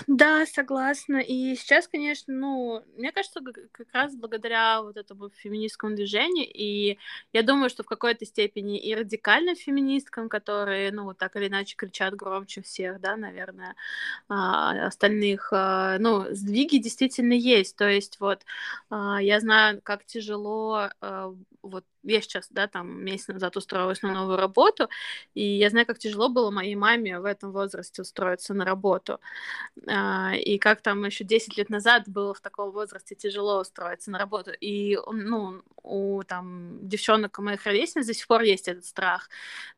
Да, 0.09 0.47
согласна. 0.47 1.19
И 1.19 1.55
сейчас, 1.55 1.87
конечно, 1.89 2.35
ну, 2.35 2.83
мне 2.97 3.13
кажется, 3.13 3.41
как 3.73 3.87
раз 3.93 4.15
благодаря 4.17 4.83
вот 4.83 4.97
этому 4.97 5.31
феминистскому 5.31 5.95
движению, 5.95 6.47
и 6.53 6.99
я 7.33 7.43
думаю, 7.43 7.71
что 7.71 7.83
в 7.83 7.87
какой-то 7.87 8.25
степени 8.27 8.79
и 8.79 8.95
радикальным 8.95 9.55
феминисткам, 9.57 10.29
которые, 10.29 10.91
ну, 10.93 11.15
так 11.15 11.37
или 11.37 11.49
иначе 11.49 11.77
кричат 11.77 12.15
громче 12.15 12.63
всех, 12.63 13.01
да, 13.01 13.17
наверное, 13.17 13.75
а, 14.29 14.87
остальных, 14.87 15.51
а, 15.53 15.99
ну, 15.99 16.27
сдвиги 16.35 16.79
действительно 16.79 17.35
есть. 17.35 17.77
То 17.77 17.89
есть 17.89 18.21
вот 18.21 18.43
а, 18.91 19.23
я 19.23 19.41
знаю, 19.41 19.81
как 19.83 20.05
тяжело 20.07 20.91
вот 21.63 21.85
я 22.03 22.21
сейчас, 22.21 22.49
да, 22.51 22.67
там 22.67 23.05
месяц 23.05 23.29
назад 23.29 23.57
устроилась 23.57 24.03
на 24.03 24.13
новую 24.13 24.37
работу, 24.37 24.89
и 25.35 25.43
я 25.45 25.71
знаю, 25.71 25.87
как 25.87 25.99
тяжело 25.99 26.29
было 26.29 26.51
моей 26.51 26.75
маме 26.75 27.21
в 27.21 27.25
этом 27.25 27.53
возрасте 27.53 28.03
устроиться 28.03 28.55
на 28.55 28.65
работу. 28.65 29.21
А, 29.89 30.35
и 30.35 30.59
как 30.59 30.83
там 30.83 31.05
еще 31.05 31.25
10 31.25 31.57
лет 31.57 31.71
назад 31.71 32.05
было 32.09 32.35
в 32.35 32.41
таком 32.41 32.71
возрасте 32.73 33.15
тяжело 33.15 33.61
устроиться 33.61 34.11
на 34.11 34.19
работу. 34.19 34.53
И, 34.61 34.99
ну, 35.11 35.63
у 35.83 36.23
там 36.25 36.79
девчонок 36.89 37.39
моих 37.39 37.65
ровесниц 37.65 38.07
до 38.07 38.15
сих 38.15 38.27
пор 38.27 38.43
есть 38.43 38.69
этот 38.69 38.85
страх. 38.85 39.29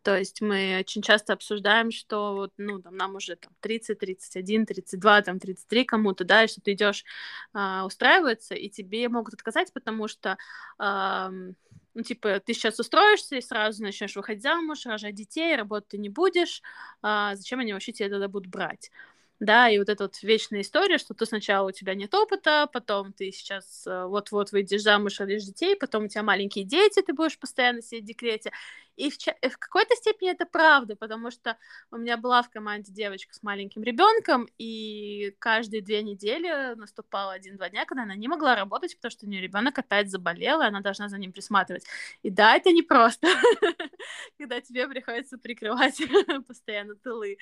То 0.03 0.17
есть 0.17 0.41
мы 0.41 0.79
очень 0.81 1.03
часто 1.03 1.33
обсуждаем, 1.33 1.91
что 1.91 2.35
вот, 2.35 2.53
ну, 2.57 2.81
там, 2.81 2.97
нам 2.97 3.15
уже 3.17 3.37
там 3.37 3.53
30, 3.61 3.99
31, 3.99 4.67
32, 4.67 5.23
там 5.23 5.39
33 5.39 5.85
кому-то, 5.85 6.25
да, 6.25 6.45
и 6.45 6.49
что 6.49 6.61
ты 6.61 6.73
идешь 6.73 7.05
а, 7.53 7.85
устраиваться, 7.87 8.55
и 8.55 8.69
тебе 8.69 9.09
могут 9.09 9.35
отказать, 9.35 9.73
потому 9.73 10.09
что 10.09 10.37
ну, 11.95 12.03
типа, 12.03 12.41
ты 12.41 12.55
сейчас 12.55 12.79
устроишься 12.81 13.37
и 13.37 13.41
сразу 13.41 13.83
начнешь 13.83 14.17
выходить 14.17 14.43
замуж, 14.43 14.87
рожать 14.87 15.15
детей, 15.15 15.57
работать 15.57 15.89
ты 15.91 15.99
не 15.99 16.09
будешь, 16.09 16.63
а 17.03 17.35
зачем 17.37 17.61
они 17.61 17.73
вообще 17.73 17.93
тебя 17.93 18.09
тогда 18.11 18.29
будут 18.29 18.49
брать? 18.51 18.91
да, 19.41 19.69
и 19.69 19.79
вот 19.79 19.89
эта 19.89 20.05
вот 20.05 20.23
вечная 20.23 20.61
история, 20.63 20.97
что 20.99 21.13
ты 21.13 21.27
сначала 21.27 21.69
у 21.69 21.73
тебя 21.73 21.95
нет 21.95 22.15
опыта, 22.15 22.69
потом 22.73 23.13
ты 23.13 23.31
сейчас 23.33 23.87
э, 23.87 24.07
вот-вот 24.07 24.53
выйдешь 24.53 24.83
замуж, 24.83 25.21
родишь 25.21 25.45
детей, 25.45 25.77
потом 25.77 26.05
у 26.05 26.09
тебя 26.09 26.23
маленькие 26.23 26.65
дети, 26.65 27.03
ты 27.03 27.13
будешь 27.13 27.39
постоянно 27.39 27.83
сидеть 27.83 28.05
в 28.05 28.07
декрете, 28.07 28.53
и 28.97 29.11
в, 29.11 29.19
ча- 29.19 29.37
в 29.43 29.59
какой-то 29.59 29.95
степени 29.97 30.31
это 30.31 30.47
правда, 30.47 30.97
потому 30.97 31.31
что 31.31 31.57
у 31.91 31.97
меня 31.97 32.17
была 32.17 32.43
в 32.43 32.51
команде 32.51 32.93
девочка 32.93 33.35
с 33.35 33.43
маленьким 33.43 33.83
ребенком, 33.83 34.49
и 34.59 35.35
каждые 35.39 35.83
две 35.83 36.03
недели 36.03 36.75
наступало 36.75 37.33
один-два 37.33 37.71
дня, 37.71 37.85
когда 37.85 38.03
она 38.05 38.15
не 38.15 38.29
могла 38.29 38.55
работать, 38.55 38.97
потому 38.97 39.11
что 39.11 39.27
у 39.27 39.29
нее 39.29 39.41
ребенок 39.41 39.79
опять 39.79 40.11
заболел, 40.11 40.61
и 40.61 40.67
она 40.67 40.81
должна 40.81 41.09
за 41.09 41.19
ним 41.19 41.33
присматривать. 41.33 41.85
И 42.23 42.31
да, 42.31 42.57
это 42.57 42.71
непросто, 42.73 43.27
когда 44.39 44.61
тебе 44.61 44.87
приходится 44.89 45.39
прикрывать 45.39 46.01
постоянно 46.47 46.95
тылы. 46.97 47.39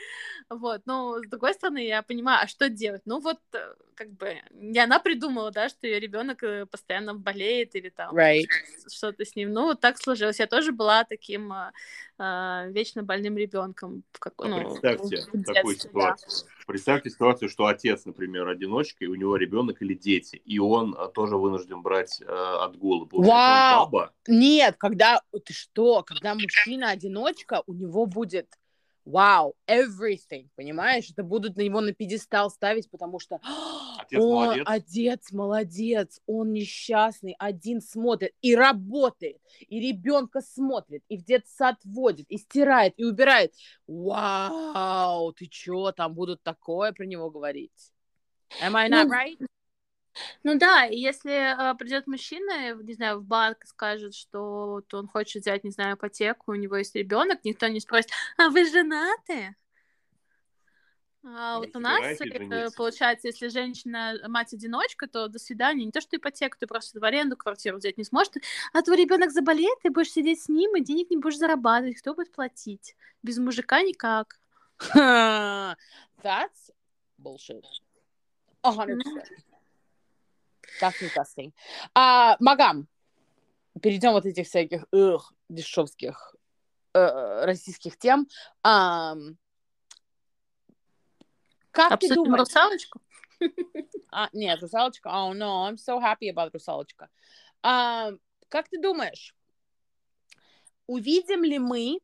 Вот, 0.48 0.82
но 0.86 1.18
с 1.18 1.28
другой 1.28 1.54
стороны, 1.54 1.86
я 1.86 2.02
понимаю, 2.02 2.40
а 2.44 2.46
что 2.46 2.68
делать? 2.68 3.02
Ну 3.04 3.20
вот, 3.20 3.38
э, 3.52 3.74
как 3.94 4.10
бы, 4.10 4.36
не 4.50 4.78
она 4.78 4.98
придумала, 4.98 5.50
да, 5.50 5.68
что 5.68 5.86
ее 5.86 6.00
ребенок 6.00 6.42
э, 6.42 6.66
постоянно 6.66 7.14
болеет 7.14 7.74
или 7.74 7.88
там 7.88 8.16
Right. 8.16 8.46
что-то 8.92 9.24
с 9.24 9.34
ним. 9.36 9.52
Ну, 9.52 9.64
вот 9.64 9.80
так 9.80 9.98
сложилось. 9.98 10.38
Я 10.38 10.46
тоже 10.46 10.72
была 10.72 11.04
таким 11.04 11.41
а, 11.50 11.72
а, 12.18 12.66
вечно 12.68 13.02
больным 13.02 13.38
ребенком. 13.38 14.04
Как, 14.12 14.34
А 14.36 14.48
ну, 14.48 14.60
Представьте 14.60 15.16
в 15.16 15.44
такую 15.44 15.44
детстве, 15.44 15.74
да. 15.74 16.16
ситуацию. 16.16 16.48
Представьте 16.66 17.10
ситуацию, 17.10 17.48
что 17.48 17.66
отец, 17.66 18.04
например, 18.04 18.46
одиночка, 18.48 19.04
и 19.04 19.08
у 19.08 19.14
него 19.14 19.36
ребенок 19.36 19.82
или 19.82 19.94
дети, 19.94 20.36
и 20.36 20.58
он 20.58 20.94
а, 20.96 21.08
тоже 21.08 21.36
вынужден 21.36 21.82
брать 21.82 22.22
а, 22.26 22.64
отгулы. 22.64 23.08
Вау! 23.10 23.86
баба, 23.86 24.12
Нет, 24.28 24.76
когда... 24.78 25.22
Ты 25.44 25.52
что? 25.54 26.02
Когда 26.02 26.34
мужчина-одиночка, 26.34 27.62
у 27.66 27.72
него 27.72 28.06
будет... 28.06 28.46
Вау, 29.04 29.56
everything, 29.66 30.48
понимаешь? 30.54 31.10
Это 31.10 31.24
будут 31.24 31.56
на 31.56 31.62
него 31.62 31.80
на 31.80 31.92
пьедестал 31.92 32.50
ставить, 32.50 32.88
потому 32.88 33.18
что 33.18 33.40
Отец 33.98 34.20
он, 34.20 34.44
молодец. 34.46 34.64
отец 34.66 35.32
молодец, 35.32 36.20
он 36.26 36.52
несчастный, 36.52 37.34
один 37.38 37.80
смотрит 37.80 38.32
и 38.42 38.54
работает, 38.54 39.40
и 39.58 39.80
ребенка 39.80 40.40
смотрит, 40.40 41.02
и 41.08 41.16
в 41.16 41.24
детсад 41.24 41.76
водит, 41.84 42.26
и 42.28 42.38
стирает, 42.38 42.94
и 42.96 43.04
убирает. 43.04 43.52
Вау, 43.88 45.32
ты 45.32 45.46
чё, 45.46 45.90
там 45.90 46.14
будут 46.14 46.42
такое 46.42 46.92
про 46.92 47.04
него 47.04 47.28
говорить? 47.28 47.92
Am 48.62 48.76
I 48.76 48.88
not 48.88 49.06
Ну, 49.06 49.10
right? 49.10 49.38
Ну 50.42 50.58
да, 50.58 50.86
и 50.86 50.98
если 50.98 51.30
а, 51.30 51.74
придет 51.74 52.06
мужчина, 52.06 52.74
не 52.74 52.94
знаю, 52.94 53.20
в 53.20 53.24
банк 53.24 53.64
и 53.64 53.66
скажет, 53.66 54.14
что 54.14 54.70
вот 54.72 54.92
он 54.94 55.08
хочет 55.08 55.42
взять, 55.42 55.64
не 55.64 55.70
знаю, 55.70 55.96
ипотеку, 55.96 56.52
у 56.52 56.54
него 56.54 56.76
есть 56.76 56.94
ребенок, 56.94 57.44
никто 57.44 57.66
не 57.68 57.80
спросит, 57.80 58.10
а 58.36 58.50
вы 58.50 58.64
женаты? 58.68 59.54
А 61.24 61.58
вот 61.60 61.68
у 61.76 61.78
нас, 61.78 62.00
э, 62.02 62.16
жениться? 62.16 62.76
получается, 62.76 63.28
если 63.28 63.46
женщина 63.46 64.18
мать-одиночка, 64.26 65.06
то 65.06 65.28
до 65.28 65.38
свидания. 65.38 65.84
Не 65.84 65.92
то, 65.92 66.00
что 66.00 66.16
ипотеку, 66.16 66.56
ты 66.58 66.66
просто 66.66 66.98
в 66.98 67.04
аренду 67.04 67.36
квартиру 67.36 67.76
взять 67.78 67.96
не 67.96 68.02
сможешь. 68.02 68.32
А 68.72 68.82
твой 68.82 68.96
ребенок 68.96 69.30
заболеет, 69.30 69.78
ты 69.82 69.90
будешь 69.90 70.10
сидеть 70.10 70.42
с 70.42 70.48
ним, 70.48 70.74
и 70.76 70.80
денег 70.80 71.10
не 71.10 71.16
будешь 71.18 71.38
зарабатывать. 71.38 71.98
Кто 71.98 72.14
будет 72.14 72.32
платить? 72.32 72.96
Без 73.22 73.38
мужика 73.38 73.82
никак. 73.82 74.40
That's 74.96 75.76
bullshit. 77.22 77.64
A 78.64 78.72
hundred 78.72 78.96
Ну. 79.04 79.16
percent. 79.16 79.51
That's 80.80 80.98
disgusting. 81.00 81.52
А, 81.94 82.36
Магам, 82.40 82.88
перейдем 83.80 84.14
от 84.14 84.26
этих 84.26 84.46
всяких 84.46 84.84
эх, 84.92 85.32
дешевских 85.48 86.34
э, 86.94 87.44
российских 87.44 87.98
тем. 87.98 88.28
Ам, 88.62 89.36
как 91.70 91.88
ты 91.88 91.94
Обсудим 92.06 92.24
думаешь? 92.24 92.40
русалочку? 92.40 93.00
А, 94.10 94.28
нет, 94.32 94.60
русалочка. 94.60 95.08
Oh 95.08 95.32
no, 95.32 95.66
I'm 95.66 95.76
so 95.76 95.98
happy 95.98 96.28
about 96.30 96.50
русалочка. 96.52 97.08
Ам, 97.62 98.18
как 98.48 98.68
ты 98.68 98.80
думаешь, 98.80 99.34
увидим 100.86 101.42
ли 101.42 101.58
мы... 101.58 101.98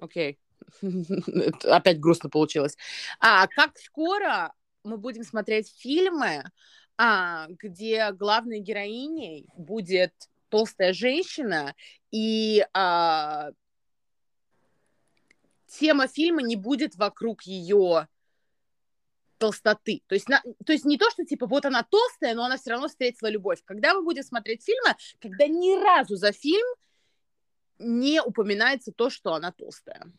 Окей, 0.00 0.38
Это 0.82 1.76
опять 1.76 2.00
грустно 2.00 2.30
получилось. 2.30 2.76
А 3.20 3.46
как 3.48 3.78
скоро 3.78 4.52
мы 4.84 4.96
будем 4.96 5.24
смотреть 5.24 5.74
фильмы, 5.76 6.44
а, 6.98 7.46
где 7.48 8.10
главной 8.12 8.58
героиней 8.58 9.46
будет 9.56 10.12
толстая 10.48 10.92
женщина, 10.92 11.74
и 12.10 12.66
а, 12.74 13.50
тема 15.66 16.08
фильма 16.08 16.42
не 16.42 16.56
будет 16.56 16.96
вокруг 16.96 17.42
ее 17.42 18.08
толстоты. 19.38 20.02
То 20.08 20.16
есть, 20.16 20.28
на- 20.28 20.42
то 20.66 20.72
есть 20.72 20.84
не 20.84 20.98
то, 20.98 21.08
что 21.10 21.24
типа 21.24 21.46
вот 21.46 21.64
она 21.64 21.84
толстая, 21.84 22.34
но 22.34 22.44
она 22.44 22.56
все 22.56 22.70
равно 22.70 22.88
встретила 22.88 23.28
любовь. 23.28 23.62
Когда 23.64 23.94
мы 23.94 24.02
будем 24.02 24.24
смотреть 24.24 24.64
фильмы, 24.64 24.96
когда 25.20 25.46
ни 25.46 25.80
разу 25.80 26.16
за 26.16 26.32
фильм 26.32 26.66
не 27.78 28.20
упоминается 28.20 28.90
то, 28.90 29.08
что 29.08 29.34
она 29.34 29.52
толстая. 29.52 30.10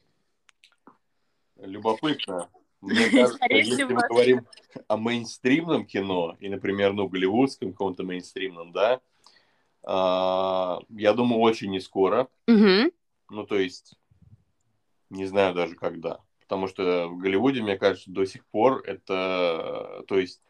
Любопытно. 1.58 2.50
Мне 2.82 3.10
кажется, 3.12 3.46
если 3.50 3.84
мы 3.84 4.02
говорим 4.08 4.48
о 4.88 4.98
мейнстримном 4.98 5.86
кино, 5.86 6.38
и, 6.40 6.50
например, 6.50 6.94
ну, 6.94 7.08
голливудском 7.08 7.72
каком-то 7.72 8.04
мейнстримном, 8.04 8.72
да, 8.72 9.02
а, 9.84 10.80
я 10.90 11.14
думаю, 11.14 11.42
очень 11.42 11.72
не 11.72 11.80
скоро. 11.80 12.28
Ну, 13.30 13.46
то 13.46 13.58
есть, 13.58 13.96
не 15.10 15.26
знаю 15.26 15.54
даже 15.54 15.76
когда. 15.76 16.20
Потому 16.42 16.68
что 16.68 17.08
в 17.08 17.18
Голливуде, 17.18 17.62
мне 17.62 17.78
кажется, 17.78 18.10
до 18.12 18.26
сих 18.26 18.46
пор 18.48 18.82
это... 18.86 20.04
То 20.08 20.18
есть, 20.18 20.42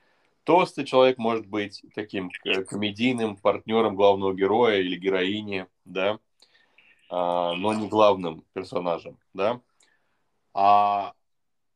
толстый 0.43 0.85
человек 0.85 1.17
может 1.17 1.45
быть 1.45 1.83
таким 1.93 2.29
к- 2.29 2.63
комедийным 2.63 3.35
партнером 3.35 3.95
главного 3.95 4.33
героя 4.33 4.79
или 4.79 4.95
героини, 4.95 5.67
да, 5.85 6.19
а, 7.09 7.53
но 7.55 7.73
не 7.73 7.87
главным 7.87 8.43
персонажем, 8.53 9.17
да. 9.33 9.61
А 10.53 11.13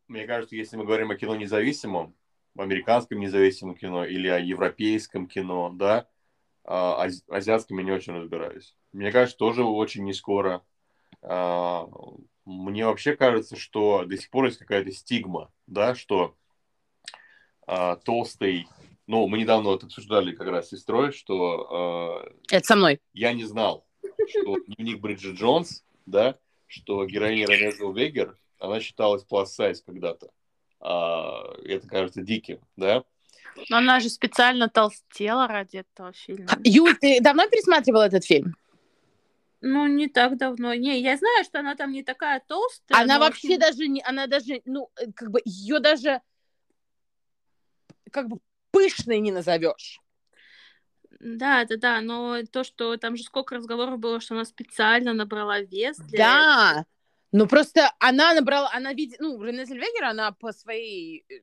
мне 0.08 0.26
кажется, 0.26 0.56
если 0.56 0.78
мы 0.78 0.86
говорим 0.86 1.12
о 1.12 1.16
кино 1.16 1.36
независимом, 1.36 2.16
о 2.58 2.64
американском 2.64 3.20
независимом 3.20 3.76
кино 3.76 4.06
или 4.06 4.28
о 4.28 4.40
европейском 4.40 5.28
кино, 5.28 5.72
да, 5.74 6.08
а, 6.66 7.06
ази- 7.06 7.24
азиатском 7.28 7.78
я 7.80 7.84
не 7.84 7.92
очень 7.92 8.14
разбираюсь. 8.14 8.76
Мне 8.92 9.12
кажется, 9.12 9.38
тоже 9.38 9.64
очень 9.64 10.04
не 10.04 10.14
скоро. 10.14 10.64
А, 11.22 11.88
Мне 12.46 12.86
вообще 12.86 13.16
кажется, 13.16 13.56
что 13.56 14.04
до 14.06 14.18
сих 14.18 14.30
пор 14.30 14.46
есть 14.46 14.58
какая-то 14.60 14.92
стигма, 14.92 15.52
да, 15.68 15.96
что 15.96 16.36
а, 17.68 17.96
толстый... 17.98 18.68
Ну, 19.08 19.28
мы 19.28 19.38
недавно 19.38 19.70
вот 19.70 19.84
обсуждали 19.84 20.34
как 20.34 20.48
раз 20.48 20.68
с 20.68 20.70
сестрой, 20.70 21.12
что 21.12 21.68
а, 21.72 22.34
Это 22.52 22.66
со 22.66 22.76
мной. 22.76 23.02
я 23.14 23.34
не 23.34 23.44
знал, 23.46 23.86
что 24.30 24.58
дневник 24.68 25.02
Бриджит 25.02 25.36
Джонс, 25.36 25.86
да, 26.06 26.38
что 26.68 27.06
героиня 27.06 27.48
Рене 27.48 27.72
Зелвегер, 27.72 28.38
она 28.64 28.80
считалась 28.80 29.26
plus 29.30 29.48
size 29.60 29.84
когда-то. 29.86 30.32
А, 30.80 31.54
это 31.66 31.86
кажется 31.88 32.22
диким, 32.22 32.62
да. 32.78 33.04
Но 33.70 33.78
она 33.78 34.00
же 34.00 34.10
специально 34.10 34.70
толстела 34.70 35.48
ради 35.48 35.78
этого 35.78 36.14
фильма. 36.14 36.48
Юль, 36.64 36.96
ты 36.98 37.20
давно 37.22 37.48
пересматривала 37.50 38.04
этот 38.04 38.24
фильм? 38.24 38.56
Ну, 39.60 39.86
не 39.88 40.08
так 40.08 40.38
давно. 40.38 40.74
Не, 40.74 41.00
я 41.02 41.18
знаю, 41.18 41.44
что 41.44 41.60
она 41.60 41.76
там 41.76 41.92
не 41.92 42.04
такая 42.04 42.42
толстая. 42.48 43.02
Она 43.02 43.20
вообще 43.20 43.50
фильм- 43.50 43.60
даже 43.60 43.88
не, 43.88 44.02
она 44.02 44.28
даже, 44.28 44.62
ну, 44.66 44.90
э, 44.96 45.12
как 45.14 45.30
бы 45.30 45.42
ее 45.46 45.80
даже 45.80 46.22
как 48.12 48.28
бы 48.30 48.40
пышной 48.72 49.20
не 49.20 49.32
назовешь. 49.32 50.00
Да, 51.20 51.66
да, 51.66 51.78
да, 51.78 52.02
но 52.02 52.44
то, 52.44 52.64
что 52.64 52.96
там 52.98 53.16
же 53.18 53.24
сколько 53.24 53.56
разговоров 53.56 54.00
было, 54.00 54.20
что 54.20 54.36
она 54.36 54.46
специально 54.46 55.14
набрала 55.14 55.60
вес 55.60 55.98
для 55.98 56.18
Да, 56.18 56.86
ну 57.34 57.48
просто 57.48 57.92
она 58.00 58.34
набрала, 58.34 58.70
она 58.72 58.94
видит, 58.94 59.20
ну, 59.20 59.42
Рене 59.44 59.66
Зельвегер, 59.66 60.06
она 60.06 60.32
по 60.32 60.54
своей 60.54 61.26
э, 61.28 61.42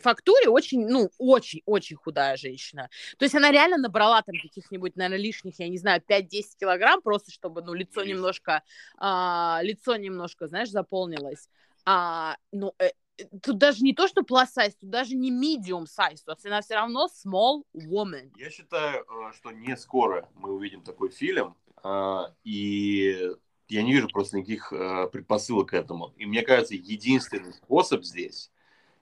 фактуре 0.00 0.48
очень, 0.48 0.86
ну, 0.86 1.10
очень-очень 1.18 1.96
худая 1.96 2.36
женщина. 2.36 2.88
То 3.18 3.24
есть 3.24 3.34
она 3.34 3.50
реально 3.50 3.76
набрала 3.76 4.22
там 4.22 4.36
каких-нибудь, 4.40 4.96
наверное, 4.96 5.18
лишних, 5.18 5.58
я 5.58 5.68
не 5.68 5.78
знаю, 5.78 6.00
5-10 6.00 6.56
килограмм, 6.60 7.02
просто 7.02 7.32
чтобы, 7.32 7.62
ну, 7.62 7.74
лицо 7.74 8.02
Есть. 8.02 8.12
немножко, 8.12 8.62
а, 8.96 9.60
лицо 9.62 9.96
немножко, 9.96 10.46
знаешь, 10.46 10.70
заполнилось. 10.70 11.48
А, 11.84 12.36
ну, 12.52 12.72
э, 12.78 12.90
э, 13.18 13.24
тут 13.42 13.58
даже 13.58 13.82
не 13.82 13.94
то, 13.94 14.06
что 14.06 14.22
plus 14.22 14.46
size, 14.56 14.74
тут 14.80 14.90
даже 14.90 15.16
не 15.16 15.32
medium 15.32 15.86
size, 15.86 16.22
то 16.24 16.32
есть 16.32 16.46
она 16.46 16.62
все 16.62 16.74
равно 16.74 17.08
small 17.08 17.64
woman. 17.74 18.30
Я 18.36 18.50
считаю, 18.50 19.04
э, 19.04 19.32
что 19.34 19.50
не 19.50 19.76
скоро 19.76 20.28
мы 20.36 20.52
увидим 20.52 20.82
такой 20.82 21.10
фильм, 21.10 21.56
а, 21.82 22.32
и 22.44 23.30
я 23.68 23.82
не 23.82 23.92
вижу 23.92 24.08
просто 24.08 24.38
никаких 24.38 24.72
э, 24.72 25.08
предпосылок 25.12 25.70
к 25.70 25.74
этому. 25.74 26.12
И 26.16 26.26
мне 26.26 26.42
кажется, 26.42 26.74
единственный 26.74 27.52
способ 27.52 28.04
здесь 28.04 28.50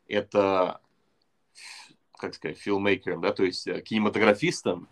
это, 0.06 0.80
как 2.18 2.34
сказать, 2.34 2.58
филмейкерам, 2.58 3.20
да, 3.20 3.32
то 3.32 3.44
есть 3.44 3.66
э, 3.66 3.80
кинематографистам 3.80 4.88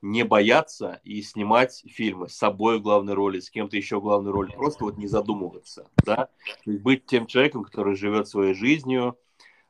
не 0.00 0.24
бояться 0.24 1.00
и 1.04 1.22
снимать 1.22 1.84
фильмы 1.86 2.28
с 2.28 2.34
собой 2.34 2.78
в 2.78 2.82
главной 2.82 3.14
роли, 3.14 3.38
с 3.38 3.50
кем-то 3.50 3.76
еще 3.76 3.98
в 3.98 4.02
главной 4.02 4.32
роли, 4.32 4.52
просто 4.52 4.84
вот 4.84 4.98
не 4.98 5.06
задумываться, 5.06 5.88
да, 6.04 6.28
быть 6.66 7.06
тем 7.06 7.26
человеком, 7.26 7.62
который 7.62 7.94
живет 7.94 8.26
своей 8.26 8.54
жизнью, 8.54 9.16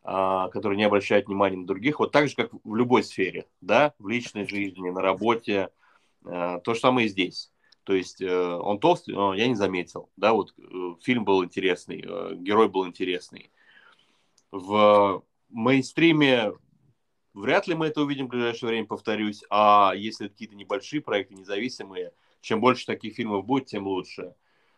а, 0.02 0.48
который 0.48 0.78
не 0.78 0.84
обращает 0.84 1.26
внимания 1.26 1.58
на 1.58 1.66
других, 1.66 2.00
вот 2.00 2.12
так 2.12 2.28
же, 2.28 2.34
как 2.34 2.50
в 2.64 2.74
любой 2.74 3.04
сфере, 3.04 3.46
да, 3.60 3.94
в 3.98 4.08
личной 4.08 4.48
жизни, 4.48 4.88
на 4.88 5.02
работе, 5.02 5.68
а, 6.24 6.60
то 6.60 6.72
же 6.72 6.80
самое 6.80 7.06
и 7.06 7.10
здесь. 7.10 7.51
То 7.84 7.94
есть 7.94 8.20
э, 8.20 8.56
он 8.56 8.78
толстый, 8.78 9.14
но 9.14 9.34
я 9.34 9.48
не 9.48 9.56
заметил, 9.56 10.08
да, 10.16 10.32
вот 10.32 10.54
э, 10.56 10.94
фильм 11.02 11.24
был 11.24 11.44
интересный, 11.44 12.04
э, 12.06 12.34
герой 12.36 12.68
был 12.68 12.86
интересный. 12.86 13.50
В 14.52 15.24
мейнстриме 15.48 16.52
вряд 17.34 17.66
ли 17.66 17.74
мы 17.74 17.86
это 17.86 18.02
увидим 18.02 18.26
в 18.26 18.30
ближайшее 18.30 18.68
время, 18.68 18.86
повторюсь, 18.86 19.42
а 19.50 19.94
если 19.96 20.28
какие-то 20.28 20.54
небольшие 20.54 21.00
проекты, 21.00 21.34
независимые, 21.34 22.12
чем 22.40 22.60
больше 22.60 22.86
таких 22.86 23.14
фильмов 23.14 23.44
будет, 23.46 23.66
тем 23.66 23.86
лучше. 23.86 24.34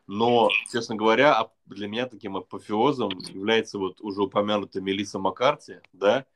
Но, 0.07 0.51
честно 0.71 0.97
говоря, 0.97 1.51
для 1.67 1.89
меня 1.89 2.07
таким 2.07 2.37
апофеозом 2.37 3.11
является 3.33 3.79
вот 3.79 4.01
уже 4.01 4.23
упомянутая 4.23 4.83
Мелисса 4.83 5.19
Маккарти, 5.19 5.77
да, 5.93 6.27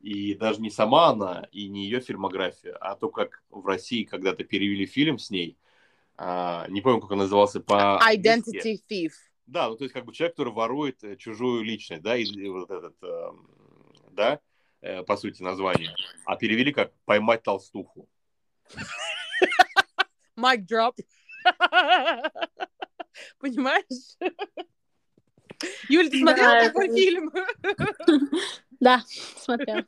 и 0.00 0.34
даже 0.34 0.60
не 0.60 0.70
сама 0.70 1.08
она, 1.08 1.46
и 1.52 1.68
не 1.68 1.84
ее 1.84 2.00
фильмография, 2.00 2.74
а 2.80 2.94
то, 2.94 3.08
как 3.08 3.42
в 3.50 3.66
России 3.66 4.04
когда-то 4.04 4.44
перевели 4.44 4.86
фильм 4.86 5.18
с 5.18 5.30
ней, 5.30 5.58
а, 6.18 6.66
не 6.68 6.80
помню, 6.80 7.00
как 7.00 7.12
он 7.12 7.18
назывался 7.18 7.60
по... 7.60 8.00
Identity 8.12 8.80
Thief. 8.90 9.12
Да, 9.46 9.68
ну 9.68 9.76
то 9.76 9.84
есть 9.84 9.94
как 9.94 10.04
бы 10.04 10.12
человек, 10.12 10.34
который 10.36 10.52
ворует 10.52 11.02
э, 11.04 11.16
чужую 11.16 11.62
личность, 11.62 12.02
да, 12.02 12.16
и, 12.16 12.24
и 12.24 12.48
вот 12.48 12.70
этот, 12.70 12.96
э, 13.02 13.30
да, 14.10 14.40
э, 14.82 15.02
по 15.04 15.16
сути, 15.16 15.42
название. 15.42 15.94
А 16.26 16.36
перевели 16.36 16.72
как 16.72 16.92
«поймать 17.06 17.42
толстуху». 17.44 18.08
Майк 20.36 20.66
дроп. 20.66 20.96
Понимаешь? 23.38 24.16
Юль, 25.88 26.10
ты 26.10 26.20
смотрела 26.20 26.50
Да, 26.52 26.64
такой 26.66 26.86
это- 26.86 26.94
фильм? 26.96 27.32
Да, 28.80 29.02
смотрел. 29.08 29.84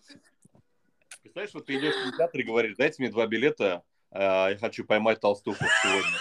Представляешь, 1.22 1.54
вот 1.54 1.66
ты 1.66 1.78
идешь 1.78 1.94
в 1.94 2.04
кинотеатр 2.06 2.40
и 2.40 2.42
говоришь, 2.42 2.76
дайте 2.76 2.96
мне 3.02 3.10
два 3.10 3.26
билета, 3.28 3.84
э, 3.84 3.89
я 4.12 4.56
хочу 4.60 4.84
поймать 4.84 5.20
толстуху 5.20 5.64
сегодня. 5.82 6.18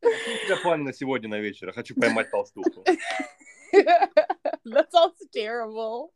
Тебя 0.46 0.56
план 0.62 0.84
на 0.84 0.92
сегодня 0.92 1.28
на 1.28 1.38
вечер, 1.38 1.68
я 1.68 1.72
хочу 1.72 1.94
поймать 1.94 2.30
толстуху. 2.30 2.84
That 3.72 4.90
sounds 4.92 5.18
terrible. 5.34 6.12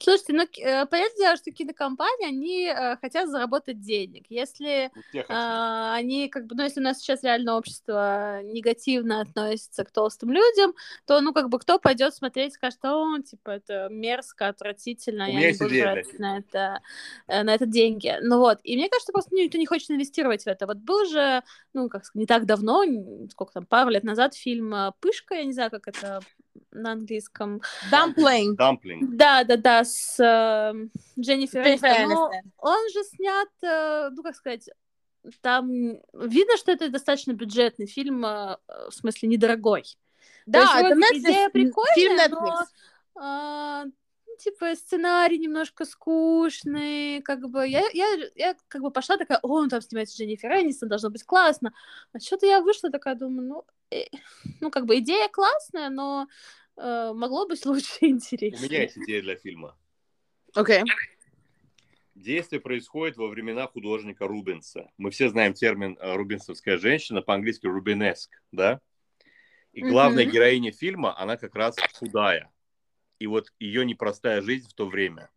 Слушайте, 0.00 0.32
ну, 0.32 0.42
э, 0.42 0.86
понятное 0.86 1.18
дело, 1.18 1.36
что 1.36 1.52
кинокомпании, 1.52 2.26
они 2.26 2.66
э, 2.66 2.96
хотят 2.96 3.28
заработать 3.28 3.80
денег. 3.80 4.24
Если 4.28 4.90
а, 5.28 5.94
они, 5.94 6.28
как 6.28 6.46
бы, 6.46 6.56
ну, 6.56 6.64
если 6.64 6.80
у 6.80 6.82
нас 6.82 6.98
сейчас 6.98 7.22
реально 7.22 7.56
общество 7.56 8.42
негативно 8.42 9.20
относится 9.20 9.84
к 9.84 9.92
толстым 9.92 10.32
людям, 10.32 10.74
то, 11.06 11.20
ну, 11.20 11.32
как 11.32 11.48
бы, 11.48 11.58
кто 11.58 11.78
пойдет 11.78 12.14
смотреть, 12.14 12.54
скажет, 12.54 12.84
о, 12.84 13.18
типа, 13.20 13.50
это 13.50 13.88
мерзко, 13.90 14.48
отвратительно, 14.48 15.24
У 15.24 15.28
я 15.28 15.52
не 15.52 15.58
буду 15.58 15.70
тратить 15.70 16.18
на 16.18 16.38
это, 16.38 16.80
э, 17.28 17.42
на 17.42 17.54
это 17.54 17.66
деньги. 17.66 18.16
Ну, 18.22 18.38
вот. 18.38 18.58
И 18.64 18.76
мне 18.76 18.88
кажется, 18.88 19.12
просто 19.12 19.30
ну, 19.32 19.42
никто 19.42 19.58
не 19.58 19.66
хочет 19.66 19.90
инвестировать 19.90 20.42
в 20.42 20.46
это. 20.48 20.66
Вот 20.66 20.78
был 20.78 21.04
же, 21.06 21.42
ну, 21.72 21.88
как 21.88 22.04
сказать, 22.04 22.20
не 22.20 22.26
так 22.26 22.46
давно, 22.46 22.82
сколько 23.30 23.52
там, 23.52 23.66
пару 23.66 23.90
лет 23.90 24.02
назад 24.02 24.34
фильм 24.34 24.74
«Пышка», 25.00 25.34
я 25.36 25.44
не 25.44 25.52
знаю, 25.52 25.70
как 25.70 25.86
это 25.86 26.20
на 26.72 26.92
английском, 26.92 27.60
Dumpling. 27.90 28.54
Дамплинг. 28.56 29.16
да, 29.16 29.44
да, 29.44 29.56
да, 29.56 29.84
с 29.84 30.18
э, 30.18 30.72
Дженнифер 31.20 31.66
Энистон. 31.66 32.08
Но 32.08 32.30
он 32.58 32.88
же 32.92 33.02
снят, 33.04 33.48
э, 33.62 34.10
ну 34.12 34.22
как 34.22 34.34
сказать, 34.36 34.68
там 35.40 35.68
видно, 36.12 36.56
что 36.56 36.72
это 36.72 36.88
достаточно 36.88 37.32
бюджетный 37.32 37.86
фильм, 37.86 38.24
э, 38.24 38.56
в 38.68 38.92
смысле 38.92 39.28
недорогой. 39.28 39.84
Да, 40.46 40.60
есть 40.60 40.72
это 40.74 40.94
вот 40.94 40.98
Netflix. 41.04 41.18
идея 41.18 41.50
прикольная, 41.50 41.94
Фильм 41.94 42.16
но 42.16 42.26
Netflix. 42.26 42.66
а, 43.16 43.84
ну, 43.84 43.92
типа 44.38 44.74
сценарий 44.74 45.38
немножко 45.38 45.84
скучный, 45.84 47.22
как 47.22 47.48
бы 47.48 47.66
я, 47.66 47.82
я, 47.92 48.06
я 48.34 48.56
как 48.68 48.82
бы 48.82 48.90
пошла 48.90 49.16
такая, 49.16 49.38
о, 49.42 49.48
он 49.48 49.68
там 49.68 49.80
снимается 49.80 50.16
Дженнифер 50.16 50.52
Энистон, 50.52 50.88
должно 50.88 51.10
быть 51.10 51.24
классно. 51.24 51.72
А 52.12 52.20
что-то 52.20 52.46
я 52.46 52.60
вышла 52.60 52.90
такая, 52.90 53.14
думаю, 53.14 53.48
ну, 53.48 53.64
э, 53.90 54.04
ну 54.60 54.70
как 54.70 54.86
бы 54.86 54.98
идея 54.98 55.28
классная, 55.28 55.90
но 55.90 56.26
э, 56.76 57.12
могло 57.14 57.46
быть 57.46 57.64
лучше 57.66 57.98
и 58.00 58.06
У 58.06 58.10
интереснее. 58.16 58.68
меня 58.68 58.82
есть 58.82 58.98
идея 58.98 59.22
для 59.22 59.36
фильма. 59.36 59.76
Окей. 60.54 60.82
Действие 62.14 62.60
происходит 62.60 63.18
во 63.18 63.28
времена 63.28 63.66
художника 63.66 64.26
Рубенса. 64.26 64.90
Мы 64.96 65.10
все 65.10 65.28
знаем 65.28 65.52
термин 65.52 65.98
э, 66.00 66.14
«рубенсовская 66.14 66.78
женщина», 66.78 67.20
по-английски 67.20 67.66
«рубенеск», 67.66 68.30
да? 68.52 68.80
И 69.72 69.82
главная 69.82 70.24
Мгм. 70.24 70.32
героиня 70.32 70.72
фильма, 70.72 71.18
она 71.18 71.36
как 71.36 71.54
раз 71.54 71.76
худая. 71.98 72.50
И 73.18 73.26
вот 73.26 73.52
ее 73.58 73.84
непростая 73.84 74.42
жизнь 74.42 74.68
в 74.68 74.74
то 74.74 74.86
время. 74.86 75.30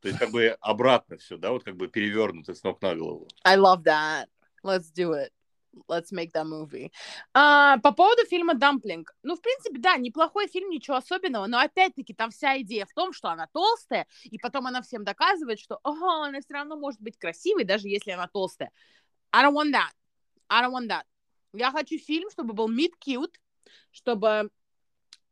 То 0.00 0.08
есть 0.08 0.20
как 0.20 0.30
бы 0.30 0.56
обратно 0.60 1.16
все, 1.16 1.36
да, 1.36 1.50
вот 1.50 1.64
как 1.64 1.76
бы 1.76 1.88
перевернуто 1.88 2.54
с 2.54 2.62
ног 2.62 2.80
на 2.82 2.94
голову. 2.94 3.28
I 3.44 3.56
love 3.56 3.82
that. 3.84 4.26
Let's 4.62 4.92
do 4.92 5.12
it. 5.12 5.30
Let's 5.88 6.10
make 6.10 6.32
that 6.32 6.46
movie. 6.46 6.90
А, 7.34 7.78
по 7.78 7.92
поводу 7.92 8.24
фильма 8.24 8.54
«Дамплинг». 8.54 9.14
Ну, 9.22 9.36
в 9.36 9.42
принципе, 9.42 9.78
да, 9.78 9.96
неплохой 9.96 10.48
фильм, 10.48 10.70
ничего 10.70 10.96
особенного, 10.96 11.46
но 11.46 11.58
опять-таки 11.58 12.14
там 12.14 12.30
вся 12.30 12.58
идея 12.62 12.86
в 12.86 12.94
том, 12.94 13.12
что 13.12 13.28
она 13.28 13.46
толстая, 13.52 14.06
и 14.24 14.38
потом 14.38 14.66
она 14.66 14.80
всем 14.80 15.04
доказывает, 15.04 15.60
что 15.60 15.78
ага, 15.82 16.26
она 16.26 16.40
все 16.40 16.54
равно 16.54 16.76
может 16.76 17.00
быть 17.00 17.18
красивой, 17.18 17.64
даже 17.64 17.88
если 17.88 18.12
она 18.12 18.26
толстая. 18.26 18.70
I 19.32 19.44
don't 19.44 19.54
want 19.54 19.72
that. 19.72 19.90
I 20.48 20.64
don't 20.64 20.72
want 20.72 20.88
that. 20.88 21.02
Я 21.52 21.70
хочу 21.72 21.98
фильм, 21.98 22.30
чтобы 22.30 22.54
был 22.54 22.70
meet-cute, 22.70 23.34
чтобы, 23.90 24.50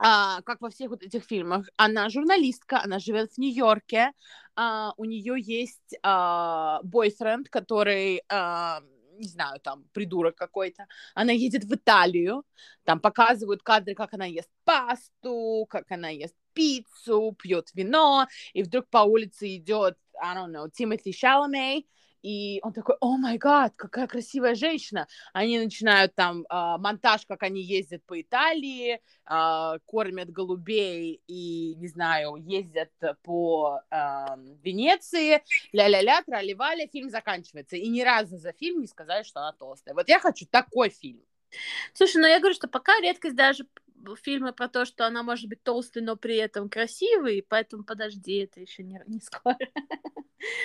а, 0.06 0.42
как 0.42 0.60
во 0.60 0.68
всех 0.68 0.90
вот 0.90 1.02
этих 1.02 1.24
фильмах, 1.24 1.66
она 1.78 2.10
журналистка, 2.10 2.82
она 2.82 2.98
живет 2.98 3.32
в 3.32 3.38
Нью-Йорке, 3.38 4.12
а, 4.54 4.92
у 4.98 5.06
нее 5.06 5.36
есть 5.40 5.96
а, 6.02 6.80
бойфренд, 6.82 7.48
который, 7.48 8.22
а, 8.28 8.82
не 9.18 9.28
знаю, 9.28 9.60
там, 9.60 9.84
придурок 9.94 10.34
какой-то. 10.36 10.86
Она 11.14 11.32
едет 11.32 11.64
в 11.64 11.74
Италию, 11.74 12.44
там 12.84 13.00
показывают 13.00 13.62
кадры, 13.62 13.94
как 13.94 14.12
она 14.12 14.26
ест 14.26 14.50
пасту, 14.64 15.66
как 15.70 15.90
она 15.90 16.10
ест 16.10 16.34
пиццу, 16.52 17.34
пьет 17.38 17.70
вино, 17.72 18.26
и 18.52 18.62
вдруг 18.62 18.86
по 18.90 18.98
улице 18.98 19.56
идет, 19.56 19.96
I 20.20 20.36
don't 20.36 20.52
know, 20.52 20.70
Тимоти 20.70 21.14
Шаламей, 21.14 21.88
и 22.24 22.58
он 22.62 22.72
такой, 22.72 22.96
о 23.00 23.18
май 23.18 23.36
гад, 23.36 23.74
какая 23.76 24.06
красивая 24.06 24.54
женщина. 24.54 25.06
Они 25.34 25.58
начинают 25.58 26.14
там 26.14 26.46
а, 26.48 26.78
монтаж, 26.78 27.26
как 27.26 27.42
они 27.42 27.60
ездят 27.60 28.02
по 28.06 28.18
Италии, 28.18 29.02
а, 29.26 29.78
кормят 29.84 30.30
голубей 30.30 31.20
и, 31.26 31.74
не 31.74 31.86
знаю, 31.86 32.36
ездят 32.36 32.90
по 33.22 33.82
а, 33.90 34.38
Венеции, 34.62 35.42
ля-ля-ля, 35.72 36.22
трали-вали, 36.22 36.88
фильм 36.90 37.10
заканчивается. 37.10 37.76
И 37.76 37.88
ни 37.88 38.00
разу 38.00 38.38
за 38.38 38.52
фильм 38.52 38.80
не 38.80 38.86
сказали, 38.86 39.22
что 39.22 39.40
она 39.40 39.52
толстая. 39.52 39.94
Вот 39.94 40.08
я 40.08 40.18
хочу 40.18 40.46
такой 40.46 40.88
фильм. 40.88 41.20
Слушай, 41.92 42.16
ну 42.16 42.26
я 42.26 42.38
говорю, 42.38 42.54
что 42.54 42.68
пока 42.68 42.98
редкость 43.00 43.36
даже 43.36 43.66
фильмы 44.22 44.52
про 44.52 44.68
то, 44.68 44.84
что 44.84 45.06
она 45.06 45.22
может 45.22 45.48
быть 45.48 45.62
толстой, 45.62 46.02
но 46.02 46.16
при 46.16 46.36
этом 46.36 46.68
красивой, 46.68 47.44
поэтому 47.48 47.84
подожди, 47.84 48.38
это 48.38 48.60
еще 48.60 48.82
не, 48.82 49.00
не 49.06 49.20
скоро. 49.20 49.58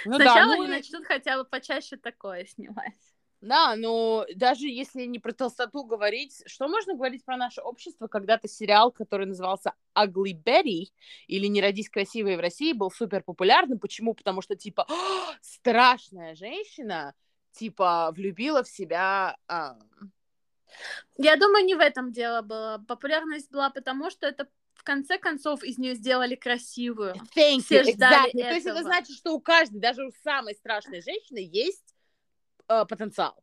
Ну 0.03 0.15
Сначала 0.15 0.55
ну 0.55 0.63
они 0.63 0.67
начнут 0.67 1.05
хотя 1.05 1.37
бы 1.37 1.45
почаще 1.45 1.95
такое 1.95 2.43
снимать. 2.43 2.97
Да, 3.39 3.77
но 3.77 4.25
даже 4.35 4.67
если 4.67 5.05
не 5.05 5.19
про 5.19 5.31
толстоту 5.31 5.85
говорить, 5.85 6.43
что 6.45 6.67
можно 6.67 6.95
говорить 6.95 7.23
про 7.23 7.37
наше 7.37 7.61
общество? 7.61 8.07
Когда-то 8.07 8.49
сериал, 8.49 8.91
который 8.91 9.25
назывался 9.25 9.73
Ugly 9.97 10.33
Betty, 10.43 10.87
или 11.27 11.45
«Не 11.45 11.61
родись 11.61 11.89
красивой» 11.89 12.35
в 12.35 12.41
России, 12.41 12.73
был 12.73 12.91
супер 12.91 13.23
популярным. 13.23 13.79
Почему? 13.79 14.13
Потому 14.13 14.41
что, 14.41 14.57
типа, 14.57 14.85
«А, 14.89 15.35
страшная 15.41 16.35
женщина, 16.35 17.13
типа, 17.51 18.11
влюбила 18.13 18.63
в 18.63 18.67
себя... 18.67 19.37
а, 19.47 19.77
Я 21.17 21.35
думаю, 21.35 21.65
не 21.65 21.75
в 21.75 21.79
этом 21.79 22.11
дело 22.11 22.41
было. 22.41 22.83
Популярность 22.87 23.51
была 23.51 23.69
потому, 23.69 24.09
что 24.09 24.27
это 24.27 24.47
в 24.73 24.83
конце 24.83 25.17
концов 25.17 25.63
из 25.63 25.77
нее 25.77 25.95
сделали 25.95 26.35
красивую. 26.35 27.15
Thank 27.35 27.63
Все 27.63 27.81
you, 27.81 27.93
ждали 27.93 28.33
exactly. 28.33 28.41
То 28.41 28.53
есть 28.53 28.65
это 28.65 28.79
этого. 28.79 28.83
значит, 28.83 29.17
что 29.17 29.33
у 29.33 29.41
каждой, 29.41 29.79
даже 29.79 30.05
у 30.05 30.11
самой 30.23 30.55
страшной 30.55 31.01
женщины 31.01 31.39
есть 31.39 31.95
э, 32.69 32.85
потенциал. 32.85 33.35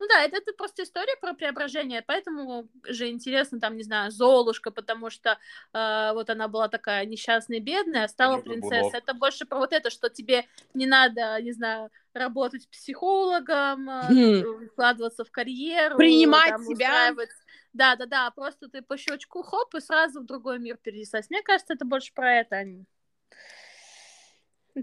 Ну 0.00 0.08
да, 0.08 0.24
это, 0.24 0.38
это 0.38 0.54
просто 0.54 0.82
история 0.82 1.14
про 1.20 1.34
преображение, 1.34 2.00
поэтому 2.00 2.68
же 2.84 3.10
интересно, 3.10 3.60
там, 3.60 3.76
не 3.76 3.82
знаю, 3.82 4.10
Золушка, 4.10 4.70
потому 4.70 5.10
что 5.10 5.38
э, 5.74 6.10
вот 6.14 6.30
она 6.30 6.48
была 6.48 6.68
такая 6.68 7.04
несчастная, 7.04 7.60
бедная, 7.60 8.04
а 8.04 8.08
стала 8.08 8.36
Или 8.38 8.44
принцессой. 8.44 8.98
Это 8.98 9.12
больше 9.12 9.44
про 9.44 9.58
вот 9.58 9.74
это, 9.74 9.90
что 9.90 10.08
тебе 10.08 10.46
не 10.72 10.86
надо, 10.86 11.38
не 11.42 11.52
знаю, 11.52 11.90
работать 12.14 12.66
психологом, 12.70 13.90
э, 13.90 14.42
Хм. 14.42 14.68
вкладываться 14.68 15.22
в 15.24 15.30
карьеру, 15.30 15.98
Принимать 15.98 16.48
там, 16.48 16.62
себя. 16.62 16.72
устраивать- 17.12 17.30
Да, 17.74 17.94
да, 17.96 18.06
да, 18.06 18.30
просто 18.30 18.68
ты 18.70 18.80
по 18.80 18.96
щелчку 18.96 19.42
хоп 19.42 19.74
и 19.74 19.80
сразу 19.80 20.22
в 20.22 20.24
другой 20.24 20.58
мир 20.58 20.78
перенеслась. 20.78 21.28
Мне 21.28 21.42
кажется, 21.42 21.74
это 21.74 21.84
больше 21.84 22.14
про 22.14 22.36
это. 22.38 22.56
а 22.56 22.64
не- 22.64 22.86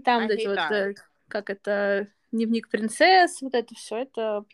Там 0.04 0.22
I 0.22 0.28
вот 0.28 0.30
эти 0.30 0.46
вот, 0.46 0.58
that. 0.58 0.72
э, 0.72 0.94
как 1.26 1.50
это, 1.50 2.06
дневник 2.30 2.68
принцесс, 2.68 3.42
вот 3.42 3.54
это 3.54 3.74
все, 3.74 3.96
это 3.96 4.44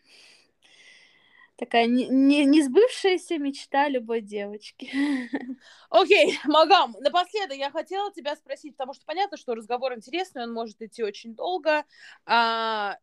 такая 1.57 1.87
не, 1.87 2.09
не, 2.09 2.45
не 2.45 2.63
сбывшаяся 2.63 3.39
мечта 3.39 3.89
любой 3.89 4.21
девочки. 4.21 4.91
Окей, 5.91 6.39
Магам, 6.45 6.97
напоследок 7.01 7.57
я 7.57 7.71
хотела 7.71 8.13
тебя 8.13 8.37
спросить, 8.37 8.73
потому 8.73 8.95
что 8.95 9.05
понятно, 9.05 9.37
что 9.37 9.55
разговор 9.55 9.95
интересный, 9.95 10.43
он 10.43 10.53
может 10.53 10.83
идти 10.83 11.03
очень 11.03 11.35
долго. 11.35 11.85
А, 12.27 12.99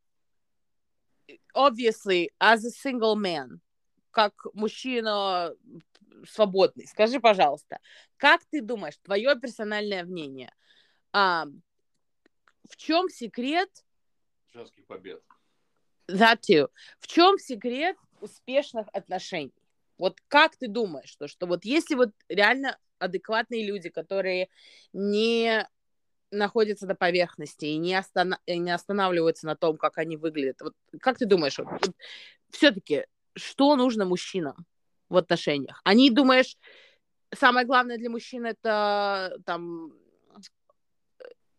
obviously, 1.56 2.30
as 2.40 2.66
a 2.66 2.72
single 2.72 3.16
man, 3.16 3.60
как 4.12 4.34
мужчина 4.54 5.56
свободный, 6.28 6.88
скажи, 6.88 7.20
пожалуйста, 7.20 7.80
как 8.18 8.44
ты 8.46 8.62
думаешь, 8.62 8.98
твое 8.98 9.40
персональное 9.40 10.04
мнение, 10.04 10.54
а, 11.14 11.46
в 12.70 12.76
чем 12.76 13.10
секрет 13.10 13.70
Женских 14.54 14.86
побед. 14.86 15.24
That 16.10 16.42
too. 16.42 16.70
В 17.00 17.08
чем 17.08 17.38
секрет 17.38 17.96
успешных 18.22 18.88
отношений? 18.94 19.54
Вот 19.98 20.20
как 20.28 20.56
ты 20.56 20.68
думаешь, 20.68 21.10
что, 21.10 21.28
что 21.28 21.46
вот 21.46 21.66
если 21.66 21.96
вот 21.96 22.12
реально 22.28 22.78
адекватные 23.00 23.66
люди, 23.66 23.90
которые 23.90 24.48
не 24.94 25.68
находятся 26.32 26.88
на 26.88 26.96
поверхности 26.96 27.66
и 27.66 27.78
не, 27.78 27.94
остана- 27.94 28.40
и 28.46 28.58
не 28.58 28.72
останавливаются 28.72 29.46
на 29.46 29.56
том, 29.56 29.78
как 29.78 29.98
они 29.98 30.18
выглядят. 30.18 30.62
Вот 30.62 30.74
как 31.02 31.18
ты 31.18 31.26
думаешь, 31.26 31.58
вот, 31.58 31.68
вот, 31.68 31.96
все-таки, 32.52 33.06
что 33.36 33.76
нужно 33.76 34.06
мужчинам 34.06 34.66
в 35.10 35.18
отношениях? 35.18 35.82
Они, 35.84 36.10
думаешь, 36.10 36.58
самое 37.34 37.66
главное 37.66 37.98
для 37.98 38.10
мужчин 38.10 38.46
это 38.46 39.38
там 39.46 39.94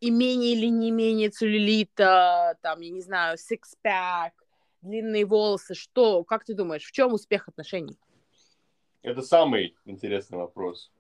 имение 0.01 0.55
или 0.55 0.67
не 0.67 0.91
имение 0.91 1.31
целлюлита, 1.31 2.57
там, 2.61 2.81
я 2.81 2.91
не 2.91 3.03
знаю, 3.03 3.39
сикспэк, 3.39 4.33
длинные 4.83 5.25
волосы, 5.25 5.75
что, 5.75 6.25
как 6.25 6.45
ты 6.45 6.55
думаешь, 6.55 6.85
в 6.85 6.93
чем 6.93 7.15
успех 7.15 7.49
отношений? 7.49 7.97
Это 9.03 9.23
самый 9.23 9.75
интересный 9.85 10.39
вопрос. 10.39 10.91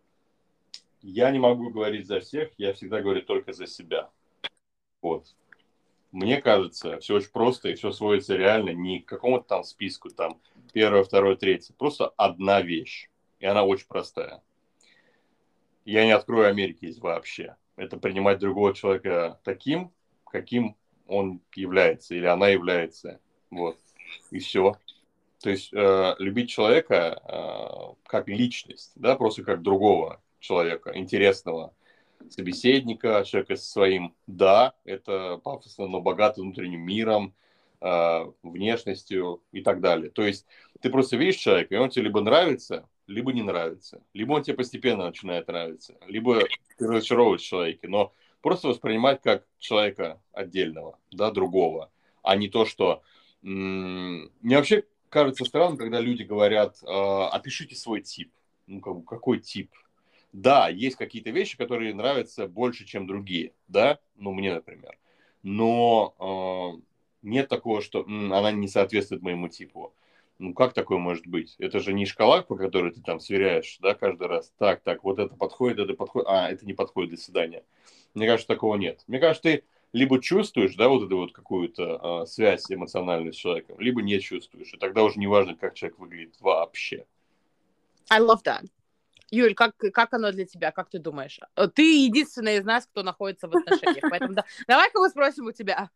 Я 1.02 1.30
не 1.30 1.38
могу 1.38 1.70
говорить 1.70 2.06
за 2.06 2.20
всех, 2.20 2.50
я 2.58 2.72
всегда 2.72 3.00
говорю 3.00 3.22
только 3.22 3.52
за 3.52 3.66
себя. 3.66 4.10
Вот. 5.00 5.34
Мне 6.12 6.40
кажется, 6.40 6.98
все 7.00 7.16
очень 7.16 7.30
просто 7.30 7.70
и 7.70 7.74
все 7.74 7.90
сводится 7.90 8.36
реально 8.36 8.70
не 8.70 9.00
к 9.00 9.08
какому-то 9.08 9.44
там 9.48 9.64
списку, 9.64 10.10
там, 10.10 10.40
первое, 10.72 11.02
второе, 11.02 11.36
третье. 11.36 11.74
Просто 11.74 12.08
одна 12.16 12.60
вещь. 12.60 13.08
И 13.40 13.46
она 13.46 13.64
очень 13.64 13.86
простая. 13.88 14.42
Я 15.84 16.04
не 16.04 16.12
открою 16.12 16.48
Америки 16.48 16.78
здесь 16.82 16.98
вообще. 16.98 17.56
Это 17.76 17.96
принимать 17.96 18.38
другого 18.38 18.74
человека 18.74 19.40
таким, 19.42 19.92
каким 20.26 20.76
он 21.06 21.40
является 21.54 22.14
или 22.14 22.26
она 22.26 22.48
является. 22.48 23.20
Вот. 23.52 23.76
И 24.30 24.38
все. 24.38 24.76
То 25.42 25.50
есть 25.50 25.72
э, 25.72 26.14
любить 26.18 26.50
человека 26.50 27.20
э, 27.22 27.94
как 28.06 28.28
личность, 28.28 28.92
да, 28.94 29.14
просто 29.14 29.44
как 29.44 29.62
другого 29.62 30.20
человека, 30.40 30.92
интересного 30.96 31.74
собеседника, 32.30 33.24
человека 33.26 33.56
со 33.56 33.70
своим 33.70 34.14
«да», 34.26 34.74
это 34.84 35.38
пафосно, 35.38 35.86
но 35.86 36.00
богатым 36.00 36.44
внутренним 36.44 36.80
миром, 36.80 37.34
э, 37.80 38.32
внешностью 38.42 39.42
и 39.52 39.60
так 39.60 39.80
далее. 39.80 40.10
То 40.10 40.22
есть 40.22 40.46
ты 40.80 40.88
просто 40.88 41.16
видишь 41.16 41.36
человека, 41.36 41.74
и 41.74 41.78
он 41.78 41.90
тебе 41.90 42.04
либо 42.04 42.20
нравится, 42.22 42.88
либо 43.06 43.32
не 43.32 43.42
нравится. 43.42 44.02
Либо 44.14 44.32
он 44.32 44.44
тебе 44.44 44.56
постепенно 44.56 45.06
начинает 45.06 45.48
нравиться, 45.48 45.96
либо 46.06 46.40
ты 46.78 46.86
разочаровываешь 46.86 47.42
человека. 47.42 47.86
Но 47.88 48.14
просто 48.40 48.68
воспринимать 48.68 49.20
как 49.20 49.44
человека 49.58 50.22
отдельного, 50.32 50.98
да, 51.10 51.30
другого, 51.30 51.90
а 52.22 52.34
не 52.36 52.48
то, 52.48 52.64
что... 52.64 53.02
Мне 53.42 54.56
вообще 54.56 54.84
кажется 55.08 55.44
странным, 55.44 55.76
когда 55.76 56.00
люди 56.00 56.22
говорят, 56.22 56.76
э, 56.82 56.86
опишите 56.86 57.74
свой 57.74 58.00
тип. 58.00 58.32
Ну, 58.66 58.80
как, 58.80 59.04
какой 59.04 59.40
тип? 59.40 59.70
Да, 60.32 60.68
есть 60.68 60.96
какие-то 60.96 61.30
вещи, 61.30 61.58
которые 61.58 61.94
нравятся 61.94 62.46
больше, 62.48 62.86
чем 62.86 63.06
другие, 63.06 63.52
да, 63.68 63.98
ну, 64.16 64.32
мне, 64.32 64.54
например. 64.54 64.96
Но 65.42 66.14
э, 66.78 66.82
нет 67.22 67.48
такого, 67.48 67.82
что 67.82 68.02
м, 68.02 68.32
она 68.32 68.50
не 68.52 68.68
соответствует 68.68 69.22
моему 69.22 69.48
типу. 69.48 69.92
Ну, 70.38 70.54
как 70.54 70.72
такое 70.72 70.98
может 70.98 71.26
быть? 71.26 71.54
Это 71.58 71.80
же 71.80 71.92
не 71.92 72.06
шкала, 72.06 72.42
по 72.42 72.56
которой 72.56 72.92
ты 72.92 73.02
там 73.02 73.20
сверяешь, 73.20 73.78
да, 73.80 73.94
каждый 73.94 74.26
раз. 74.28 74.52
Так, 74.58 74.80
так, 74.82 75.04
вот 75.04 75.18
это 75.18 75.34
подходит, 75.36 75.78
это 75.80 75.94
подходит, 75.94 76.28
а, 76.30 76.50
это 76.50 76.64
не 76.64 76.72
подходит, 76.72 77.10
до 77.12 77.16
свидания. 77.20 77.64
Мне 78.14 78.26
кажется, 78.26 78.48
такого 78.48 78.76
нет. 78.76 79.04
Мне 79.06 79.18
кажется, 79.18 79.42
ты 79.42 79.64
либо 79.92 80.20
чувствуешь, 80.20 80.74
да, 80.74 80.88
вот 80.88 81.04
эту 81.04 81.18
вот 81.18 81.32
какую-то 81.32 82.22
э, 82.22 82.26
связь 82.26 82.70
эмоциональную 82.70 83.32
с 83.32 83.36
человеком, 83.36 83.78
либо 83.78 84.02
не 84.02 84.18
чувствуешь. 84.20 84.72
И 84.72 84.78
тогда 84.78 85.02
уже 85.02 85.18
не 85.18 85.26
важно, 85.26 85.54
как 85.54 85.74
человек 85.74 85.98
выглядит 85.98 86.36
вообще. 86.40 87.06
I 88.10 88.20
love 88.20 88.42
that. 88.44 88.64
Юль, 89.30 89.54
как, 89.54 89.76
как 89.76 90.12
оно 90.12 90.30
для 90.30 90.44
тебя, 90.44 90.72
как 90.72 90.90
ты 90.90 90.98
думаешь? 90.98 91.40
Э, 91.56 91.68
ты 91.68 92.04
единственная 92.04 92.58
из 92.58 92.64
нас, 92.64 92.86
кто 92.86 93.02
находится 93.02 93.48
в 93.48 93.56
отношениях, 93.56 94.04
поэтому 94.10 94.34
да, 94.34 94.44
давай-ка 94.66 94.98
мы 94.98 95.08
спросим 95.10 95.46
у 95.46 95.52
тебя. 95.52 95.90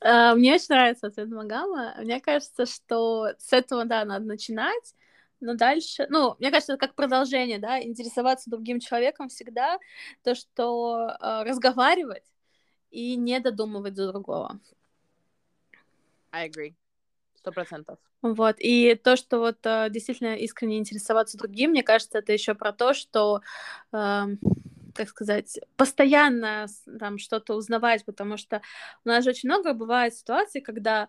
Uh, 0.00 0.34
мне 0.34 0.54
очень 0.54 0.66
нравится 0.68 1.06
ответ 1.06 1.28
Магама. 1.28 1.94
Мне 1.98 2.20
кажется, 2.20 2.66
что 2.66 3.28
с 3.38 3.52
этого, 3.52 3.84
да, 3.84 4.04
надо 4.04 4.26
начинать, 4.26 4.94
но 5.40 5.54
дальше, 5.54 6.06
ну, 6.10 6.36
мне 6.38 6.50
кажется, 6.50 6.74
это 6.74 6.86
как 6.86 6.94
продолжение, 6.94 7.58
да, 7.58 7.82
интересоваться 7.82 8.50
другим 8.50 8.78
человеком 8.78 9.28
всегда, 9.28 9.78
то, 10.22 10.34
что 10.34 11.16
uh, 11.20 11.44
разговаривать 11.44 12.24
и 12.90 13.16
не 13.16 13.40
додумывать 13.40 13.96
за 13.96 14.08
другого. 14.08 14.60
I 16.32 16.48
agree. 16.48 16.74
Сто 17.34 17.52
процентов. 17.52 17.98
Вот, 18.20 18.56
и 18.58 18.96
то, 18.96 19.16
что 19.16 19.38
вот 19.38 19.58
э, 19.64 19.88
действительно 19.90 20.34
искренне 20.34 20.78
интересоваться 20.78 21.38
другим, 21.38 21.70
мне 21.70 21.84
кажется, 21.84 22.18
это 22.18 22.32
еще 22.32 22.54
про 22.54 22.72
то, 22.72 22.92
что, 22.92 23.42
э, 23.92 24.26
как 24.94 25.08
сказать, 25.08 25.60
постоянно 25.76 26.66
там 26.98 27.18
что-то 27.18 27.54
узнавать, 27.54 28.04
потому 28.04 28.36
что 28.36 28.60
у 29.04 29.08
нас 29.08 29.22
же 29.22 29.30
очень 29.30 29.48
много 29.48 29.72
бывает 29.72 30.16
ситуаций, 30.16 30.60
когда 30.60 31.08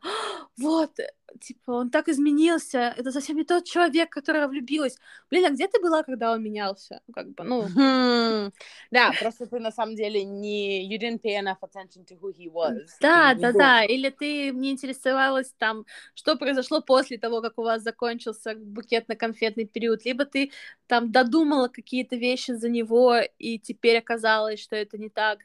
вот, 0.58 1.00
типа, 1.40 1.72
он 1.72 1.90
так 1.90 2.08
изменился, 2.10 2.94
это 2.98 3.12
совсем 3.12 3.38
не 3.38 3.44
тот 3.44 3.66
человек, 3.66 4.10
который 4.10 4.46
влюбилась. 4.48 4.98
Блин, 5.30 5.46
а 5.46 5.50
где 5.50 5.68
ты 5.68 5.80
была, 5.80 6.04
когда 6.04 6.32
он 6.32 6.44
менялся? 6.44 7.02
Как 7.14 7.30
бы, 7.30 7.44
ну... 7.44 8.52
Да, 8.92 9.12
просто 9.20 9.46
ты 9.46 9.60
на 9.60 9.72
самом 9.72 9.96
деле 9.96 10.24
не... 10.24 10.88
You 10.90 11.00
didn't 11.00 11.22
pay 11.22 11.40
enough 11.40 11.60
attention 11.62 12.06
to 12.06 12.20
who 12.20 12.34
he 12.34 12.52
was. 12.52 12.88
Да, 13.02 13.34
да, 13.34 13.52
да. 13.52 13.84
Или 13.84 14.10
ты 14.10 14.52
не 14.52 14.72
интересовалась 14.72 15.54
там, 15.58 15.86
что 16.14 16.36
произошло 16.36 16.82
после 16.82 17.18
того, 17.18 17.42
как 17.42 17.58
у 17.60 17.64
вас 17.64 17.84
закончился 17.84 18.56
букетно-конфетный 18.56 19.66
период. 19.66 20.06
Либо 20.06 20.26
ты 20.26 20.52
там 20.88 21.12
додумала 21.12 21.68
какие-то 21.68 22.16
вещи 22.16 22.52
за 22.52 22.70
него, 22.70 23.18
и 23.38 23.60
теперь 23.60 23.98
оказалось, 23.98 24.60
что 24.60 24.76
это 24.76 24.98
не 24.98 25.10
так. 25.10 25.40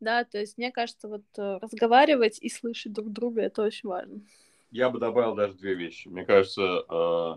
Да, 0.00 0.24
то 0.24 0.38
есть 0.38 0.58
мне 0.58 0.70
кажется, 0.72 1.08
вот 1.08 1.24
э, 1.38 1.58
разговаривать 1.60 2.38
и 2.40 2.48
слышать 2.48 2.92
друг 2.92 3.10
друга, 3.12 3.42
это 3.42 3.62
очень 3.62 3.88
важно 3.88 4.20
я 4.70 4.90
бы 4.90 4.98
добавил 4.98 5.34
даже 5.34 5.54
две 5.54 5.74
вещи. 5.74 6.08
Мне 6.08 6.24
кажется, 6.24 6.84
э, 6.88 7.34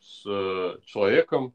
с 0.00 0.80
человеком, 0.84 1.54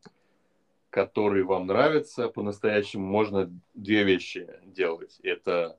который 0.90 1.44
вам 1.44 1.68
нравится, 1.68 2.30
по-настоящему 2.30 3.06
можно 3.06 3.52
две 3.74 4.04
вещи 4.04 4.50
делать. 4.66 5.20
Это 5.24 5.78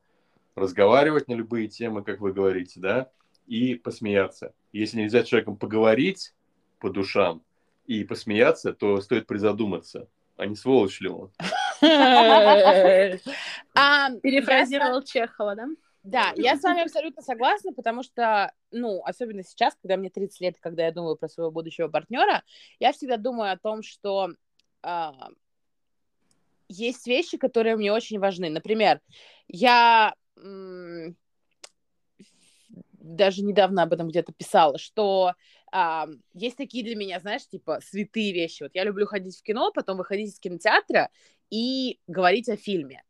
разговаривать 0.55 1.29
на 1.29 1.35
любые 1.35 1.69
темы, 1.69 2.03
как 2.03 2.21
вы 2.21 2.33
говорите, 2.33 2.81
да, 2.81 3.11
и 3.47 3.75
посмеяться. 3.75 4.55
Если 4.73 4.99
нельзя 4.99 5.25
с 5.25 5.27
человеком 5.29 5.57
поговорить 5.57 6.35
по 6.79 6.91
душам 6.91 7.43
и 7.87 8.05
посмеяться, 8.05 8.73
то 8.73 9.01
стоит 9.01 9.27
призадуматься, 9.27 10.09
а 10.37 10.47
не 10.47 10.55
сволочь 10.55 11.01
ли 11.01 11.09
он. 11.09 11.31
Перефразировал 14.23 15.03
Чехова, 15.03 15.57
да? 15.57 15.67
Да, 16.03 16.33
я 16.37 16.57
с 16.57 16.63
вами 16.63 16.83
абсолютно 16.83 17.23
согласна, 17.23 17.73
потому 17.73 18.03
что, 18.03 18.53
ну, 18.71 19.03
особенно 19.05 19.43
сейчас, 19.43 19.75
когда 19.83 19.97
мне 19.97 20.09
30 20.09 20.41
лет, 20.41 20.57
когда 20.59 20.87
я 20.87 20.93
думаю 20.93 21.17
про 21.17 21.29
своего 21.29 21.51
будущего 21.51 21.89
партнера, 21.89 22.43
я 22.79 22.93
всегда 22.93 23.19
думаю 23.19 23.53
о 23.53 23.59
том, 23.59 23.83
что 23.83 24.31
э, 24.83 25.11
есть 26.69 27.07
вещи, 27.07 27.37
которые 27.37 27.77
мне 27.77 27.93
очень 27.93 28.19
важны. 28.19 28.49
Например, 28.49 29.01
я 29.49 30.15
даже 33.01 33.43
недавно 33.43 33.83
об 33.83 33.93
этом 33.93 34.09
где-то 34.09 34.33
писала, 34.33 34.79
что 34.79 35.35
а, 35.73 36.07
есть 36.33 36.57
такие 36.57 36.85
для 36.85 36.97
меня, 36.97 37.19
знаешь, 37.21 37.47
типа 37.47 37.81
святые 37.83 38.33
вещи. 38.33 38.63
Вот 38.63 38.73
я 38.75 38.85
люблю 38.85 39.07
ходить 39.07 39.39
в 39.39 39.43
кино, 39.43 39.73
потом 39.73 39.97
выходить 39.99 40.31
из 40.31 40.39
кинотеатра 40.39 41.11
и 41.51 41.99
говорить 42.07 42.49
о 42.49 42.57
фильме. 42.57 43.03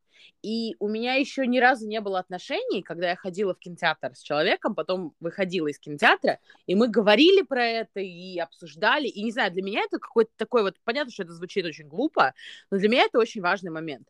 И 0.43 0.77
у 0.79 0.89
меня 0.89 1.15
еще 1.15 1.47
ни 1.47 1.59
разу 1.59 1.87
не 1.87 2.01
было 2.01 2.19
отношений, 2.19 2.83
когда 2.83 3.11
я 3.11 3.17
ходила 3.17 3.55
в 3.55 3.59
кинотеатр 3.59 4.15
с 4.15 4.23
человеком, 4.23 4.75
потом 4.75 5.15
выходила 5.21 5.69
из 5.69 5.79
кинотеатра, 5.79 6.39
и 6.67 6.75
мы 6.75 6.89
говорили 6.89 7.43
про 7.43 7.65
это 7.65 8.01
и 8.01 8.39
обсуждали. 8.39 9.07
И 9.07 9.23
не 9.23 9.33
знаю, 9.33 9.53
для 9.53 9.63
меня 9.63 9.83
это 9.83 9.99
какой-то 9.99 10.31
такой 10.37 10.63
вот, 10.63 10.77
понятно, 10.85 11.13
что 11.13 11.23
это 11.23 11.33
звучит 11.33 11.65
очень 11.65 11.89
глупо, 11.89 12.35
но 12.71 12.79
для 12.79 12.89
меня 12.89 13.05
это 13.05 13.19
очень 13.19 13.41
важный 13.41 13.71
момент. 13.71 14.09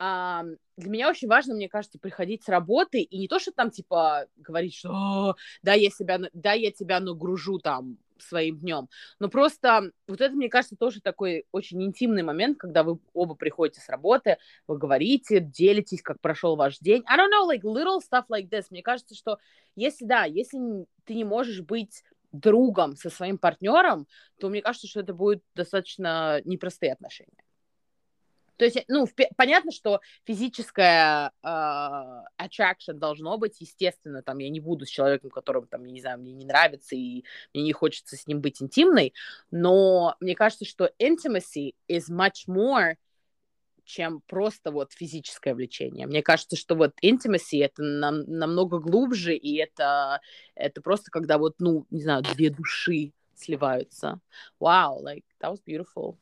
А, 0.00 0.44
для 0.76 0.90
меня 0.90 1.10
очень 1.10 1.26
важно, 1.26 1.54
мне 1.54 1.68
кажется, 1.68 1.98
приходить 1.98 2.44
с 2.44 2.48
работы 2.48 3.00
и 3.00 3.18
не 3.18 3.26
то, 3.26 3.40
что 3.40 3.50
там, 3.50 3.70
типа, 3.70 4.26
говорить, 4.36 4.74
что 4.74 5.36
да, 5.62 5.74
я 5.74 5.90
себя, 5.90 6.20
да, 6.32 6.52
я 6.52 6.70
тебя 6.70 7.00
нагружу 7.00 7.58
там 7.58 7.98
своим 8.22 8.58
днем. 8.58 8.88
Но 9.18 9.28
просто 9.28 9.92
вот 10.06 10.20
это, 10.20 10.34
мне 10.34 10.48
кажется, 10.48 10.76
тоже 10.76 11.00
такой 11.00 11.44
очень 11.52 11.82
интимный 11.82 12.22
момент, 12.22 12.58
когда 12.58 12.82
вы 12.82 12.98
оба 13.12 13.34
приходите 13.34 13.80
с 13.80 13.88
работы, 13.88 14.38
вы 14.66 14.78
говорите, 14.78 15.40
делитесь, 15.40 16.02
как 16.02 16.20
прошел 16.20 16.56
ваш 16.56 16.78
день. 16.78 17.02
I 17.06 17.16
don't 17.16 17.30
know, 17.30 17.46
like 17.48 17.62
little 17.62 18.00
stuff 18.00 18.24
like 18.30 18.48
this. 18.48 18.66
Мне 18.70 18.82
кажется, 18.82 19.14
что 19.14 19.38
если, 19.76 20.04
да, 20.04 20.24
если 20.24 20.58
ты 21.04 21.14
не 21.14 21.24
можешь 21.24 21.60
быть 21.60 22.02
другом 22.32 22.96
со 22.96 23.10
своим 23.10 23.38
партнером, 23.38 24.06
то 24.38 24.48
мне 24.48 24.62
кажется, 24.62 24.86
что 24.86 25.00
это 25.00 25.14
будет 25.14 25.42
достаточно 25.54 26.40
непростые 26.44 26.92
отношения. 26.92 27.42
То 28.58 28.64
есть, 28.64 28.84
ну, 28.88 29.06
в, 29.06 29.12
понятно, 29.36 29.70
что 29.72 30.00
физическое 30.24 31.32
э, 31.42 31.46
attraction 31.46 32.94
должно 32.94 33.38
быть, 33.38 33.60
естественно, 33.60 34.22
там, 34.22 34.38
я 34.38 34.50
не 34.50 34.60
буду 34.60 34.84
с 34.84 34.88
человеком, 34.88 35.30
которым, 35.30 35.66
там, 35.66 35.84
я 35.84 35.92
не 35.92 36.00
знаю, 36.00 36.18
мне 36.18 36.32
не 36.32 36.44
нравится, 36.44 36.96
и 36.96 37.24
мне 37.54 37.62
не 37.62 37.72
хочется 37.72 38.16
с 38.16 38.26
ним 38.26 38.40
быть 38.40 38.60
интимной, 38.60 39.14
но 39.50 40.16
мне 40.20 40.34
кажется, 40.34 40.64
что 40.64 40.90
intimacy 40.98 41.74
is 41.88 42.10
much 42.10 42.48
more 42.48 42.96
чем 43.84 44.20
просто 44.26 44.70
вот 44.70 44.92
физическое 44.92 45.54
влечение. 45.54 46.06
Мне 46.06 46.22
кажется, 46.22 46.56
что 46.56 46.74
вот 46.74 46.92
intimacy 47.02 47.64
это 47.64 47.82
нам, 47.82 48.20
намного 48.26 48.80
глубже, 48.80 49.34
и 49.34 49.56
это, 49.56 50.20
это 50.54 50.82
просто 50.82 51.10
когда 51.10 51.38
вот, 51.38 51.54
ну, 51.58 51.86
не 51.88 52.02
знаю, 52.02 52.22
две 52.22 52.50
души 52.50 53.14
сливаются. 53.34 54.20
Wow, 54.60 55.00
like, 55.02 55.24
that 55.40 55.50
was 55.50 55.62
beautiful. 55.64 56.18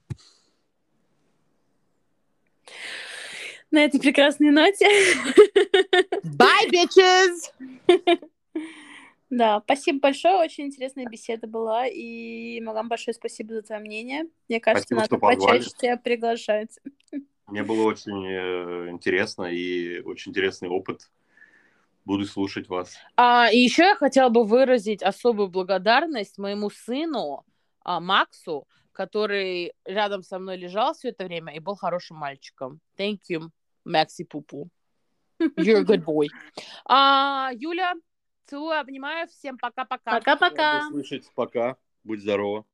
На 3.70 3.84
этой 3.84 4.00
прекрасной 4.00 4.50
ноте. 4.50 4.86
Bye, 6.24 6.70
bitches! 6.70 7.52
Да, 9.28 9.60
спасибо 9.64 9.98
большое, 10.00 10.36
очень 10.36 10.66
интересная 10.66 11.04
беседа 11.06 11.48
была, 11.48 11.86
и 11.88 12.62
вам 12.62 12.88
большое 12.88 13.12
спасибо 13.12 13.54
за 13.54 13.62
твое 13.62 13.80
мнение. 13.80 14.26
Мне 14.48 14.60
кажется, 14.60 14.94
спасибо, 14.94 15.18
надо 15.26 15.36
почаще 15.36 15.70
тебя 15.76 15.96
приглашать. 15.96 16.78
Мне 17.48 17.62
было 17.64 17.82
очень 17.82 18.24
э, 18.24 18.90
интересно 18.90 19.44
и 19.44 20.00
очень 20.00 20.30
интересный 20.30 20.68
опыт. 20.68 21.10
Буду 22.04 22.24
слушать 22.24 22.68
вас. 22.68 22.96
А, 23.16 23.48
и 23.50 23.58
еще 23.58 23.82
я 23.82 23.96
хотела 23.96 24.28
бы 24.28 24.44
выразить 24.44 25.02
особую 25.02 25.48
благодарность 25.48 26.38
моему 26.38 26.70
сыну 26.70 27.44
а, 27.82 28.00
Максу, 28.00 28.66
который 28.96 29.74
рядом 29.84 30.22
со 30.22 30.38
мной 30.38 30.56
лежал 30.56 30.94
все 30.94 31.10
это 31.10 31.26
время 31.26 31.54
и 31.54 31.60
был 31.60 31.76
хорошим 31.76 32.16
мальчиком. 32.16 32.80
Thank 32.96 33.18
you, 33.30 33.50
Макси 33.84 34.24
Пупу. 34.24 34.70
You're 35.38 35.80
a 35.80 35.84
good 35.84 36.02
boy. 36.02 36.28
А, 36.86 37.50
Юля, 37.52 37.92
целую, 38.46 38.80
обнимаю. 38.80 39.28
Всем 39.28 39.58
пока-пока. 39.58 40.12
Пока-пока. 40.18 40.88
Слышать, 40.88 41.30
пока. 41.34 41.76
Будь 42.04 42.22
здорова. 42.22 42.64